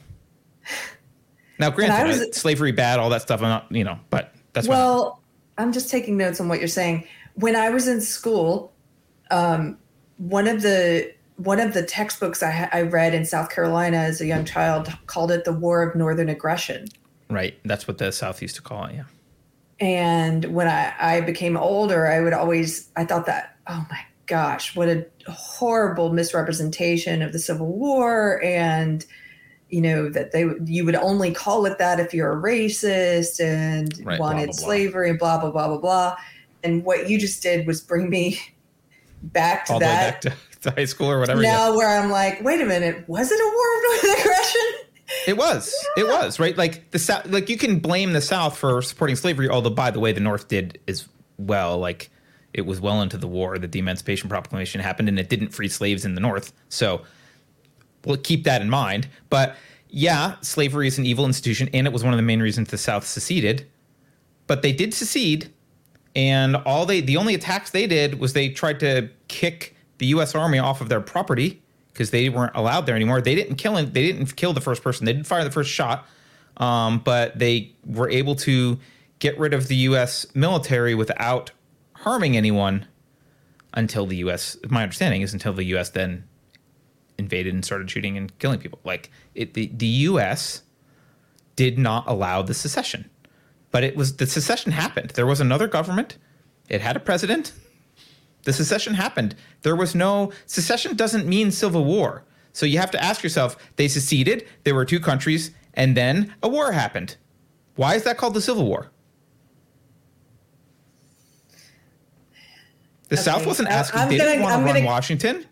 [1.59, 3.41] Now, granted, was- slavery bad, all that stuff.
[3.41, 4.75] I'm not, you know, but that's what.
[4.75, 5.21] Well,
[5.57, 7.05] I'm just taking notes on what you're saying.
[7.35, 8.71] When I was in school,
[9.31, 9.77] um,
[10.17, 14.25] one of the one of the textbooks I, I read in South Carolina as a
[14.25, 16.87] young child called it the War of Northern Aggression.
[17.29, 17.59] Right.
[17.63, 18.95] That's what the South used to call it.
[18.95, 19.03] Yeah.
[19.79, 24.75] And when I, I became older, I would always, I thought that, oh my gosh,
[24.75, 28.41] what a horrible misrepresentation of the Civil War.
[28.43, 29.05] And,
[29.69, 33.39] you know, that they would- you would only call it that if you're a racist
[33.43, 34.65] and Right, wanted blah, blah.
[34.65, 36.15] slavery and blah, blah, blah, blah, blah.
[36.63, 38.39] And what you just did was bring me
[39.23, 40.33] back to All that back to,
[40.69, 41.41] to high school or whatever.
[41.41, 41.51] yeah.
[41.53, 44.61] now where I'm like, wait a minute, was it a war of aggression?
[45.25, 45.73] It was.
[45.95, 46.57] It was right.
[46.57, 47.25] Like the South.
[47.27, 49.47] Like you can blame the South for supporting slavery.
[49.47, 51.77] Although, by the way, the North did as well.
[51.77, 52.09] Like
[52.57, 55.67] it was well into the war that the Emancipation Proclamation happened, and it didn't free
[55.69, 56.53] slaves in the North.
[56.69, 57.03] So,
[58.05, 59.07] we'll keep that in mind.
[59.29, 59.55] But
[59.89, 62.77] yeah, slavery is an evil institution, and it was one of the main reasons the
[62.77, 63.67] South seceded.
[64.47, 65.51] But they did secede,
[66.15, 70.35] and all they the only attacks they did was they tried to kick the U.S.
[70.35, 71.61] Army off of their property
[71.91, 73.21] because they weren't allowed there anymore.
[73.21, 75.05] They didn't kill they didn't kill the first person.
[75.05, 76.07] They didn't fire the first shot,
[76.57, 78.79] um, but they were able to
[79.19, 80.25] get rid of the U.S.
[80.35, 81.51] military without
[82.01, 82.87] harming anyone
[83.73, 84.57] until the U.S.
[84.69, 85.89] My understanding is until the U.S.
[85.89, 86.23] then
[87.17, 88.79] invaded and started shooting and killing people.
[88.83, 90.63] Like it, the the U.S.
[91.55, 93.09] did not allow the secession,
[93.71, 95.11] but it was the secession happened.
[95.11, 96.17] There was another government.
[96.69, 97.53] It had a president.
[98.43, 99.35] The secession happened.
[99.61, 102.23] There was no secession doesn't mean civil war.
[102.53, 106.47] So you have to ask yourself, they seceded, there were two countries, and then a
[106.47, 107.17] war happened.
[107.75, 108.89] Why is that called the Civil War?
[113.09, 113.99] The South wasn't asking.
[114.01, 115.45] I'm they didn't want to run gonna- Washington.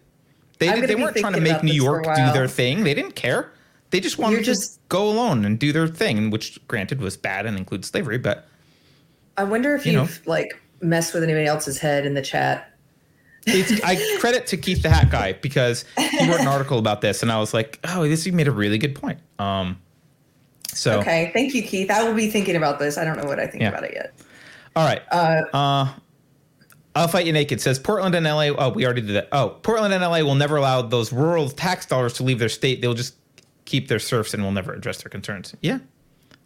[0.57, 2.47] They, did, gonna they weren't trying to make New this for a York do their
[2.47, 2.83] thing.
[2.83, 3.51] They didn't care.
[3.91, 7.17] They just wanted You're to just- go alone and do their thing, which granted was
[7.17, 8.17] bad and includes slavery.
[8.17, 8.47] But
[9.37, 12.71] I wonder if you you've like messed with anybody else's head in the chat.
[13.47, 17.21] it's, I credit to Keith the Hat Guy because he wrote an article about this,
[17.21, 19.79] and I was like, "Oh, this you made a really good point." Um,
[20.73, 21.91] so Okay, thank you, Keith.
[21.91, 22.97] I will be thinking about this.
[22.97, 23.69] I don't know what I think Yeah.
[23.69, 24.13] about it yet.
[24.75, 25.93] all right, Uh, uh,
[26.95, 27.59] I'll fight you naked.
[27.59, 28.47] Says Portland and LA.
[28.57, 29.27] Oh, we already did that.
[29.31, 32.81] Oh, Portland and LA will never allow those rural tax dollars to leave their state.
[32.81, 33.15] They'll just
[33.65, 35.53] keep their serfs and will never address their concerns.
[35.61, 35.79] Yeah,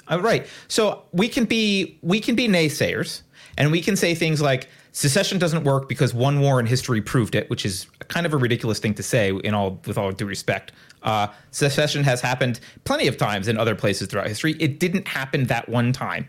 [0.10, 0.48] all right.
[0.68, 3.22] So we can be we can be naysayers,
[3.58, 7.36] and we can say things like secession doesn't work because one war in history proved
[7.36, 9.30] it, which is kind of a ridiculous thing to say.
[9.30, 10.72] In all, with all due respect,
[11.04, 14.56] uh, secession has happened plenty of times in other places throughout history.
[14.60, 16.28] It didn't happen that one time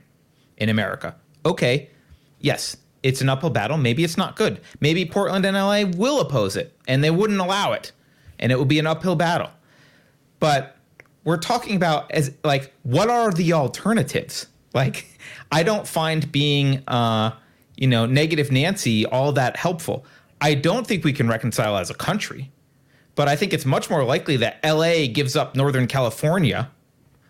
[0.58, 1.16] in America.
[1.46, 1.88] Okay,
[2.38, 3.76] yes, it's an uphill battle.
[3.76, 4.60] Maybe it's not good.
[4.80, 7.92] Maybe Portland and LA will oppose it and they wouldn't allow it,
[8.38, 9.50] and it will be an uphill battle.
[10.38, 10.76] But
[11.24, 14.46] we're talking about as like what are the alternatives?
[14.74, 15.06] Like
[15.52, 17.32] I don't find being uh
[17.76, 20.04] you know negative Nancy all that helpful.
[20.40, 22.50] I don't think we can reconcile as a country.
[23.14, 26.70] But I think it's much more likely that LA gives up Northern California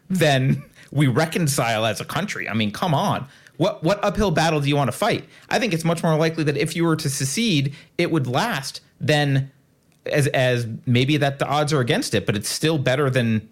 [0.08, 2.48] than we reconcile as a country.
[2.48, 3.26] I mean, come on.
[3.60, 5.28] What what uphill battle do you want to fight?
[5.50, 8.80] I think it's much more likely that if you were to secede, it would last
[8.98, 9.52] than
[10.06, 13.46] as as maybe that the odds are against it, but it's still better than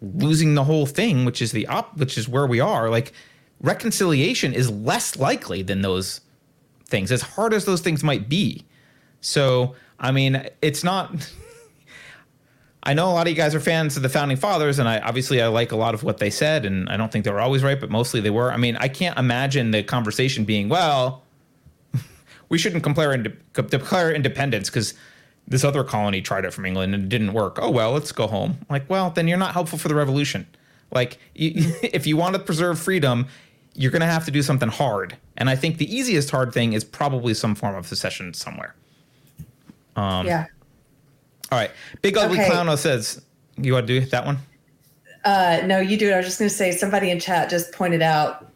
[0.00, 2.88] losing the whole thing, which is the op which is where we are.
[2.88, 3.12] Like
[3.60, 6.22] reconciliation is less likely than those
[6.86, 8.64] things, as hard as those things might be.
[9.20, 11.30] So, I mean, it's not
[12.82, 15.00] I know a lot of you guys are fans of the founding fathers, and I
[15.00, 17.40] obviously I like a lot of what they said, and I don't think they were
[17.40, 18.50] always right, but mostly they were.
[18.50, 21.22] I mean, I can't imagine the conversation being, well,
[22.48, 24.94] we shouldn't declare, inde- declare independence because
[25.46, 27.58] this other colony tried it from England and it didn't work.
[27.60, 28.58] Oh well, let's go home.
[28.70, 30.46] Like, well, then you're not helpful for the revolution.
[30.90, 33.26] Like, you, if you want to preserve freedom,
[33.74, 35.16] you're going to have to do something hard.
[35.36, 38.74] And I think the easiest hard thing is probably some form of secession somewhere.
[39.96, 40.46] Um, yeah.
[41.50, 41.70] All right.
[42.02, 42.48] Big Ugly Okay.
[42.48, 43.22] Clowno says,
[43.56, 44.38] you want to do that one?
[45.24, 46.14] Uh, no, you do it.
[46.14, 48.50] I was just going to say somebody in chat just pointed out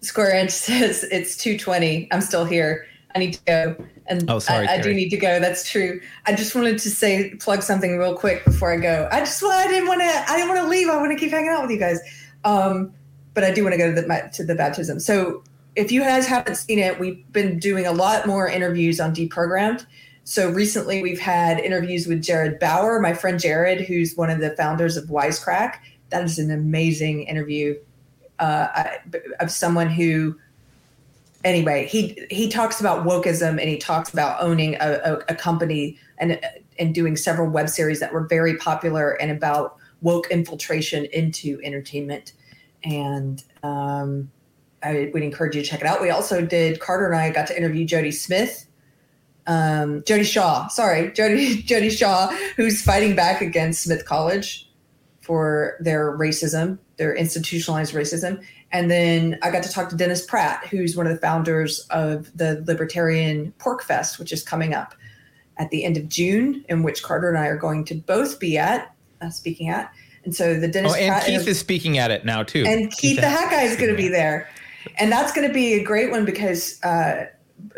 [0.00, 2.08] Square Inch says it's 220.
[2.12, 2.86] I'm still here.
[3.14, 3.76] I need to go.
[4.06, 5.40] And Oh, sorry, I, I do need to go.
[5.40, 6.00] That's true.
[6.26, 9.08] I just wanted to say plug something real quick before I go.
[9.10, 10.88] I just I didn't want to I didn't want to leave.
[10.88, 12.00] I want to keep hanging out with you guys.
[12.44, 12.92] Um,
[13.34, 14.98] but I do want to go to the to the baptism.
[15.00, 15.42] So
[15.76, 19.86] if you guys haven't seen it, we've been doing a lot more interviews on Deprogrammed.
[20.24, 24.50] So recently we've had interviews with Jared Bauer, my friend Jared, who's one of the
[24.56, 25.76] founders of Wisecrack.
[26.10, 27.76] That is an amazing interview
[28.38, 28.84] uh,
[29.38, 30.36] of someone who
[31.44, 35.98] anyway he he talks about wokeism and he talks about owning a, a, a company
[36.18, 36.40] and
[36.78, 42.34] and doing several web series that were very popular and about woke infiltration into entertainment
[42.84, 44.30] and um,
[44.82, 47.46] i would encourage you to check it out we also did carter and i got
[47.46, 48.66] to interview jody smith
[49.50, 54.70] um, Jodi Shaw sorry jody Jodi Shaw who's fighting back against smith college
[55.20, 60.66] for their racism their institutionalized racism and then I got to talk to Dennis Pratt,
[60.68, 64.94] who's one of the founders of the Libertarian PorcFest, which is coming up
[65.58, 68.56] at the end of June, in which Carter and I are going to both be
[68.56, 69.92] at, uh, speaking at.
[70.24, 72.64] And so the Dennis Oh, and Pratt Keith is speaking at it now too.
[72.66, 74.48] and Keith the Hat Guy is going to be there,
[74.98, 77.26] and that's going to be a great one because, uh,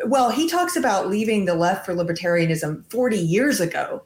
[0.06, 4.02] well, he talks about leaving the left for libertarianism 40 years ago.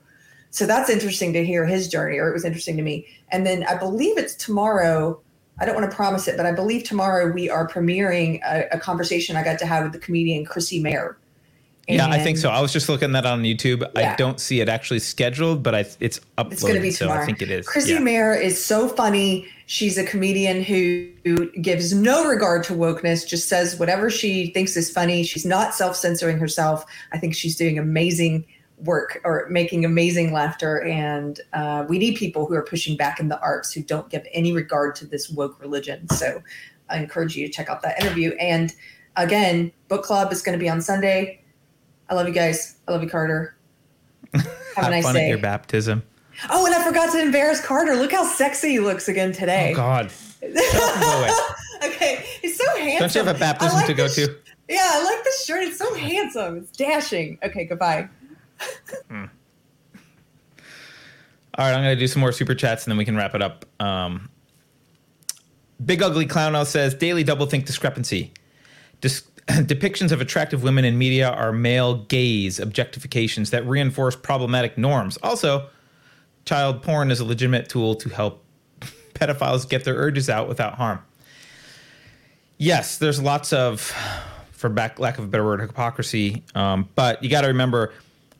[0.51, 3.07] So that's interesting to hear his journey, or it was interesting to me.
[3.31, 5.21] And then I believe it's tomorrow.
[5.59, 8.79] I don't want to promise it, but I believe tomorrow we are premiering a, a
[8.79, 11.17] conversation I got to have with the comedian Chrissie Mayr.
[11.89, 12.51] Yeah, I think so.
[12.51, 13.89] I was just looking that on YouTube.
[13.97, 16.53] I don't see it actually scheduled, but I, it's uploaded.
[16.53, 17.23] It's going to be so tomorrow.
[17.23, 17.67] I think it is.
[17.67, 18.01] Chrissie yeah.
[18.01, 19.47] Mayr is so funny.
[19.69, 24.77] She's a comedian who, who gives no regard to wokeness, just says whatever she thinks
[24.77, 25.25] is funny.
[25.25, 26.85] She's not self censoring herself.
[27.13, 28.47] I think she's doing amazing
[28.79, 30.83] work or making amazing laughter.
[30.83, 34.25] And uh, we need people who are pushing back in the arts who don't give
[34.33, 36.09] any regard to this woke religion.
[36.11, 36.43] So
[36.89, 38.33] I encourage you to check out that interview.
[38.39, 38.73] And
[39.17, 41.43] again, book club is going to be on Sunday.
[42.09, 42.77] I love you guys.
[42.87, 43.57] I love you, Carter.
[44.33, 45.25] Have, Have a nice fun day.
[45.25, 46.03] at your baptism.
[46.51, 47.95] Oh, and I forgot to embarrass Carter.
[47.97, 49.73] Look how sexy he looks again today.
[49.73, 50.11] Oh God.
[50.11, 51.31] Shut up and go away.
[51.95, 52.99] okay, he's so handsome.
[52.99, 54.37] Don't you have a baptism like to go this- to?
[54.69, 55.63] Yeah, I like this shirt.
[55.63, 56.57] It's so handsome.
[56.59, 57.39] It's dashing.
[57.43, 58.09] Okay, goodbye.
[59.11, 59.29] All
[61.65, 63.43] right, I'm going to do some more super chats and then we can wrap it
[63.43, 63.65] up.
[63.81, 64.29] Um,
[65.85, 68.33] Big Ugly Clowno says daily doublethink discrepancy.
[69.01, 75.17] Dis- depictions of attractive women in media are male gaze objectifications that reinforce problematic norms.
[75.23, 75.69] Also,
[76.47, 78.43] child porn is a legitimate tool to help
[79.15, 81.01] pedophiles get their urges out without harm.
[82.57, 83.93] Yes, there's lots of,
[84.53, 86.43] for back lack of a better word, hypocrisy.
[86.55, 87.93] Um, but you got to remember,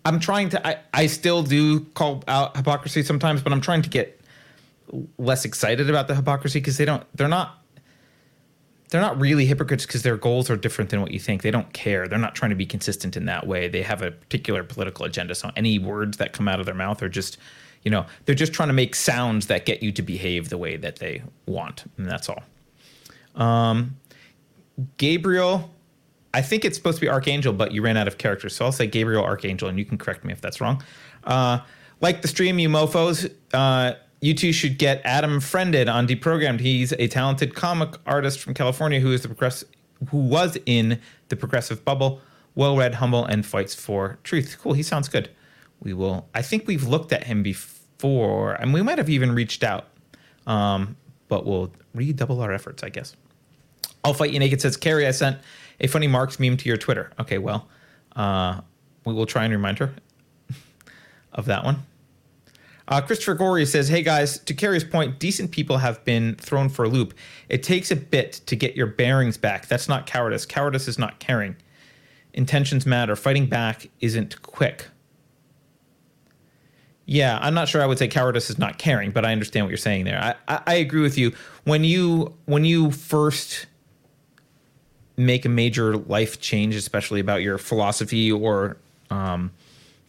[0.07, 0.67] I'm trying to.
[0.67, 4.21] I, I still do call out hypocrisy sometimes, but I'm trying to get
[5.19, 7.05] less excited about the hypocrisy because they don't.
[7.15, 7.63] They're not.
[8.89, 11.43] They're not really hypocrites because their goals are different than what you think.
[11.43, 12.07] They don't care.
[12.07, 13.67] They're not trying to be consistent in that way.
[13.67, 15.35] They have a particular political agenda.
[15.35, 17.37] So any words that come out of their mouth are just,
[17.83, 20.77] you know, they're just trying to make sounds that get you to behave the way
[20.77, 22.43] that they want, and that's all.
[23.35, 23.97] Um,
[24.97, 25.71] Gabriel,
[26.35, 28.55] I think it's supposed to be Archangel, but you ran out of characters.
[28.57, 30.83] So I'll say Gabriel Archangel, and you can correct me if that's wrong.
[31.25, 31.61] Uh,
[32.01, 36.61] like the stream, you mofos, uh, you two should get Adam Friended on Deprogrammed.
[36.61, 39.65] He's a talented comic artist from California who is the progress-
[40.11, 42.21] who was in the progressive bubble,
[42.55, 44.59] well read, humble, and fights for truth.
[44.61, 44.75] Cool.
[44.75, 45.31] He sounds good.
[45.81, 46.29] We will.
[46.35, 49.89] I think we've looked at him before, and we might have even reached out.
[50.47, 50.97] Um,
[51.29, 53.15] but we'll redouble our efforts, I guess.
[54.05, 55.07] I'll fight you naked says Keri.
[55.07, 55.39] I sent
[55.81, 57.11] a funny Marx meme to your Twitter.
[57.19, 57.69] Okay, well,
[58.15, 58.61] uh,
[59.05, 59.93] we will try and remind her
[61.33, 61.85] of that one.
[62.89, 66.85] Uh, Christopher Gorey says, "Hey guys, to Keri's point, decent people have been thrown for
[66.85, 67.15] a loop.
[67.49, 69.67] It takes a bit to get your bearings back.
[69.67, 70.47] That's not cowardice.
[70.47, 71.57] Cowardice is not caring.
[72.33, 73.17] Intentions matter.
[73.17, 74.87] Fighting back isn't quick."
[77.09, 79.71] Yeah, I'm not sure I would say cowardice is not caring, but I understand what
[79.71, 80.21] you're saying there.
[80.21, 81.33] I, I, I agree with you.
[81.65, 83.67] When you when you first
[85.17, 88.77] make a major life change, especially about your philosophy or
[89.11, 89.53] um,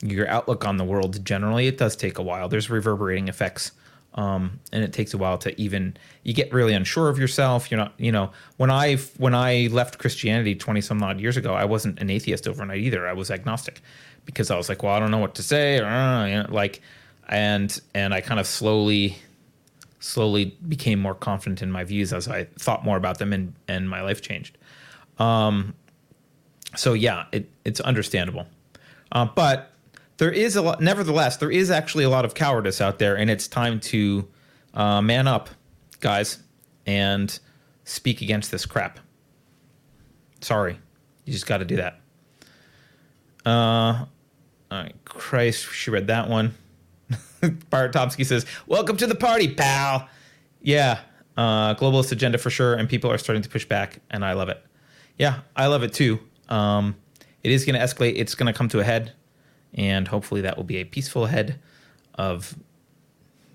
[0.02, 2.50] your outlook on the world generally, it does take a while.
[2.50, 3.72] There's reverberating effects.
[4.16, 7.70] Um, and it takes a while to even you get really unsure of yourself.
[7.70, 11.54] You're not, you know, when I when I left Christianity twenty some odd years ago,
[11.54, 13.08] I wasn't an atheist overnight either.
[13.08, 13.82] I was agnostic
[14.28, 16.82] because I was like, well, I don't know what to say, uh, like,
[17.28, 19.18] and and I kind of slowly
[20.00, 23.90] slowly became more confident in my views as I thought more about them and and
[23.90, 24.58] my life changed.
[25.18, 25.74] Um,
[26.76, 28.46] so yeah, it, it's understandable,
[29.12, 29.72] uh, but
[30.18, 30.82] there is a lot.
[30.82, 34.28] Nevertheless, there is actually a lot of cowardice out there, and it's time to
[34.74, 35.50] uh, man up,
[36.02, 36.40] guys,
[36.86, 37.40] and
[37.86, 39.00] speak against this crap.
[40.42, 40.78] Sorry,
[41.26, 42.02] you just got to do that.
[43.46, 44.06] Uh,
[44.70, 46.54] all right, Christ, she read that one.
[47.70, 50.10] Bart Tomsky says, "Welcome to the party, pal."
[50.62, 51.00] Yeah,
[51.38, 54.50] uh, globalist agenda for sure, and people are starting to push back, and I love
[54.50, 54.62] it.
[55.18, 56.20] Yeah, I love it too.
[56.50, 56.96] Um,
[57.44, 58.14] it is going to escalate.
[58.18, 59.14] It's going to come to a head,
[59.74, 61.60] and hopefully that will be a peaceful head
[62.16, 62.56] of,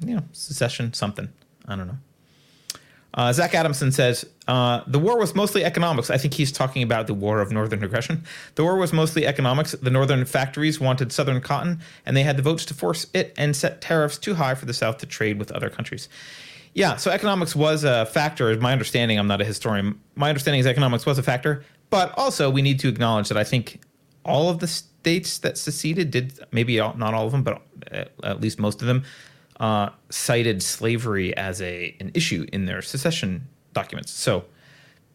[0.01, 1.29] you know, secession, something.
[1.67, 1.99] I don't know.
[3.15, 6.11] Uh, Zach Adamson says uh, the war was mostly economics.
[6.11, 8.25] I think he's talking about the war of northern aggression.
[8.55, 9.73] The war was mostly economics.
[9.73, 13.55] The northern factories wanted southern cotton, and they had the votes to force it and
[13.55, 16.09] set tariffs too high for the South to trade with other countries.
[16.75, 18.59] Yeah, so economics was a factor.
[18.59, 20.01] My understanding, I'm not a historian.
[20.15, 23.45] My understanding is economics was a factor, but also we need to acknowledge that I
[23.45, 23.83] think
[24.25, 27.61] all of the states that seceded did, maybe all, not all of them, but
[28.23, 29.05] at least most of them,
[29.63, 34.11] uh, cited slavery as a an issue in their secession documents.
[34.11, 34.45] So,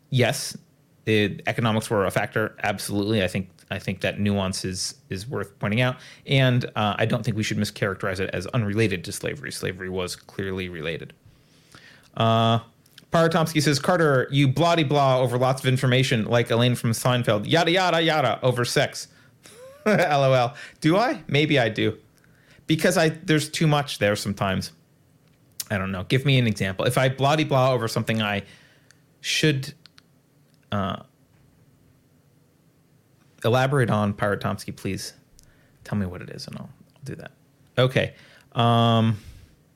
[0.09, 0.57] yes,
[1.05, 2.55] it, economics were a factor.
[2.63, 7.05] Absolutely, I think I think that nuance is is worth pointing out, and uh, I
[7.05, 9.51] don't think we should mischaracterize it as unrelated to slavery.
[9.51, 11.11] Slavery was clearly related.
[12.15, 12.59] Uh,
[13.11, 17.47] Paratomsky says, Carter, you bloody blah over lots of information like Elaine from Seinfeld.
[17.47, 19.07] Yada, yada, yada over sex.
[19.85, 20.53] LOL.
[20.81, 21.23] Do I?
[21.27, 21.97] Maybe I do.
[22.67, 24.71] Because I there's too much there sometimes.
[25.69, 26.03] I don't know.
[26.03, 26.85] Give me an example.
[26.85, 28.43] If I bloody blah over something I
[29.21, 29.73] should
[30.71, 31.01] uh,
[33.43, 35.13] elaborate on, Pyrotomsky, please
[35.83, 37.31] tell me what it is and I'll, I'll do that.
[37.77, 38.13] Okay.
[38.53, 39.17] Um,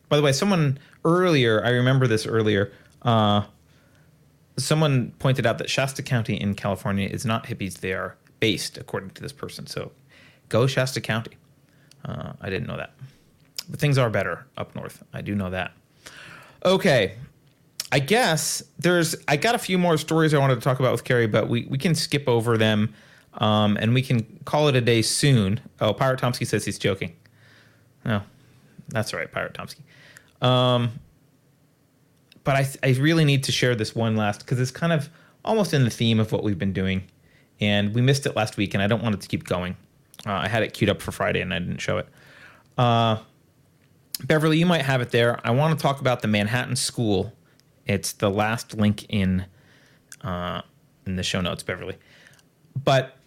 [0.10, 2.72] by the way, someone earlier, I remember this earlier.
[3.02, 3.44] Uh,
[4.58, 9.12] someone pointed out that Shasta County in California is not hippies; they are based, according
[9.12, 9.68] to this person.
[9.68, 9.92] So,
[10.50, 11.38] go Shasta County.
[12.04, 12.94] Uh, I didn't know that,
[13.70, 15.04] but things are better up north.
[15.14, 15.72] I do know that.
[16.64, 17.16] Okay,
[17.92, 19.16] I guess there's.
[19.28, 21.66] I got a few more stories I wanted to talk about with Keri, but we
[21.70, 22.94] we can skip over them,
[23.36, 25.60] um, and we can call it a day soon.
[25.80, 27.16] Oh, Pirate Tomsky says he's joking.
[28.06, 28.24] No,
[28.90, 29.82] that's all right, Pirate Tomsky.
[30.42, 30.92] Um,
[32.44, 35.10] but I, I really need to share this one last because it's kind of
[35.46, 37.04] almost in the theme of what we've been doing.
[37.60, 39.78] And we missed it last week, and I don't want it to keep going.
[40.26, 42.08] Uh, I had it queued up for Friday, and I didn't show it.
[42.78, 43.18] Uh,
[44.24, 45.40] Beverly, you might have it there.
[45.44, 47.34] I want to talk about the Manhattan School.
[47.86, 49.46] It's the last link in
[50.22, 50.62] uh,
[51.06, 51.98] in the show notes, Beverly.
[52.84, 53.18] But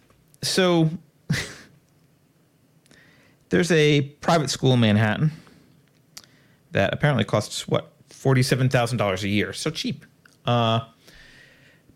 [0.41, 0.89] so
[3.49, 5.31] there's a private school in Manhattan
[6.71, 10.05] that apparently costs what forty-seven thousand dollars a year, so cheap.
[10.45, 10.81] Uh,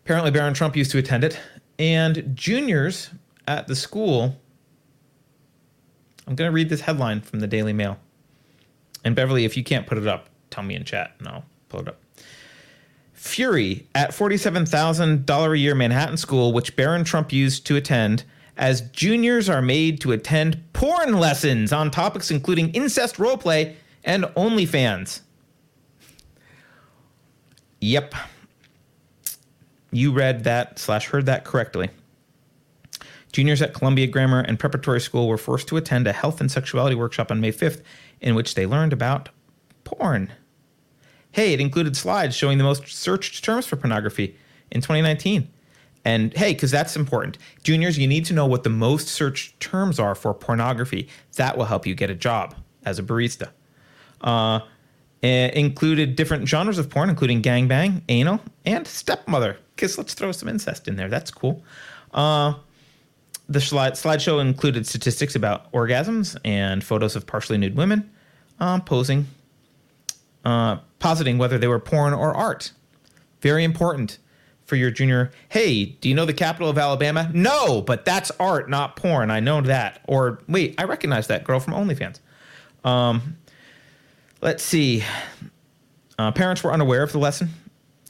[0.04, 1.38] apparently, Barron Trump used to attend it,
[1.78, 3.10] and juniors
[3.48, 4.36] at the school.
[6.30, 7.98] I'm going to read this headline from the Daily Mail.
[9.04, 11.80] And Beverly, if you can't put it up, tell me in chat, and I'll pull
[11.80, 12.00] it up.
[13.14, 18.22] Fury at $47,000 a year Manhattan school, which Barron Trump used to attend,
[18.56, 23.74] as juniors are made to attend porn lessons on topics including incest roleplay
[24.04, 25.22] and OnlyFans.
[27.80, 28.14] Yep.
[29.90, 31.90] You read that slash heard that correctly.
[33.32, 36.96] Juniors at Columbia Grammar and Preparatory School were forced to attend a health and sexuality
[36.96, 37.82] workshop on May 5th
[38.20, 39.28] in which they learned about
[39.84, 40.32] porn.
[41.32, 44.36] Hey, it included slides showing the most searched terms for pornography
[44.70, 45.48] in 2019.
[46.04, 47.38] And hey, because that's important.
[47.62, 51.08] Juniors, you need to know what the most searched terms are for pornography.
[51.36, 52.54] That will help you get a job
[52.84, 53.50] as a barista.
[54.20, 54.60] Uh,
[55.22, 59.58] included different genres of porn, including gangbang, anal, and stepmother.
[59.76, 61.08] Because let's throw some incest in there.
[61.08, 61.62] That's cool.
[62.12, 62.54] Uh,
[63.50, 68.10] the slide, slideshow included statistics about orgasms and photos of partially nude women
[68.60, 69.26] uh, posing,
[70.44, 72.72] uh, positing whether they were porn or art.
[73.42, 74.18] Very important
[74.64, 75.32] for your junior.
[75.50, 77.30] Hey, do you know the capital of Alabama?
[77.34, 79.30] No, but that's art, not porn.
[79.30, 80.00] I know that.
[80.06, 82.20] Or wait, I recognize that girl from OnlyFans.
[82.84, 83.36] Um,
[84.42, 85.04] Let's see.
[86.18, 87.50] Uh, parents were unaware of the lesson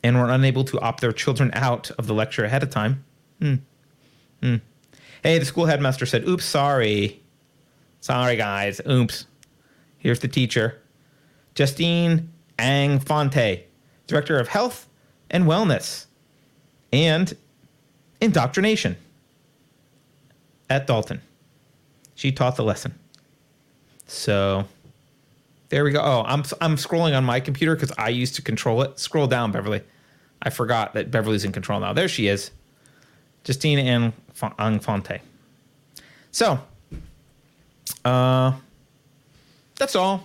[0.02, 3.04] and were unable to opt their children out of the lecture ahead of time.
[3.40, 3.54] Hmm.
[4.40, 4.56] Hmm.
[5.22, 7.22] Hey, the school headmaster said, Oops, sorry.
[8.00, 8.80] Sorry, guys.
[8.88, 9.26] Oops.
[9.98, 10.78] Here's the teacher
[11.54, 13.64] Justine Ang Fonte,
[14.06, 14.88] Director of Health
[15.30, 16.06] and Wellness
[16.92, 17.36] and
[18.20, 18.96] Indoctrination
[20.68, 21.20] at Dalton.
[22.14, 22.94] She taught the lesson.
[24.06, 24.66] So
[25.68, 26.00] there we go.
[26.02, 28.98] Oh, I'm I'm scrolling on my computer because I used to control it.
[28.98, 29.82] Scroll down, Beverly.
[30.42, 31.92] I forgot that Beverly's in control now.
[31.92, 32.50] There she is,
[33.44, 34.12] Justine Ang
[34.80, 35.20] Fonte.
[36.32, 36.60] So,
[38.04, 38.52] uh,
[39.76, 40.24] that's all.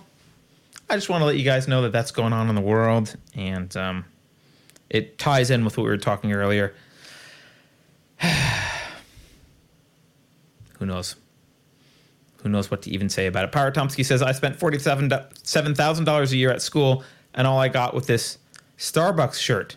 [0.88, 3.16] I just want to let you guys know that that's going on in the world,
[3.34, 4.04] and um,
[4.88, 6.74] it ties in with what we were talking earlier.
[10.78, 11.16] Who knows?
[12.46, 13.50] who knows what to even say about it.
[13.50, 17.02] Power Tomsky says, I spent $47,000 a year at school,
[17.34, 18.38] and all I got with this
[18.78, 19.76] Starbucks shirt.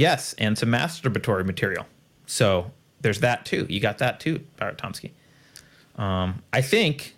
[0.00, 1.84] Yes, and some masturbatory material.
[2.24, 2.72] So
[3.02, 3.66] there's that too.
[3.68, 5.10] You got that too, Power Tomsky.
[5.96, 7.14] Um, I think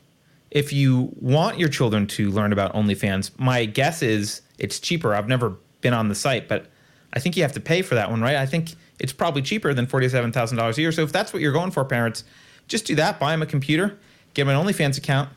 [0.51, 5.15] if you want your children to learn about OnlyFans, my guess is it's cheaper.
[5.15, 6.67] I've never been on the site, but
[7.13, 8.35] I think you have to pay for that one, right?
[8.35, 10.91] I think it's probably cheaper than $47,000 a year.
[10.91, 12.25] So if that's what you're going for, parents,
[12.67, 13.21] just do that.
[13.21, 13.97] Buy them a computer,
[14.35, 15.29] get them an OnlyFans account,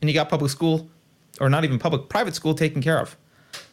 [0.00, 0.88] and you got public school,
[1.42, 3.18] or not even public, private school taken care of.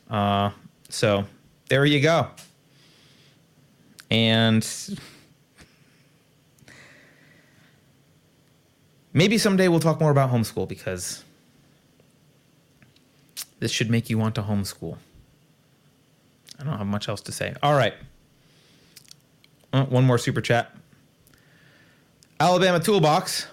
[0.09, 0.49] Uh,
[0.89, 1.23] so
[1.69, 2.27] there you go.
[4.13, 4.63] And
[9.11, 11.23] maybe someday we'll talk more about homeschool because
[13.59, 14.97] this should make you want to homeschool.
[16.59, 17.55] I don't have much else to say.
[17.63, 17.95] All right.
[19.73, 20.75] Uh, one more super chat.
[22.39, 23.47] Alabama Toolbox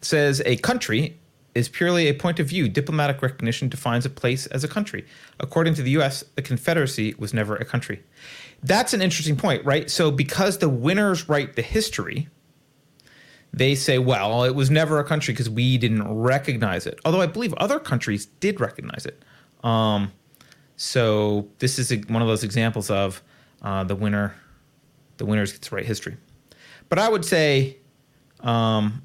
[0.00, 1.18] says a country
[1.54, 2.68] is purely a point of view.
[2.68, 5.04] Diplomatic recognition defines a place as a country.
[5.38, 8.02] According to the US, the Confederacy was never a country.
[8.62, 9.90] That's an interesting point, right?
[9.90, 12.28] So, because the winners write the history,
[13.52, 16.98] they say, well, it was never a country because we didn't recognize it.
[17.04, 19.22] Although I believe other countries did recognize it.
[19.62, 20.12] Um,
[20.76, 23.22] so this is a, one of those examples of
[23.62, 24.34] uh, the winner,
[25.18, 26.16] the winners gets to write history.
[26.88, 27.78] But I would say,
[28.40, 29.02] um,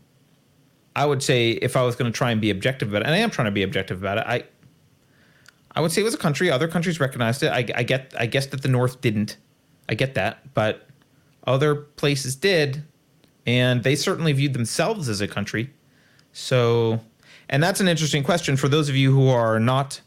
[0.95, 3.13] I would say if I was going to try and be objective about it, and
[3.13, 4.43] I am trying to be objective about it, I,
[5.79, 6.51] I would say it was a country.
[6.51, 7.53] Other countries recognized it.
[7.53, 9.37] I, I get, I guess that the North didn't.
[9.87, 10.85] I get that, but
[11.47, 12.83] other places did,
[13.45, 15.69] and they certainly viewed themselves as a country.
[16.33, 16.99] So,
[17.47, 20.01] and that's an interesting question for those of you who are not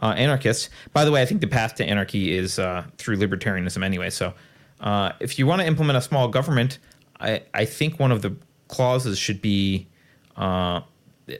[0.00, 0.70] uh, anarchists.
[0.92, 4.10] By the way, I think the path to anarchy is uh, through libertarianism anyway.
[4.10, 4.32] So,
[4.80, 6.78] uh, if you want to implement a small government,
[7.18, 8.36] I, I think one of the
[8.68, 9.88] clauses should be
[10.36, 10.82] uh,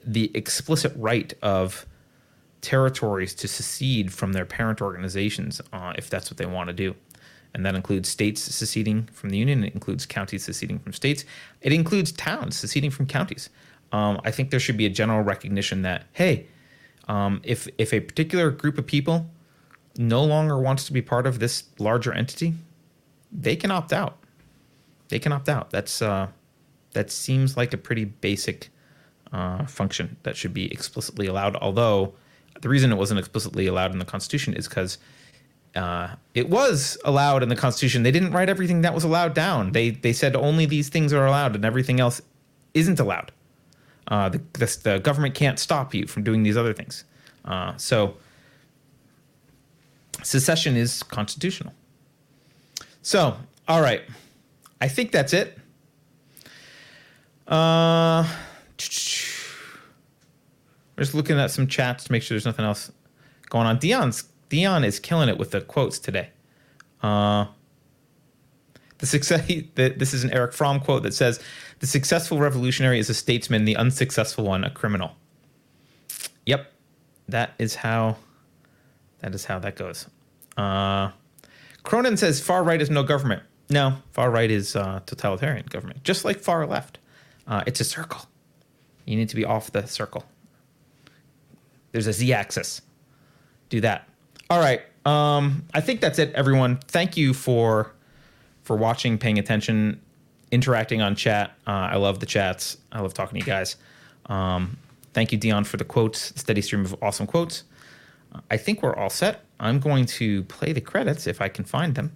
[0.04, 1.86] the explicit right of
[2.66, 6.96] territories to secede from their parent organizations uh, if that's what they want to do.
[7.54, 9.62] And that includes states seceding from the union.
[9.62, 11.24] It includes counties seceding from states.
[11.60, 13.50] It includes towns seceding from counties.
[13.92, 16.46] Um, I think there should be a general recognition that, hey,
[17.06, 19.30] um, if if a particular group of people
[19.96, 22.54] no longer wants to be part of this larger entity,
[23.30, 24.18] they can opt out.
[25.08, 25.70] They can opt out.
[25.70, 26.26] That's uh,
[26.94, 28.70] that seems like a pretty basic
[29.32, 31.54] uh, function that should be explicitly allowed.
[31.56, 32.14] Although
[32.60, 34.98] the reason it wasn't explicitly allowed in the Constitution is because
[35.74, 38.02] uh, it was allowed in the Constitution.
[38.02, 39.72] They didn't write everything that was allowed down.
[39.72, 42.20] They they said only these things are allowed and everything else
[42.74, 43.32] isn't allowed.
[44.08, 47.04] Uh, the, the, the, government can't stop you from doing these other things.
[47.44, 48.16] Uh, so
[50.22, 51.72] secession is constitutional.
[53.02, 54.02] So, all right.
[54.80, 55.58] I think that's it.
[57.48, 58.28] Uh,
[60.96, 62.90] we're just looking at some chats to make sure there's nothing else
[63.48, 63.78] going on.
[63.78, 66.30] Dion's Dion is killing it with the quotes today.
[67.02, 67.46] Uh,
[68.98, 69.46] the success.
[69.74, 71.40] The, this is an Erich Fromm quote that says,
[71.80, 75.12] "The successful revolutionary is a statesman; the unsuccessful one, a criminal."
[76.46, 76.72] Yep,
[77.28, 78.16] that is how.
[79.20, 80.06] That is how that goes.
[80.56, 81.10] Uh,
[81.82, 83.42] Cronin says far right is no government.
[83.68, 86.98] No, far right is uh, totalitarian government, just like far left.
[87.46, 88.26] Uh, it's a circle.
[89.04, 90.24] You need to be off the circle.
[91.96, 92.82] There's a z-axis.
[93.70, 94.06] Do that.
[94.50, 94.82] All right.
[95.06, 96.76] Um, I think that's it, everyone.
[96.88, 97.90] Thank you for
[98.64, 100.02] for watching, paying attention,
[100.50, 101.52] interacting on chat.
[101.66, 102.76] Uh, I love the chats.
[102.92, 103.76] I love talking to you guys.
[104.26, 104.76] Um,
[105.14, 107.64] thank you, Dion, for the quotes, steady stream of awesome quotes.
[108.30, 109.46] Uh, I think we're all set.
[109.58, 112.14] I'm going to play the credits if I can find them.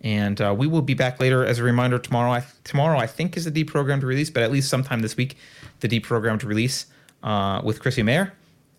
[0.00, 1.44] And uh, we will be back later.
[1.44, 4.70] As a reminder, tomorrow, I, tomorrow I think is the deprogrammed release, but at least
[4.70, 5.36] sometime this week,
[5.80, 6.86] the deprogrammed release
[7.22, 8.32] uh, with Chrissie Mayr.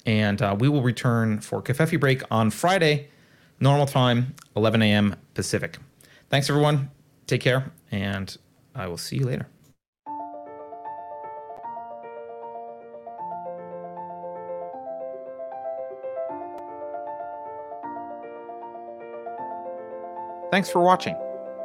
[0.05, 3.09] And uh, we will return for Covfefe break on Friday,
[3.59, 5.15] normal time, 11 a.m.
[5.33, 5.77] Pacific.
[6.29, 6.89] Thanks, everyone.
[7.27, 8.35] Take care, and
[8.73, 9.47] I will see you later.
[20.51, 21.15] Thanks for watching.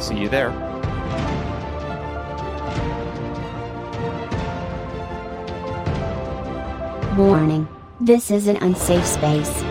[0.00, 0.50] See you there.
[7.18, 7.68] Warning.
[8.00, 9.62] This is an unsafe space.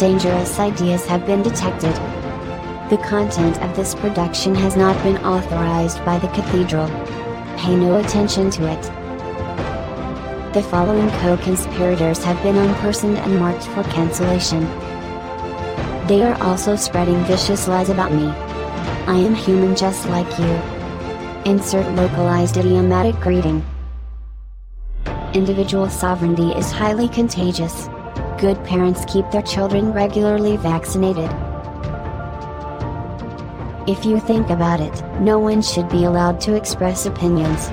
[0.00, 1.94] Dangerous ideas have been detected.
[2.90, 6.88] The content of this production has not been authorized by the Cathedral.
[7.56, 8.82] Pay no attention to it.
[10.54, 14.64] The following co-conspirators have been unpersoned and marked for cancellation.
[16.08, 18.47] They are also spreading vicious lies about me.
[19.08, 21.50] I am human just like you.
[21.50, 23.64] Insert localized idiomatic greeting.
[25.32, 27.88] Individual sovereignty is highly contagious.
[28.36, 31.30] Good parents keep their children regularly vaccinated.
[33.88, 37.70] If you think about it, no one should be allowed to express opinions.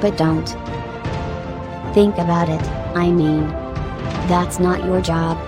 [0.00, 0.46] But don't.
[1.94, 2.62] Think about it,
[2.94, 3.48] I mean.
[4.28, 5.47] That's not your job.